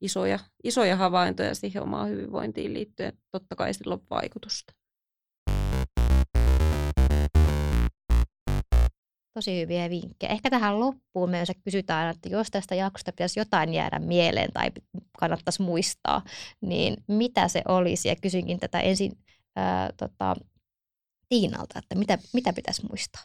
isoja, 0.00 0.38
isoja 0.64 0.96
havaintoja 0.96 1.54
siihen 1.54 1.82
omaan 1.82 2.08
hyvinvointiin 2.08 2.74
liittyen. 2.74 3.18
Totta 3.30 3.56
kai 3.56 3.74
sillä 3.74 3.94
on 3.94 4.02
vaikutusta. 4.10 4.74
Tosi 9.34 9.60
hyviä 9.60 9.90
vinkkejä. 9.90 10.32
Ehkä 10.32 10.50
tähän 10.50 10.80
loppuun 10.80 11.30
me 11.30 11.44
kysytään, 11.64 12.10
että 12.10 12.28
jos 12.28 12.50
tästä 12.50 12.74
jaksosta 12.74 13.12
pitäisi 13.12 13.40
jotain 13.40 13.74
jäädä 13.74 13.98
mieleen 13.98 14.52
tai 14.52 14.70
kannattaisi 15.18 15.62
muistaa, 15.62 16.22
niin 16.60 16.96
mitä 17.08 17.48
se 17.48 17.62
olisi? 17.68 18.08
Ja 18.08 18.16
kysynkin 18.16 18.60
tätä 18.60 18.80
ensin 18.80 19.12
ää, 19.56 19.90
tota, 19.96 20.36
Tiinalta, 21.28 21.78
että 21.78 21.94
mitä, 21.94 22.18
mitä 22.32 22.52
pitäisi 22.52 22.86
muistaa? 22.90 23.22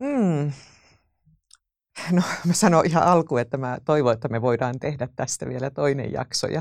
Mm. 0.00 0.52
No 2.12 2.22
mä 2.46 2.52
sanon 2.52 2.86
ihan 2.86 3.02
alkuun, 3.02 3.40
että 3.40 3.56
mä 3.56 3.78
toivon, 3.84 4.12
että 4.14 4.28
me 4.28 4.42
voidaan 4.42 4.78
tehdä 4.78 5.08
tästä 5.16 5.48
vielä 5.48 5.70
toinen 5.70 6.12
jakso 6.12 6.46
ja 6.46 6.60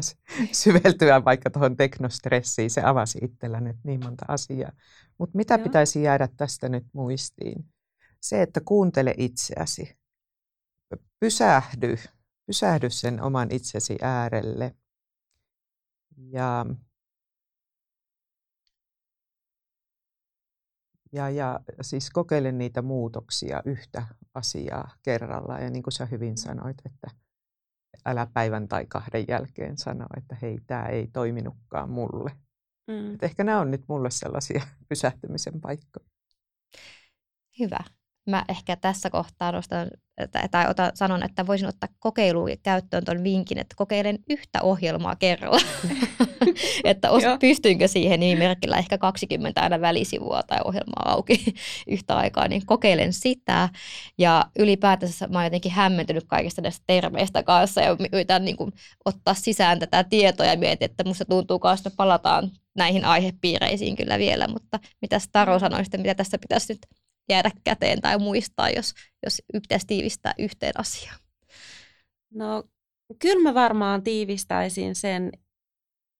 syveltyä 0.51 1.25
vaikka 1.25 1.49
tuohon 1.49 1.77
teknostressiin. 1.77 2.69
Se 2.69 2.81
avasi 2.81 3.19
itsellä 3.21 3.59
nyt 3.59 3.75
niin 3.83 4.03
monta 4.03 4.25
asiaa. 4.27 4.71
Mutta 5.17 5.37
mitä 5.37 5.53
Joo. 5.53 5.63
pitäisi 5.63 6.03
jäädä 6.03 6.27
tästä 6.37 6.69
nyt 6.69 6.83
muistiin? 6.93 7.65
Se, 8.21 8.41
että 8.41 8.61
kuuntele 8.61 9.15
itseäsi. 9.17 9.97
Pysähdy. 11.19 11.97
Pysähdy 12.45 12.89
sen 12.89 13.21
oman 13.21 13.51
itsesi 13.51 13.97
äärelle. 14.01 14.75
Ja 16.17 16.65
Ja, 21.13 21.29
ja 21.29 21.59
siis 21.81 22.09
kokeile 22.09 22.51
niitä 22.51 22.81
muutoksia 22.81 23.61
yhtä 23.65 24.05
asiaa 24.33 24.95
kerrallaan. 25.03 25.63
Ja 25.63 25.69
niin 25.69 25.83
kuin 25.83 25.93
sä 25.93 26.05
hyvin 26.05 26.37
sanoit, 26.37 26.77
että 26.85 27.07
älä 28.05 28.27
päivän 28.33 28.67
tai 28.67 28.85
kahden 28.85 29.25
jälkeen 29.27 29.77
sano, 29.77 30.05
että 30.17 30.37
hei, 30.41 30.59
tämä 30.67 30.85
ei 30.85 31.07
toiminutkaan 31.07 31.89
mulle. 31.89 32.31
Mm. 32.87 33.13
Et 33.13 33.23
ehkä 33.23 33.43
nämä 33.43 33.59
on 33.59 33.71
nyt 33.71 33.83
mulle 33.87 34.11
sellaisia 34.11 34.61
pysähtymisen 34.89 35.61
paikkoja. 35.61 36.09
Hyvä 37.59 37.79
mä 38.25 38.45
ehkä 38.49 38.75
tässä 38.75 39.09
kohtaa 39.09 39.51
nostan, 39.51 39.87
tai 40.51 40.69
ota, 40.69 40.91
sanon, 40.93 41.23
että 41.23 41.47
voisin 41.47 41.67
ottaa 41.67 41.89
kokeiluun 41.99 42.49
käyttöön 42.63 43.05
tuon 43.05 43.23
vinkin, 43.23 43.57
että 43.57 43.75
kokeilen 43.77 44.19
yhtä 44.29 44.61
ohjelmaa 44.61 45.15
kerralla. 45.15 45.61
että 46.83 47.11
os, 47.11 47.23
pystynkö 47.39 47.87
siihen 47.87 48.19
nimimerkillä 48.19 48.77
ehkä 48.77 48.97
20 48.97 49.61
aina 49.61 49.81
välisivua 49.81 50.43
tai 50.43 50.59
ohjelmaa 50.65 51.11
auki 51.11 51.45
yhtä 51.87 52.15
aikaa, 52.17 52.47
niin 52.47 52.65
kokeilen 52.65 53.13
sitä. 53.13 53.69
Ja 54.17 54.45
ylipäätänsä 54.59 55.27
mä 55.27 55.37
oon 55.37 55.45
jotenkin 55.45 55.71
hämmentynyt 55.71 56.23
kaikista 56.27 56.61
näistä 56.61 56.83
termeistä 56.87 57.43
kanssa 57.43 57.81
ja 57.81 57.97
yritän 58.13 58.45
niin 58.45 58.57
kuin, 58.57 58.71
ottaa 59.05 59.33
sisään 59.33 59.79
tätä 59.79 60.03
tietoa 60.03 60.45
ja 60.45 60.57
mietin, 60.57 60.85
että 60.85 61.03
musta 61.03 61.25
tuntuu 61.25 61.59
kanssa, 61.59 61.89
että 61.89 61.97
palataan 61.97 62.51
näihin 62.75 63.05
aihepiireisiin 63.05 63.95
kyllä 63.95 64.19
vielä, 64.19 64.47
mutta 64.47 64.79
mitä 65.01 65.19
Taro 65.31 65.59
sanoi, 65.59 65.83
mitä 65.97 66.15
tässä 66.15 66.37
pitäisi 66.37 66.73
nyt 66.73 66.79
jäädä 67.29 67.51
käteen 67.63 68.01
tai 68.01 68.19
muistaa, 68.19 68.69
jos, 68.69 68.93
jos 69.23 69.41
pitäisi 69.53 69.87
tiivistää 69.87 70.33
yhteen 70.39 70.73
asiaan? 70.77 71.19
No 72.33 72.63
kyllä 73.19 73.43
mä 73.43 73.53
varmaan 73.53 74.03
tiivistäisin 74.03 74.95
sen 74.95 75.31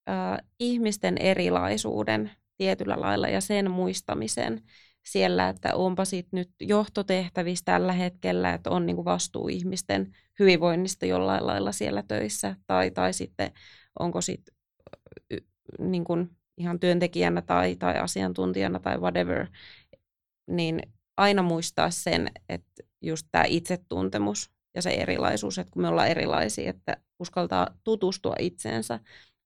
äh, 0.08 0.38
ihmisten 0.60 1.18
erilaisuuden 1.18 2.30
tietyllä 2.56 3.00
lailla 3.00 3.28
ja 3.28 3.40
sen 3.40 3.70
muistamisen 3.70 4.62
siellä, 5.02 5.48
että 5.48 5.74
onpa 5.74 6.04
sitten 6.04 6.38
nyt 6.38 6.50
johtotehtävissä 6.60 7.64
tällä 7.64 7.92
hetkellä, 7.92 8.54
että 8.54 8.70
on 8.70 8.86
niinku 8.86 9.04
vastuu 9.04 9.48
ihmisten 9.48 10.12
hyvinvoinnista 10.38 11.06
jollain 11.06 11.46
lailla 11.46 11.72
siellä 11.72 12.02
töissä, 12.08 12.56
tai, 12.66 12.90
tai 12.90 13.12
sitten 13.12 13.52
onko 13.98 14.20
sitten 14.20 14.54
niinku 15.78 16.14
ihan 16.56 16.80
työntekijänä 16.80 17.42
tai, 17.42 17.76
tai 17.76 17.98
asiantuntijana 17.98 18.80
tai 18.80 18.98
whatever, 18.98 19.46
niin 20.56 20.82
aina 21.16 21.42
muistaa 21.42 21.90
sen, 21.90 22.30
että 22.48 22.82
just 23.00 23.26
tämä 23.30 23.44
itsetuntemus 23.48 24.50
ja 24.74 24.82
se 24.82 24.90
erilaisuus, 24.90 25.58
että 25.58 25.70
kun 25.72 25.82
me 25.82 25.88
ollaan 25.88 26.08
erilaisia, 26.08 26.70
että 26.70 26.96
uskaltaa 27.18 27.68
tutustua 27.84 28.34
itseensä 28.38 29.00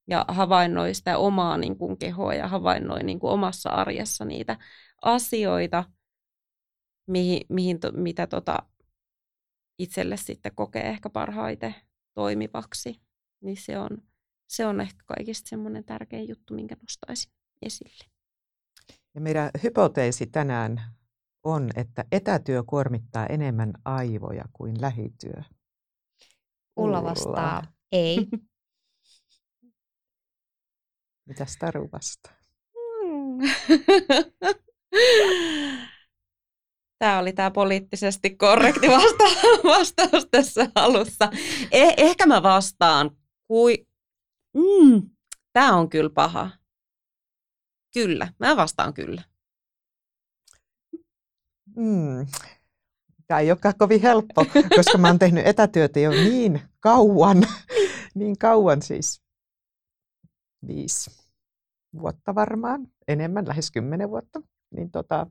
ja 0.09 0.25
havainnoi 0.29 0.95
sitä 0.95 1.19
omaa 1.19 1.57
niin 1.57 1.79
kuin, 1.79 1.99
kehoa 1.99 2.35
ja 2.35 2.49
havainnoi 2.49 3.03
niin 3.03 3.19
kuin, 3.19 3.33
omassa 3.33 3.71
arjessa 3.71 4.25
niitä 4.25 4.59
asioita, 5.03 5.85
mihin, 7.07 7.41
mihin 7.49 7.81
to, 7.81 7.93
mitä 7.93 8.27
tota, 8.27 8.59
itselle 9.79 10.17
sitten 10.17 10.55
kokee 10.55 10.89
ehkä 10.89 11.11
parhaiten 11.11 11.75
toimivaksi, 12.15 13.01
niin 13.41 13.57
se 13.57 13.79
on, 13.79 14.03
se 14.47 14.67
on 14.67 14.81
ehkä 14.81 15.03
kaikista 15.07 15.49
semmoinen 15.49 15.85
tärkein 15.85 16.29
juttu, 16.29 16.55
minkä 16.55 16.77
nostaisin 16.83 17.33
esille. 17.63 18.16
Ja 19.17 19.21
meidän 19.21 19.51
hypoteesi 19.63 20.27
tänään 20.27 20.81
on, 21.45 21.71
että 21.77 22.05
etätyö 22.13 22.63
kuormittaa 22.63 23.27
enemmän 23.27 23.73
aivoja 23.85 24.45
kuin 24.53 24.81
lähityö? 24.81 25.43
Ulla 26.77 27.03
vastaa 27.03 27.63
ei. 27.93 28.17
Mitä 31.29 31.47
Taru 31.59 31.89
vastaa? 31.93 32.33
Tämä 36.99 37.19
oli 37.19 37.33
tämä 37.33 37.51
poliittisesti 37.51 38.37
korrekti 38.37 38.89
vasta- 38.89 39.59
vastaus 39.77 40.29
tässä 40.31 40.71
alussa. 40.75 41.31
Eh- 41.65 41.95
ehkä 41.97 42.27
mä 42.27 42.43
vastaan, 42.43 43.11
kui... 43.49 43.87
Mm, 44.55 45.11
tämä 45.53 45.77
on 45.77 45.89
kyllä 45.89 46.11
paha. 46.11 46.51
Kyllä, 47.95 48.33
mä 48.39 48.57
vastaan 48.57 48.95
kyllä. 48.95 49.23
Mm. 51.77 52.27
Tämä 53.27 53.41
ei 53.41 53.51
olekaan 53.51 53.75
kovin 53.79 54.03
helppo, 54.03 54.45
koska 54.77 54.99
mä 54.99 55.09
oon 55.09 55.19
tehnyt 55.19 55.47
etätyötä 55.47 56.01
jo 56.01 56.11
niin 56.11 56.61
kauan, 56.81 57.47
niin 58.15 58.39
kauan 58.39 58.83
siis 58.83 59.23
viisi 60.67 61.11
vuotta 62.01 62.35
varmaan, 62.35 62.89
enemmän, 63.09 63.49
lähes 63.49 63.71
kymmenen 63.71 64.11
vuotta. 64.11 64.43
Niin 64.71 64.91
tota, 64.91 65.27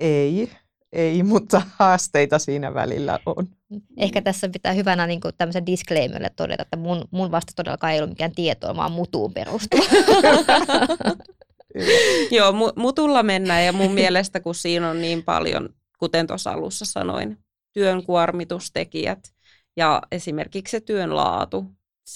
ei, 0.00 0.50
ei, 0.92 1.22
mutta 1.22 1.62
haasteita 1.78 2.38
siinä 2.38 2.74
välillä 2.74 3.18
on. 3.26 3.46
Ehkä 3.96 4.22
tässä 4.22 4.48
pitää 4.48 4.72
hyvänä 4.72 5.06
niin 5.06 5.20
kuin 5.20 5.34
tämmöisen 5.38 5.66
disclaimerille 5.66 6.30
todeta, 6.36 6.62
että 6.62 6.76
mun, 6.76 7.04
mun 7.10 7.30
vasta 7.30 7.52
todellakaan 7.56 7.92
ei 7.92 7.98
ollut 7.98 8.10
mikään 8.10 8.32
tietoa, 8.32 8.76
vaan 8.76 8.92
mutuun 8.92 9.32
perustuva. 9.34 9.84
Joo, 12.30 12.52
mutulla 12.76 13.22
mennään 13.22 13.64
ja 13.64 13.72
mun 13.72 13.92
mielestä, 13.92 14.40
kun 14.40 14.54
siinä 14.54 14.90
on 14.90 15.00
niin 15.00 15.22
paljon, 15.22 15.68
kuten 15.98 16.26
tuossa 16.26 16.50
alussa 16.50 16.84
sanoin, 16.84 17.38
työn 17.72 18.02
kuormitustekijät 18.02 19.18
ja 19.76 20.02
esimerkiksi 20.12 20.70
se 20.70 20.80
työn 20.80 21.16
laatu. 21.16 21.66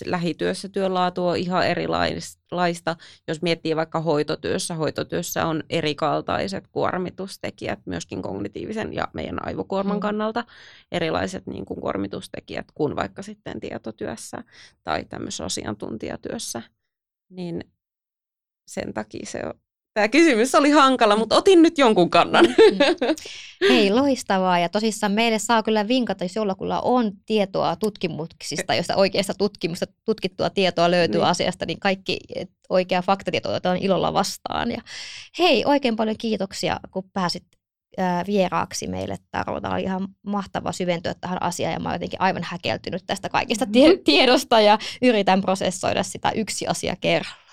Lähityössä 0.06 0.68
työn 0.68 0.94
laatu 0.94 1.26
on 1.26 1.36
ihan 1.36 1.66
erilaista. 1.66 2.96
Jos 3.28 3.42
miettii 3.42 3.76
vaikka 3.76 4.00
hoitotyössä, 4.00 4.74
hoitotyössä 4.74 5.46
on 5.46 5.62
erikaltaiset 5.70 6.68
kuormitustekijät, 6.72 7.78
myöskin 7.86 8.22
kognitiivisen 8.22 8.94
ja 8.94 9.08
meidän 9.12 9.46
aivokuorman 9.46 9.96
mm. 9.96 10.00
kannalta 10.00 10.44
erilaiset 10.92 11.46
niin 11.46 11.64
kuin 11.64 11.80
kuormitustekijät 11.80 12.66
kuin 12.74 12.96
vaikka 12.96 13.22
sitten 13.22 13.60
tietotyössä 13.60 14.44
tai 14.84 15.04
tämmöisessä 15.04 15.44
asiantuntijatyössä. 15.44 16.62
Niin 17.30 17.64
sen 18.66 18.94
takia 18.94 19.26
se 19.26 19.40
tämä 19.98 20.08
kysymys 20.08 20.54
oli 20.54 20.70
hankala, 20.70 21.16
mutta 21.16 21.36
otin 21.36 21.62
nyt 21.62 21.78
jonkun 21.78 22.10
kannan. 22.10 22.44
Mm-hmm. 22.44 23.14
Hei, 23.68 23.90
loistavaa. 23.90 24.58
Ja 24.58 24.68
tosissaan 24.68 25.12
meille 25.12 25.38
saa 25.38 25.62
kyllä 25.62 25.88
vinkata, 25.88 26.24
jos 26.24 26.36
jollakulla 26.36 26.80
on 26.80 27.12
tietoa 27.26 27.76
tutkimuksista, 27.76 28.74
josta 28.74 28.96
oikeasta 28.96 29.34
tutkimusta, 29.38 29.86
tutkittua 30.04 30.50
tietoa 30.50 30.90
löytyy 30.90 31.20
niin. 31.20 31.28
asiasta, 31.28 31.66
niin 31.66 31.80
kaikki 31.80 32.18
oikea 32.68 33.02
faktatieto 33.02 33.48
otetaan 33.48 33.76
ilolla 33.76 34.12
vastaan. 34.12 34.70
Ja 34.70 34.82
hei, 35.38 35.64
oikein 35.64 35.96
paljon 35.96 36.16
kiitoksia, 36.18 36.80
kun 36.90 37.10
pääsit 37.12 37.44
vieraaksi 38.26 38.86
meille 38.86 39.16
Taro. 39.30 39.60
Tämä 39.60 39.74
oli 39.74 39.82
ihan 39.82 40.08
mahtava 40.22 40.72
syventyä 40.72 41.14
tähän 41.20 41.42
asiaan 41.42 41.72
ja 41.72 41.80
mä 41.80 41.88
oon 41.88 41.94
jotenkin 41.94 42.20
aivan 42.20 42.42
häkeltynyt 42.44 43.02
tästä 43.06 43.28
kaikista 43.28 43.66
tie- 43.66 43.96
tiedosta 44.04 44.60
ja 44.60 44.78
yritän 45.02 45.40
prosessoida 45.40 46.02
sitä 46.02 46.30
yksi 46.30 46.66
asia 46.66 46.96
kerrallaan. 47.00 47.48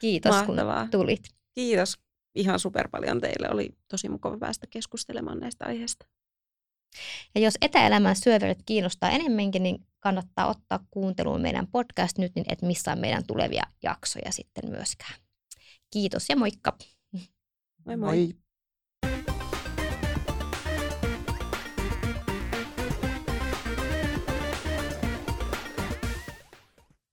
Kiitos, 0.00 0.34
Mahtavaa. 0.34 0.80
kun 0.80 0.90
tulit. 0.90 1.37
Kiitos 1.58 1.98
ihan 2.34 2.58
super 2.58 2.88
paljon 2.88 3.20
teille. 3.20 3.50
Oli 3.50 3.70
tosi 3.88 4.08
mukava 4.08 4.38
päästä 4.38 4.66
keskustelemaan 4.70 5.38
näistä 5.38 5.64
aiheista. 5.64 6.06
Ja 7.34 7.40
jos 7.40 7.54
etäelämän 7.60 8.16
syöverit 8.16 8.58
kiinnostaa 8.66 9.10
enemmänkin, 9.10 9.62
niin 9.62 9.86
kannattaa 9.98 10.48
ottaa 10.48 10.84
kuunteluun 10.90 11.40
meidän 11.40 11.66
podcast 11.66 12.18
nyt, 12.18 12.32
niin 12.34 12.44
et 12.48 12.62
missää 12.62 12.96
meidän 12.96 13.26
tulevia 13.26 13.62
jaksoja 13.82 14.32
sitten 14.32 14.70
myöskään. 14.70 15.14
Kiitos 15.90 16.28
ja 16.28 16.36
moikka! 16.36 16.76
Moi 17.84 17.96
moi! 17.96 17.96
moi. 17.96 18.34